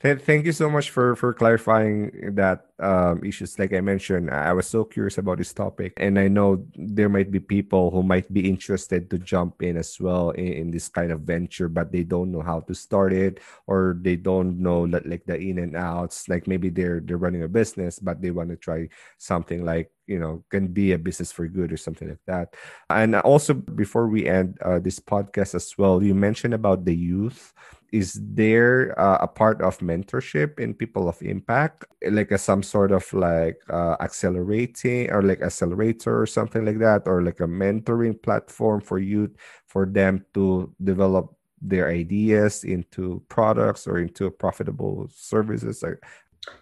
Thank 0.00 0.44
you 0.44 0.52
so 0.52 0.68
much 0.68 0.90
for 0.90 1.16
for 1.16 1.32
clarifying 1.32 2.34
that 2.34 2.66
um, 2.78 3.24
issues. 3.24 3.58
Like 3.58 3.72
i 3.72 3.80
mentioned 3.80 4.30
i 4.30 4.52
was 4.52 4.66
so 4.66 4.84
curious 4.84 5.16
about 5.16 5.38
this 5.38 5.52
topic 5.52 5.92
and 5.96 6.18
i 6.18 6.28
know 6.28 6.64
there 6.74 7.08
might 7.08 7.30
be 7.30 7.40
people 7.40 7.90
who 7.90 8.02
might 8.02 8.30
be 8.32 8.48
interested 8.48 9.08
to 9.08 9.18
jump 9.18 9.62
in 9.62 9.76
as 9.76 9.96
well 10.00 10.30
in, 10.30 10.52
in 10.52 10.70
this 10.70 10.88
kind 10.88 11.12
of 11.12 11.22
venture 11.22 11.68
but 11.68 11.92
they 11.92 12.02
don't 12.02 12.32
know 12.32 12.42
how 12.42 12.60
to 12.60 12.74
start 12.74 13.12
it 13.12 13.40
or 13.66 13.96
they 14.02 14.16
don't 14.16 14.58
know 14.58 14.86
that, 14.86 15.06
like 15.06 15.24
the 15.24 15.38
in 15.38 15.58
and 15.58 15.76
outs. 15.76 16.28
Like 16.28 16.46
maybe 16.46 16.68
they're 16.68 17.00
they're 17.00 17.16
running 17.16 17.42
a 17.44 17.48
business 17.48 17.98
but 17.98 18.20
they 18.20 18.30
want 18.30 18.50
to 18.50 18.56
try 18.56 18.88
something 19.18 19.64
like 19.64 19.90
you 20.06 20.18
know 20.18 20.44
can 20.50 20.68
be 20.68 20.92
a 20.92 20.98
business 20.98 21.32
for 21.32 21.46
good 21.46 21.72
or 21.72 21.76
something 21.76 22.08
like 22.08 22.24
that. 22.26 22.54
And 22.90 23.16
also 23.16 23.54
before 23.54 24.08
we 24.08 24.26
end 24.26 24.58
uh, 24.60 24.78
this 24.80 24.98
podcast 24.98 25.54
as 25.54 25.72
well 25.78 26.02
you 26.02 26.14
mentioned 26.14 26.54
about 26.54 26.84
the 26.84 26.94
youth 26.94 27.54
is 27.92 28.18
there 28.22 28.98
uh, 28.98 29.18
a 29.20 29.28
part 29.28 29.60
of 29.60 29.78
mentorship 29.78 30.58
in 30.58 30.72
people 30.72 31.08
of 31.08 31.20
impact? 31.20 31.84
Like 32.10 32.30
a, 32.30 32.38
some 32.38 32.62
sort 32.62 32.90
of 32.90 33.10
like 33.12 33.60
uh, 33.68 33.96
accelerating 34.00 35.10
or 35.10 35.22
like 35.22 35.42
accelerator 35.42 36.20
or 36.20 36.26
something 36.26 36.64
like 36.64 36.78
that 36.78 37.02
or 37.06 37.22
like 37.22 37.40
a 37.40 37.46
mentoring 37.46 38.20
platform 38.20 38.80
for 38.80 38.98
youth 38.98 39.36
for 39.66 39.84
them 39.84 40.24
to 40.32 40.74
develop 40.82 41.36
their 41.60 41.88
ideas 41.90 42.64
into 42.64 43.22
products 43.28 43.86
or 43.86 43.98
into 43.98 44.30
profitable 44.30 45.06
services? 45.14 45.84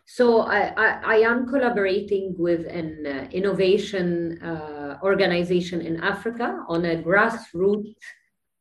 So 0.04 0.40
I, 0.40 0.74
I, 0.76 1.00
I, 1.04 1.16
am 1.20 1.48
collaborating 1.48 2.34
with 2.36 2.66
an 2.66 3.06
uh, 3.06 3.28
innovation 3.32 4.42
uh, 4.42 4.98
organization 5.02 5.80
in 5.80 6.02
Africa 6.02 6.64
on 6.68 6.84
a 6.84 7.02
grassroots 7.02 7.94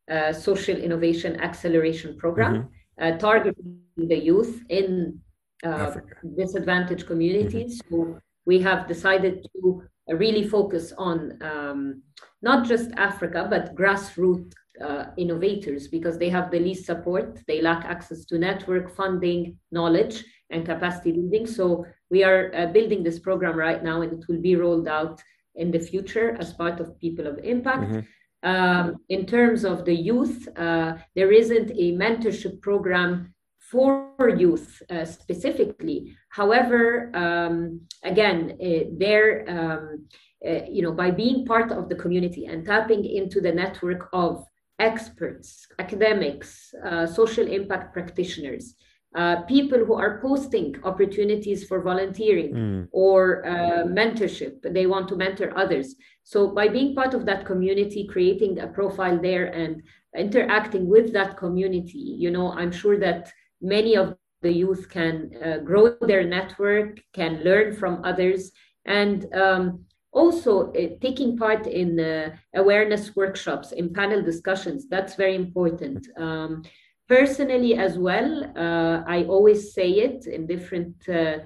uh, 0.10 0.34
social 0.34 0.78
innovation 0.78 1.40
acceleration 1.40 2.18
program 2.18 2.54
mm-hmm. 2.54 3.04
uh, 3.04 3.18
targeting 3.18 3.80
the 3.98 4.18
youth 4.18 4.64
in 4.70 5.20
uh, 5.64 5.96
disadvantaged 6.38 7.06
communities. 7.06 7.82
Mm-hmm. 7.82 7.96
So 7.96 8.20
we 8.46 8.60
have 8.62 8.88
decided 8.88 9.46
to 9.54 9.84
really 10.08 10.48
focus 10.48 10.94
on 10.98 11.38
um, 11.42 12.02
not 12.42 12.68
just 12.68 12.92
Africa, 12.98 13.48
but 13.50 13.76
grassroots 13.76 14.54
uh, 14.82 15.06
innovators 15.18 15.88
because 15.88 16.18
they 16.18 16.30
have 16.30 16.52
the 16.52 16.60
least 16.60 16.86
support. 16.86 17.40
They 17.48 17.62
lack 17.62 17.86
access 17.86 18.26
to 18.26 18.38
network 18.38 18.96
funding, 18.96 19.58
knowledge, 19.72 20.24
and 20.50 20.66
capacity 20.66 21.12
building. 21.12 21.46
So 21.46 21.86
we 22.10 22.24
are 22.24 22.52
uh, 22.56 22.68
building 22.68 23.04
this 23.04 23.20
program 23.20 23.56
right 23.58 23.84
now, 23.84 24.02
and 24.02 24.14
it 24.14 24.26
will 24.28 24.42
be 24.42 24.56
rolled 24.56 24.88
out 24.88 25.22
in 25.56 25.72
the 25.72 25.80
future 25.80 26.38
as 26.40 26.54
part 26.54 26.80
of 26.80 26.98
People 27.00 27.28
of 27.28 27.38
Impact. 27.40 27.92
Mm-hmm. 27.92 28.00
Um, 28.44 28.98
in 29.10 29.26
terms 29.26 29.66
of 29.66 29.86
the 29.86 29.94
youth, 29.94 30.48
uh, 30.56 30.94
there 31.16 31.32
isn't 31.32 31.72
a 31.72 31.94
mentorship 31.94 32.62
program 32.62 33.34
for 33.60 34.36
youth 34.38 34.82
uh, 34.90 35.06
specifically. 35.06 36.16
However, 36.30 37.12
um, 37.14 37.82
again, 38.04 38.58
uh, 38.62 38.90
there, 38.98 39.46
um, 39.48 40.08
uh, 40.46 40.66
you 40.70 40.82
know, 40.82 40.92
by 40.92 41.12
being 41.12 41.46
part 41.46 41.72
of 41.72 41.90
the 41.90 41.96
community 41.96 42.46
and 42.46 42.66
tapping 42.66 43.06
into 43.06 43.42
the 43.42 43.52
network 43.52 44.10
of 44.14 44.46
experts, 44.80 45.68
academics, 45.78 46.74
uh, 46.86 47.06
social 47.06 47.46
impact 47.46 47.94
practitioners, 47.94 48.76
uh, 49.16 49.42
people 49.44 49.80
who 49.80 49.96
are 49.96 50.22
posting 50.22 50.76
opportunities 50.84 51.64
for 51.64 51.82
volunteering 51.82 52.54
mm. 52.54 52.88
or 52.92 53.46
uh, 53.46 53.84
mentorship. 53.86 54.62
They 54.62 54.86
want 54.86 55.08
to 55.10 55.16
mentor 55.16 55.52
others. 55.58 55.96
So, 56.24 56.48
by 56.50 56.68
being 56.68 56.94
part 56.94 57.16
of 57.16 57.26
that 57.26 57.46
community, 57.46 58.08
creating 58.08 58.60
a 58.60 58.68
profile 58.68 59.20
there 59.20 59.48
and 59.48 59.82
interacting 60.16 60.88
with 60.88 61.12
that 61.14 61.38
community, 61.38 61.98
you 61.98 62.30
know, 62.30 62.52
I'm 62.52 62.72
sure 62.72 63.00
that 63.00 63.32
many 63.62 63.98
of 63.98 64.16
the 64.42 64.52
youth 64.52 64.90
can 64.90 65.32
uh, 65.44 65.58
grow 65.58 65.96
their 66.02 66.24
network, 66.24 67.02
can 67.14 67.44
learn 67.44 67.76
from 67.76 68.04
others, 68.06 68.52
and 68.86 69.26
um, 69.34 69.86
also 70.12 70.72
uh, 70.74 70.90
taking 71.02 71.38
part 71.38 71.68
in 71.68 72.00
uh, 72.00 72.36
awareness 72.56 73.16
workshops, 73.16 73.72
in 73.72 73.94
panel 73.94 74.22
discussions. 74.22 74.88
That's 74.88 75.16
very 75.16 75.36
important. 75.36 76.08
Um, 76.18 76.64
personally 77.10 77.76
as 77.76 77.98
well 77.98 78.30
uh, 78.56 79.04
i 79.08 79.24
always 79.24 79.74
say 79.74 79.90
it 80.08 80.28
in 80.28 80.46
different 80.46 80.96
uh, 81.10 81.40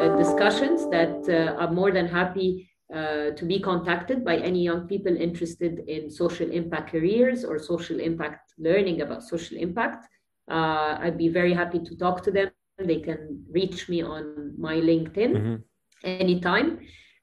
uh, 0.00 0.16
discussions 0.16 0.88
that 0.90 1.16
uh, 1.28 1.60
i'm 1.62 1.74
more 1.74 1.92
than 1.92 2.08
happy 2.08 2.70
uh, 2.94 3.30
to 3.36 3.44
be 3.44 3.60
contacted 3.60 4.24
by 4.24 4.36
any 4.38 4.64
young 4.64 4.88
people 4.88 5.16
interested 5.16 5.84
in 5.86 6.10
social 6.10 6.50
impact 6.50 6.90
careers 6.90 7.44
or 7.44 7.56
social 7.56 8.00
impact 8.00 8.52
learning 8.58 9.00
about 9.00 9.22
social 9.22 9.56
impact. 9.56 10.08
Uh, 10.50 10.98
i'd 11.02 11.16
be 11.16 11.28
very 11.28 11.54
happy 11.54 11.78
to 11.78 11.96
talk 11.96 12.20
to 12.24 12.32
them. 12.32 12.50
They 12.78 12.98
can 12.98 13.44
reach 13.52 13.88
me 13.88 14.02
on 14.02 14.54
my 14.58 14.76
linkedin 14.76 15.32
mm-hmm. 15.36 15.56
anytime 16.02 16.80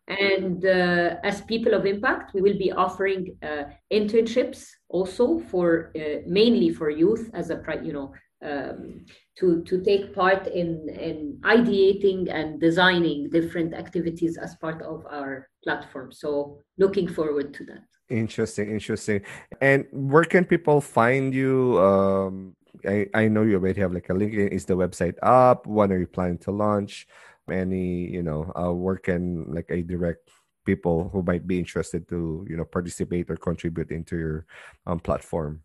and 0.07 0.65
uh, 0.65 1.17
as 1.23 1.41
people 1.41 1.73
of 1.73 1.85
impact, 1.85 2.33
we 2.33 2.41
will 2.41 2.57
be 2.57 2.71
offering 2.71 3.35
uh, 3.43 3.63
internships 3.91 4.69
also 4.89 5.39
for 5.39 5.91
uh, 5.95 6.21
mainly 6.25 6.69
for 6.69 6.89
youth 6.89 7.29
as 7.33 7.49
a 7.49 7.61
you 7.83 7.91
know 7.91 8.13
um, 8.43 9.05
to 9.37 9.63
to 9.63 9.81
take 9.81 10.15
part 10.15 10.47
in 10.47 10.87
in 10.89 11.37
ideating 11.43 12.33
and 12.33 12.59
designing 12.61 13.29
different 13.29 13.73
activities 13.73 14.37
as 14.37 14.55
part 14.55 14.81
of 14.81 15.05
our 15.11 15.49
platform. 15.63 16.11
So 16.11 16.59
looking 16.77 17.07
forward 17.07 17.53
to 17.55 17.65
that. 17.65 17.83
Interesting, 18.09 18.71
interesting. 18.71 19.21
And 19.59 19.85
where 19.91 20.23
can 20.23 20.45
people 20.45 20.79
find 20.79 21.33
you? 21.33 21.77
Um, 21.79 22.55
I, 22.87 23.07
I 23.13 23.27
know 23.27 23.41
you 23.43 23.55
already 23.55 23.81
have 23.81 23.91
like 23.91 24.09
a 24.09 24.13
LinkedIn. 24.13 24.49
Is 24.49 24.65
the 24.65 24.77
website 24.77 25.15
up? 25.21 25.67
When 25.67 25.91
are 25.91 25.99
you 25.99 26.07
planning 26.07 26.37
to 26.39 26.51
launch? 26.51 27.07
Any 27.49 28.09
you 28.09 28.23
know 28.23 28.51
uh, 28.59 28.71
work 28.71 29.07
and 29.07 29.53
like 29.53 29.69
a 29.69 29.81
direct 29.81 30.29
people 30.65 31.09
who 31.13 31.23
might 31.23 31.47
be 31.47 31.57
interested 31.57 32.07
to 32.09 32.45
you 32.49 32.57
know 32.57 32.65
participate 32.65 33.29
or 33.29 33.37
contribute 33.37 33.91
into 33.91 34.17
your 34.17 34.45
um, 34.85 34.99
platform. 34.99 35.61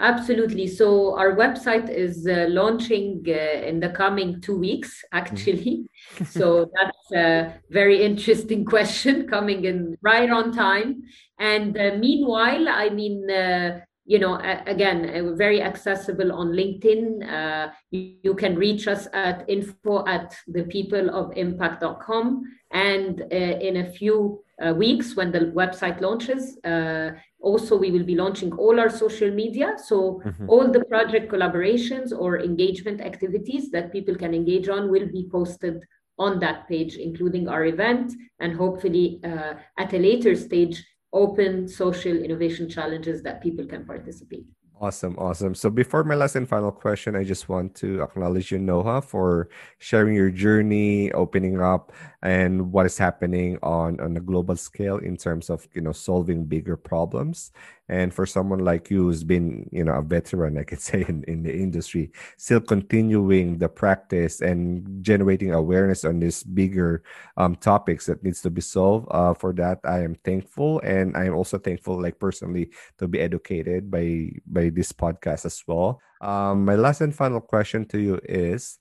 Absolutely. 0.00 0.66
So 0.66 1.16
our 1.18 1.36
website 1.36 1.90
is 1.90 2.26
uh, 2.26 2.46
launching 2.48 3.22
uh, 3.28 3.66
in 3.68 3.80
the 3.80 3.90
coming 3.90 4.40
two 4.40 4.56
weeks 4.56 5.04
actually. 5.12 5.86
Mm-hmm. 6.14 6.24
so 6.38 6.70
that's 6.74 7.12
a 7.12 7.60
very 7.70 8.02
interesting 8.02 8.64
question 8.74 9.28
coming 9.28 9.64
in 9.64 9.96
right 10.00 10.30
on 10.30 10.52
time. 10.52 11.02
And 11.38 11.78
uh, 11.78 11.96
meanwhile 11.98 12.68
i 12.68 12.88
mean 12.88 13.30
uh, 13.30 13.80
you 14.08 14.18
know, 14.18 14.40
again, 14.66 15.36
very 15.36 15.60
accessible 15.60 16.32
on 16.32 16.48
LinkedIn. 16.52 17.30
Uh, 17.30 17.70
you, 17.90 18.14
you, 18.22 18.34
can 18.34 18.56
reach 18.56 18.88
us 18.88 19.06
at 19.12 19.44
info 19.48 20.02
at 20.06 20.34
thepeopleofimpact.com. 20.48 22.42
And 22.72 23.20
uh, 23.20 23.34
in 23.34 23.76
a 23.76 23.90
few 23.92 24.42
uh, 24.64 24.72
weeks, 24.72 25.14
when 25.14 25.30
the 25.30 25.52
website 25.54 26.00
launches, 26.00 26.56
uh, 26.64 27.10
also 27.40 27.76
we 27.76 27.90
will 27.90 28.02
be 28.02 28.14
launching 28.14 28.50
all 28.54 28.80
our 28.80 28.88
social 28.88 29.30
media. 29.30 29.74
So 29.76 30.22
mm-hmm. 30.24 30.48
all 30.48 30.72
the 30.72 30.86
project 30.86 31.30
collaborations 31.30 32.10
or 32.18 32.40
engagement 32.40 33.02
activities 33.02 33.70
that 33.72 33.92
people 33.92 34.14
can 34.14 34.32
engage 34.32 34.70
on 34.70 34.90
will 34.90 35.06
be 35.12 35.28
posted 35.30 35.82
on 36.18 36.40
that 36.40 36.66
page, 36.66 36.96
including 36.96 37.46
our 37.46 37.66
event, 37.66 38.14
and 38.40 38.56
hopefully 38.56 39.20
uh, 39.22 39.52
at 39.76 39.92
a 39.92 39.98
later 39.98 40.34
stage 40.34 40.82
open 41.12 41.68
social 41.68 42.16
innovation 42.16 42.68
challenges 42.68 43.22
that 43.22 43.42
people 43.42 43.66
can 43.66 43.84
participate. 43.84 44.46
Awesome, 44.80 45.16
awesome. 45.18 45.56
So 45.56 45.70
before 45.70 46.04
my 46.04 46.14
last 46.14 46.36
and 46.36 46.48
final 46.48 46.70
question, 46.70 47.16
I 47.16 47.24
just 47.24 47.48
want 47.48 47.74
to 47.76 48.00
acknowledge 48.00 48.52
you, 48.52 48.58
Noha, 48.58 49.02
for 49.02 49.48
sharing 49.78 50.14
your 50.14 50.30
journey, 50.30 51.10
opening 51.12 51.60
up, 51.60 51.90
and 52.22 52.70
what 52.70 52.86
is 52.86 52.96
happening 52.96 53.58
on 53.60 53.98
on 53.98 54.16
a 54.16 54.20
global 54.20 54.54
scale 54.54 54.98
in 54.98 55.16
terms 55.16 55.50
of 55.50 55.66
you 55.74 55.80
know 55.80 55.90
solving 55.90 56.44
bigger 56.44 56.76
problems. 56.76 57.50
And 57.88 58.12
for 58.12 58.26
someone 58.26 58.60
like 58.60 58.90
you 58.90 59.04
who's 59.04 59.24
been, 59.24 59.68
you 59.72 59.84
know, 59.84 59.94
a 59.94 60.02
veteran, 60.02 60.58
I 60.58 60.64
could 60.64 60.80
say, 60.88 61.04
in, 61.08 61.24
in 61.24 61.42
the 61.42 61.54
industry, 61.54 62.12
still 62.36 62.60
continuing 62.60 63.58
the 63.58 63.68
practice 63.68 64.40
and 64.40 65.02
generating 65.02 65.52
awareness 65.52 66.04
on 66.04 66.20
these 66.20 66.42
bigger 66.42 67.02
um, 67.36 67.56
topics 67.56 68.06
that 68.06 68.22
needs 68.22 68.42
to 68.42 68.50
be 68.50 68.60
solved. 68.60 69.08
Uh, 69.10 69.34
for 69.34 69.52
that, 69.54 69.80
I 69.84 70.00
am 70.00 70.14
thankful, 70.16 70.80
and 70.80 71.16
I 71.16 71.24
am 71.24 71.34
also 71.34 71.58
thankful, 71.58 72.00
like 72.00 72.18
personally, 72.18 72.70
to 72.98 73.08
be 73.08 73.20
educated 73.20 73.90
by 73.90 74.32
by 74.46 74.70
this 74.70 74.92
podcast 74.92 75.46
as 75.46 75.62
well. 75.66 76.00
Um, 76.20 76.64
my 76.64 76.74
last 76.74 77.00
and 77.00 77.14
final 77.14 77.40
question 77.40 77.86
to 77.86 77.98
you 77.98 78.20
is 78.24 78.78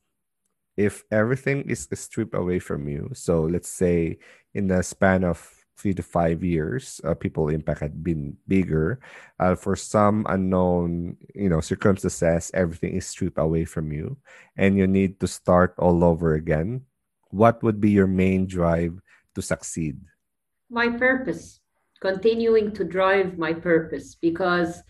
if 0.77 1.03
everything 1.11 1.63
is 1.69 1.87
stripped 1.93 2.35
away 2.35 2.59
from 2.59 2.87
you 2.87 3.09
so 3.13 3.41
let's 3.41 3.69
say 3.69 4.17
in 4.53 4.67
the 4.67 4.81
span 4.83 5.23
of 5.23 5.56
three 5.77 5.93
to 5.93 6.01
five 6.01 6.43
years, 6.43 6.99
uh, 7.05 7.13
people 7.13 7.49
impact 7.49 7.81
had 7.81 8.03
been 8.03 8.35
bigger. 8.47 8.99
Uh, 9.39 9.55
for 9.55 9.75
some 9.75 10.25
unknown, 10.27 11.15
you 11.35 11.49
know, 11.49 11.61
circumstances, 11.61 12.51
everything 12.53 12.97
is 12.97 13.05
stripped 13.05 13.37
away 13.37 13.63
from 13.63 13.93
you, 13.93 14.17
and 14.57 14.77
you 14.77 14.87
need 14.87 15.19
to 15.19 15.27
start 15.27 15.75
all 15.77 16.03
over 16.03 16.33
again. 16.33 16.81
What 17.29 17.61
would 17.61 17.79
be 17.79 17.91
your 17.91 18.07
main 18.07 18.47
drive 18.47 18.99
to 19.35 19.41
succeed? 19.41 20.01
My 20.69 20.89
purpose, 20.89 21.61
continuing 22.01 22.73
to 22.73 22.83
drive 22.83 23.37
my 23.37 23.53
purpose, 23.53 24.15
because 24.15 24.81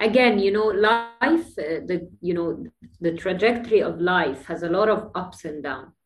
again, 0.00 0.38
you 0.38 0.50
know, 0.50 0.72
life, 0.72 1.52
uh, 1.60 1.84
the 1.84 2.08
you 2.20 2.32
know, 2.32 2.64
the 3.00 3.12
trajectory 3.12 3.82
of 3.82 4.00
life 4.00 4.46
has 4.46 4.62
a 4.62 4.72
lot 4.72 4.88
of 4.88 5.12
ups 5.14 5.44
and 5.44 5.62
downs 5.62 5.99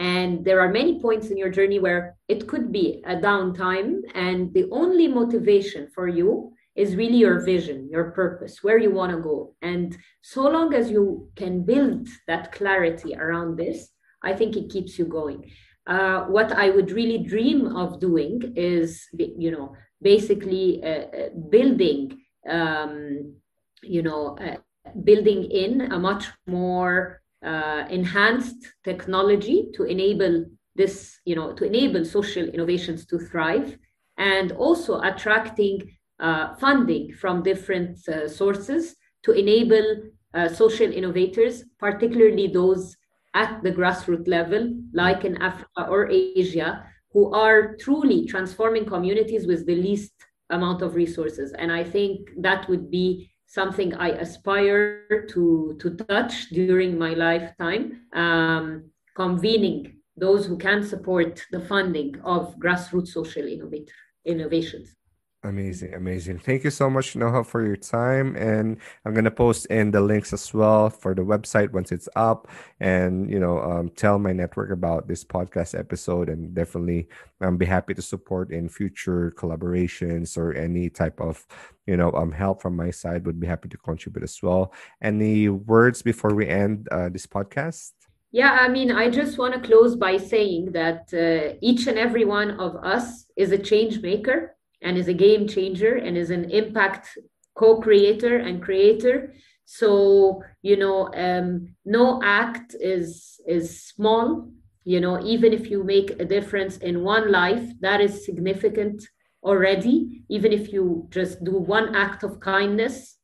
and 0.00 0.42
there 0.46 0.60
are 0.60 0.72
many 0.72 0.98
points 0.98 1.28
in 1.28 1.36
your 1.36 1.50
journey 1.50 1.78
where 1.78 2.16
it 2.26 2.48
could 2.48 2.72
be 2.72 3.02
a 3.06 3.16
downtime, 3.16 4.00
and 4.14 4.52
the 4.54 4.66
only 4.72 5.06
motivation 5.06 5.88
for 5.94 6.08
you 6.08 6.52
is 6.74 6.96
really 6.96 7.18
your 7.18 7.40
vision, 7.40 7.86
your 7.90 8.10
purpose, 8.12 8.62
where 8.62 8.78
you 8.78 8.90
want 8.90 9.12
to 9.12 9.18
go. 9.18 9.54
And 9.60 9.94
so 10.22 10.48
long 10.48 10.72
as 10.72 10.90
you 10.90 11.28
can 11.36 11.64
build 11.64 12.08
that 12.26 12.50
clarity 12.50 13.14
around 13.14 13.58
this, 13.58 13.90
I 14.22 14.32
think 14.32 14.56
it 14.56 14.70
keeps 14.70 14.98
you 14.98 15.04
going. 15.04 15.50
Uh, 15.86 16.20
what 16.24 16.50
I 16.50 16.70
would 16.70 16.92
really 16.92 17.18
dream 17.18 17.76
of 17.76 18.00
doing 18.00 18.54
is, 18.56 19.06
you 19.12 19.50
know, 19.50 19.76
basically 20.00 20.82
uh, 20.82 21.08
uh 21.20 21.28
building, 21.50 22.22
um, 22.48 23.34
you 23.82 24.02
know, 24.02 24.38
uh, 24.38 24.56
building 25.04 25.44
in 25.50 25.92
a 25.92 25.98
much 25.98 26.24
more 26.46 27.19
uh, 27.44 27.84
enhanced 27.88 28.66
technology 28.84 29.68
to 29.74 29.84
enable 29.84 30.44
this, 30.76 31.18
you 31.24 31.34
know, 31.34 31.52
to 31.52 31.64
enable 31.64 32.04
social 32.04 32.46
innovations 32.46 33.06
to 33.06 33.18
thrive, 33.18 33.76
and 34.18 34.52
also 34.52 35.00
attracting 35.00 35.96
uh, 36.20 36.54
funding 36.56 37.12
from 37.12 37.42
different 37.42 37.98
uh, 38.08 38.28
sources 38.28 38.94
to 39.22 39.32
enable 39.32 40.02
uh, 40.34 40.48
social 40.48 40.90
innovators, 40.92 41.64
particularly 41.78 42.46
those 42.46 42.96
at 43.34 43.62
the 43.62 43.72
grassroots 43.72 44.28
level, 44.28 44.74
like 44.92 45.24
in 45.24 45.40
Africa 45.40 45.86
or 45.88 46.08
Asia, 46.10 46.84
who 47.12 47.32
are 47.32 47.76
truly 47.76 48.26
transforming 48.26 48.84
communities 48.84 49.46
with 49.46 49.66
the 49.66 49.74
least 49.74 50.12
amount 50.50 50.82
of 50.82 50.94
resources. 50.94 51.52
And 51.52 51.72
I 51.72 51.84
think 51.84 52.30
that 52.38 52.68
would 52.68 52.90
be 52.90 53.30
something 53.50 53.92
I 53.96 54.10
aspire 54.10 55.26
to, 55.30 55.76
to 55.80 55.90
touch 55.96 56.50
during 56.50 56.96
my 56.96 57.14
lifetime, 57.14 58.02
um, 58.12 58.90
convening 59.16 59.96
those 60.16 60.46
who 60.46 60.56
can 60.56 60.84
support 60.84 61.44
the 61.50 61.60
funding 61.60 62.14
of 62.22 62.54
grassroots 62.60 63.08
social 63.08 63.48
innovator, 63.48 63.92
innovations. 64.24 64.94
Amazing, 65.42 65.94
amazing. 65.94 66.38
Thank 66.38 66.64
you 66.64 66.70
so 66.70 66.90
much, 66.90 67.14
Noha, 67.14 67.46
for 67.46 67.64
your 67.64 67.76
time. 67.76 68.36
And 68.36 68.76
I'm 69.06 69.14
gonna 69.14 69.30
post 69.30 69.64
in 69.66 69.90
the 69.90 70.02
links 70.02 70.34
as 70.34 70.52
well 70.52 70.90
for 70.90 71.14
the 71.14 71.22
website 71.22 71.72
once 71.72 71.92
it's 71.92 72.10
up. 72.14 72.46
And 72.78 73.30
you 73.30 73.40
know, 73.40 73.58
um, 73.58 73.88
tell 73.88 74.18
my 74.18 74.34
network 74.34 74.70
about 74.70 75.08
this 75.08 75.24
podcast 75.24 75.78
episode, 75.78 76.28
and 76.28 76.54
definitely 76.54 77.08
um, 77.40 77.56
be 77.56 77.64
happy 77.64 77.94
to 77.94 78.02
support 78.02 78.52
in 78.52 78.68
future 78.68 79.32
collaborations 79.34 80.36
or 80.36 80.52
any 80.52 80.90
type 80.90 81.18
of 81.22 81.46
you 81.86 81.96
know 81.96 82.12
um 82.12 82.32
help 82.32 82.60
from 82.60 82.76
my 82.76 82.90
side. 82.90 83.24
Would 83.24 83.40
be 83.40 83.46
happy 83.46 83.70
to 83.70 83.78
contribute 83.78 84.24
as 84.24 84.42
well. 84.42 84.74
Any 85.00 85.48
words 85.48 86.02
before 86.02 86.34
we 86.34 86.48
end 86.48 86.86
uh, 86.92 87.08
this 87.08 87.26
podcast? 87.26 87.92
Yeah, 88.30 88.58
I 88.60 88.68
mean, 88.68 88.92
I 88.92 89.08
just 89.08 89.38
want 89.38 89.54
to 89.54 89.66
close 89.66 89.96
by 89.96 90.18
saying 90.18 90.72
that 90.72 91.08
uh, 91.14 91.56
each 91.62 91.86
and 91.86 91.98
every 91.98 92.26
one 92.26 92.60
of 92.60 92.76
us 92.76 93.24
is 93.36 93.52
a 93.52 93.58
change 93.58 94.02
maker 94.02 94.54
and 94.82 94.96
is 94.96 95.08
a 95.08 95.14
game 95.14 95.46
changer 95.46 95.94
and 95.96 96.16
is 96.16 96.30
an 96.30 96.50
impact 96.50 97.18
co-creator 97.54 98.38
and 98.38 98.62
creator. 98.62 99.34
So 99.64 100.42
you 100.62 100.76
know 100.76 101.12
um, 101.14 101.76
no 101.84 102.20
act 102.22 102.74
is 102.78 103.40
is 103.46 103.84
small 103.84 104.50
you 104.84 105.00
know 105.00 105.22
even 105.24 105.52
if 105.52 105.70
you 105.70 105.84
make 105.84 106.10
a 106.18 106.24
difference 106.24 106.78
in 106.78 107.04
one 107.04 107.30
life 107.30 107.66
that 107.80 108.00
is 108.00 108.24
significant 108.24 109.02
already. 109.42 110.24
Even 110.28 110.52
if 110.52 110.72
you 110.72 111.06
just 111.10 111.42
do 111.44 111.52
one 111.52 111.94
act 111.94 112.22
of 112.22 112.40
kindness 112.40 113.16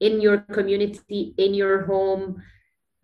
in 0.00 0.20
your 0.20 0.38
community 0.38 1.34
in 1.38 1.54
your 1.54 1.86
home 1.86 2.42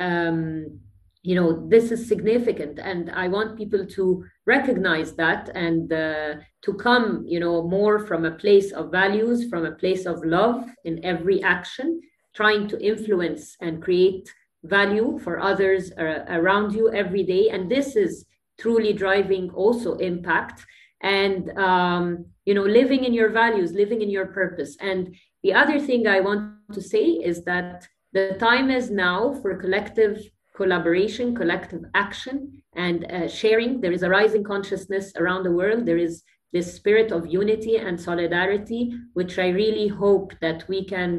um, 0.01 0.80
you 1.22 1.34
know 1.34 1.68
this 1.68 1.90
is 1.92 2.08
significant. 2.08 2.78
And 2.78 3.10
i 3.10 3.28
want 3.28 3.58
people 3.58 3.86
to 3.86 4.24
recognize 4.46 5.14
that 5.14 5.50
and 5.54 5.92
uh, 5.92 6.34
to 6.62 6.74
come 6.74 7.24
you 7.26 7.40
know 7.40 7.62
more 7.62 7.98
from 7.98 8.24
a 8.24 8.36
place 8.42 8.72
of 8.72 8.90
values 8.90 9.48
from 9.48 9.64
a 9.66 9.76
place 9.82 10.06
of 10.06 10.24
love 10.24 10.64
in 10.84 11.04
every 11.04 11.42
action 11.42 12.00
trying 12.34 12.68
to 12.68 12.80
influence 12.80 13.56
and 13.60 13.82
create 13.82 14.32
value 14.64 15.18
for 15.22 15.40
others 15.40 15.90
uh, 15.92 16.24
around 16.28 16.72
you 16.72 16.92
every 16.92 17.24
day. 17.24 17.48
And 17.50 17.70
this 17.70 17.96
is 17.96 18.26
truly 18.58 18.92
driving 18.92 19.50
also 19.50 19.94
impact 19.96 20.64
and 21.02 21.50
um, 21.58 22.26
you 22.44 22.54
know 22.54 22.64
living 22.64 23.04
in 23.04 23.14
your 23.14 23.30
values 23.30 23.72
living 23.72 24.02
in 24.02 24.10
your 24.10 24.26
purpose. 24.26 24.76
And 24.80 25.14
the 25.42 25.54
other 25.54 25.80
thing 25.80 26.06
i 26.06 26.20
want 26.20 26.42
to 26.72 26.82
say 26.82 27.04
is 27.30 27.44
that 27.44 27.88
the 28.12 28.36
time 28.38 28.70
is 28.70 28.90
now 28.90 29.32
for 29.40 29.56
collective 29.56 30.18
collaboration, 30.62 31.34
collective 31.34 31.84
action, 31.94 32.36
and 32.76 32.98
uh, 33.11 33.26
sharing. 33.40 33.80
There 33.80 33.96
is 33.98 34.02
a 34.02 34.11
rising 34.11 34.44
consciousness 34.44 35.06
around 35.16 35.42
the 35.44 35.56
world. 35.61 35.86
There 35.86 36.02
is 36.06 36.22
this 36.52 36.74
spirit 36.74 37.11
of 37.12 37.32
unity 37.40 37.76
and 37.76 37.98
solidarity, 37.98 38.92
which 39.14 39.38
I 39.38 39.48
really 39.62 39.88
hope 39.88 40.28
that 40.42 40.68
we 40.68 40.84
can 40.84 41.11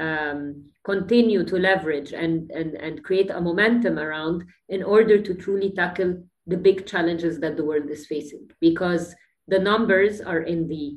um, 0.00 0.40
continue 0.84 1.44
to 1.44 1.56
leverage 1.58 2.12
and, 2.14 2.50
and, 2.50 2.70
and 2.86 3.04
create 3.04 3.30
a 3.30 3.40
momentum 3.40 3.98
around 3.98 4.44
in 4.70 4.82
order 4.82 5.20
to 5.20 5.34
truly 5.34 5.70
tackle 5.72 6.12
the 6.46 6.56
big 6.56 6.86
challenges 6.86 7.38
that 7.40 7.56
the 7.56 7.64
world 7.64 7.90
is 7.90 8.06
facing. 8.06 8.48
Because 8.60 9.14
the 9.46 9.58
numbers 9.58 10.22
are 10.22 10.42
in 10.54 10.68
the 10.68 10.96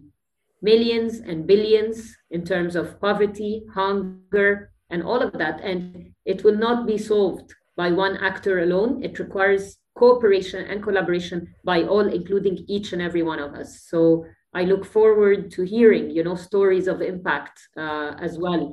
millions 0.61 1.19
and 1.19 1.45
billions 1.45 2.15
in 2.31 2.45
terms 2.45 2.77
of 2.77 2.99
poverty, 3.01 3.63
hunger, 3.73 4.71
and 4.89 5.03
all 5.03 5.21
of 5.21 5.33
that. 5.33 5.59
And 5.61 6.13
it 6.25 6.43
will 6.45 6.57
not 6.67 6.87
be 6.87 6.97
solved 6.97 7.49
by 7.79 7.89
one 8.05 8.17
actor 8.17 8.59
alone. 8.59 8.91
It 9.07 9.19
requires 9.19 9.63
cooperation 9.95 10.61
and 10.69 10.83
collaboration 10.83 11.37
by 11.63 11.83
all, 11.83 12.07
including 12.19 12.55
each 12.67 12.91
and 12.93 13.01
every 13.01 13.23
one 13.31 13.39
of 13.39 13.51
us. 13.61 13.69
So 13.91 14.25
I 14.53 14.63
look 14.71 14.83
forward 14.83 15.39
to 15.55 15.61
hearing, 15.63 16.05
you 16.15 16.23
know, 16.25 16.35
stories 16.35 16.87
of 16.87 17.01
impact 17.01 17.55
uh, 17.77 18.11
as 18.19 18.37
well. 18.43 18.63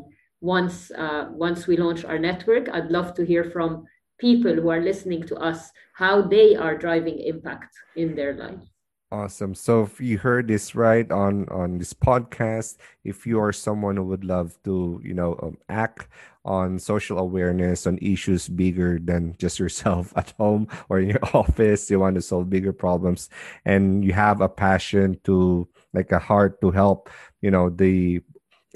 Once 0.41 0.91
uh, 1.05 1.25
once 1.47 1.61
we 1.69 1.77
launch 1.85 2.05
our 2.05 2.19
network, 2.19 2.65
I'd 2.69 2.91
love 2.99 3.15
to 3.15 3.23
hear 3.25 3.45
from 3.55 3.71
people 4.19 4.55
who 4.61 4.69
are 4.75 4.89
listening 4.91 5.23
to 5.31 5.37
us 5.51 5.61
how 6.03 6.15
they 6.35 6.49
are 6.65 6.77
driving 6.87 7.19
impact 7.33 7.73
in 7.95 8.09
their 8.19 8.35
life. 8.45 8.65
Awesome. 9.13 9.55
So 9.55 9.85
if 9.85 10.01
you 10.01 10.19
heard 10.19 10.49
this 10.49 10.75
right 10.75 11.09
on 11.13 11.49
on 11.49 11.79
this 11.79 11.95
podcast, 11.95 12.77
if 13.05 13.25
you 13.25 13.39
are 13.39 13.53
someone 13.53 13.97
who 13.97 14.07
would 14.11 14.25
love 14.25 14.59
to, 14.65 15.01
you 15.09 15.15
know, 15.15 15.39
um, 15.43 15.57
act 15.69 16.09
on 16.47 16.79
social 16.79 17.19
awareness 17.19 17.87
on 17.87 17.99
issues 17.99 18.49
bigger 18.49 18.99
than 19.03 19.37
just 19.39 19.59
yourself 19.59 20.13
at 20.17 20.33
home 20.39 20.69
or 20.89 21.01
in 21.01 21.11
your 21.11 21.25
office, 21.35 21.91
you 21.91 22.01
want 22.01 22.15
to 22.15 22.23
solve 22.23 22.49
bigger 22.49 22.73
problems, 22.73 23.29
and 23.65 24.05
you 24.05 24.13
have 24.13 24.41
a 24.41 24.49
passion 24.49 25.19
to, 25.25 25.69
like, 25.93 26.13
a 26.13 26.19
heart 26.19 26.61
to 26.61 26.71
help, 26.71 27.11
you 27.43 27.51
know, 27.51 27.69
the 27.69 28.23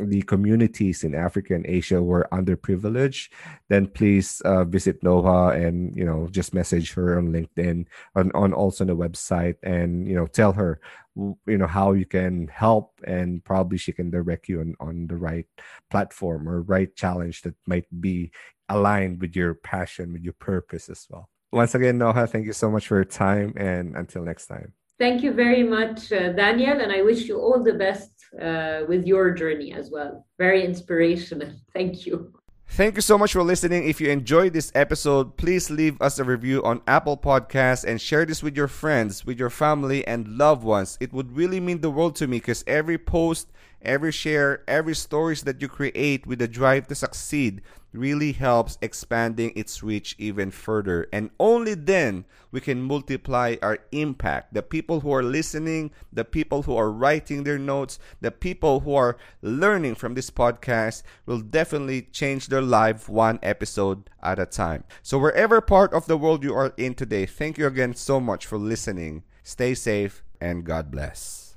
the 0.08 0.22
communities 0.22 1.04
in 1.04 1.14
Africa 1.14 1.54
and 1.54 1.66
Asia 1.66 2.02
were 2.02 2.28
underprivileged, 2.32 3.30
then 3.68 3.86
please 3.86 4.40
uh, 4.42 4.64
visit 4.64 5.02
Noha 5.02 5.54
and 5.54 5.96
you 5.96 6.04
know 6.04 6.28
just 6.30 6.54
message 6.54 6.92
her 6.94 7.18
on 7.18 7.32
LinkedIn 7.32 7.86
on, 8.14 8.30
on 8.34 8.52
also 8.52 8.84
on 8.84 8.88
the 8.88 8.96
website 8.96 9.56
and 9.62 10.08
you 10.08 10.14
know 10.14 10.26
tell 10.26 10.52
her 10.52 10.80
you 11.16 11.58
know 11.58 11.66
how 11.66 11.92
you 11.92 12.06
can 12.06 12.48
help 12.48 12.92
and 13.04 13.44
probably 13.44 13.78
she 13.78 13.92
can 13.92 14.10
direct 14.10 14.48
you 14.48 14.60
on, 14.60 14.74
on 14.80 15.06
the 15.06 15.16
right 15.16 15.46
platform 15.90 16.48
or 16.48 16.62
right 16.62 16.94
challenge 16.94 17.42
that 17.42 17.54
might 17.66 17.86
be 18.00 18.30
aligned 18.68 19.20
with 19.20 19.34
your 19.34 19.54
passion 19.54 20.12
with 20.12 20.22
your 20.22 20.34
purpose 20.34 20.88
as 20.88 21.06
well. 21.10 21.28
Once 21.52 21.74
again 21.74 21.98
noha 21.98 22.28
thank 22.28 22.46
you 22.46 22.52
so 22.52 22.70
much 22.70 22.86
for 22.86 22.96
your 22.96 23.04
time 23.04 23.52
and 23.56 23.96
until 23.96 24.22
next 24.22 24.46
time. 24.46 24.72
Thank 24.98 25.22
you 25.22 25.32
very 25.32 25.62
much 25.62 26.12
uh, 26.12 26.32
Danielle 26.32 26.80
and 26.80 26.92
i 26.92 27.02
wish 27.02 27.26
you 27.26 27.38
all 27.38 27.62
the 27.62 27.74
best 27.74 28.19
uh, 28.40 28.80
with 28.88 29.06
your 29.06 29.30
journey 29.30 29.72
as 29.72 29.90
well 29.90 30.26
very 30.38 30.64
inspirational 30.64 31.50
thank 31.72 32.06
you 32.06 32.32
Thank 32.72 32.94
you 32.94 33.02
so 33.02 33.18
much 33.18 33.32
for 33.32 33.42
listening. 33.42 33.88
If 33.88 34.00
you 34.00 34.10
enjoyed 34.10 34.52
this 34.52 34.70
episode, 34.76 35.36
please 35.36 35.70
leave 35.70 36.00
us 36.00 36.20
a 36.20 36.24
review 36.24 36.62
on 36.62 36.82
Apple 36.86 37.16
Podcasts 37.16 37.84
and 37.84 38.00
share 38.00 38.24
this 38.24 38.44
with 38.44 38.56
your 38.56 38.68
friends, 38.68 39.26
with 39.26 39.40
your 39.40 39.50
family, 39.50 40.06
and 40.06 40.38
loved 40.38 40.62
ones. 40.62 40.96
It 41.00 41.12
would 41.12 41.36
really 41.36 41.58
mean 41.58 41.80
the 41.80 41.90
world 41.90 42.14
to 42.16 42.28
me 42.28 42.36
because 42.36 42.62
every 42.68 42.96
post, 42.96 43.48
every 43.82 44.12
share, 44.12 44.62
every 44.68 44.94
stories 44.94 45.42
that 45.42 45.60
you 45.60 45.68
create 45.68 46.26
with 46.26 46.38
the 46.38 46.48
drive 46.48 46.86
to 46.88 46.94
succeed 46.94 47.62
really 47.92 48.32
helps 48.32 48.78
expanding 48.80 49.52
its 49.56 49.82
reach 49.82 50.14
even 50.18 50.50
further. 50.50 51.08
And 51.12 51.30
only 51.40 51.74
then 51.74 52.24
we 52.52 52.60
can 52.60 52.82
multiply 52.82 53.56
our 53.62 53.78
impact. 53.92 54.54
The 54.54 54.62
people 54.62 55.00
who 55.00 55.12
are 55.12 55.22
listening, 55.22 55.90
the 56.12 56.24
people 56.24 56.62
who 56.62 56.76
are 56.76 56.90
writing 56.90 57.44
their 57.44 57.58
notes, 57.58 57.98
the 58.20 58.30
people 58.30 58.80
who 58.80 58.94
are 58.94 59.16
learning 59.42 59.96
from 59.96 60.14
this 60.14 60.30
podcast 60.30 61.02
will 61.26 61.40
definitely 61.40 62.02
change 62.02 62.46
their 62.46 62.62
life 62.62 63.08
one 63.08 63.38
episode 63.42 64.08
at 64.22 64.38
a 64.38 64.46
time. 64.46 64.84
So, 65.02 65.18
wherever 65.18 65.60
part 65.60 65.92
of 65.92 66.06
the 66.06 66.16
world 66.16 66.44
you 66.44 66.54
are 66.54 66.72
in 66.76 66.94
today, 66.94 67.26
thank 67.26 67.58
you 67.58 67.66
again 67.66 67.94
so 67.94 68.20
much 68.20 68.46
for 68.46 68.58
listening. 68.58 69.24
Stay 69.42 69.74
safe 69.74 70.22
and 70.40 70.64
God 70.64 70.90
bless. 70.90 71.56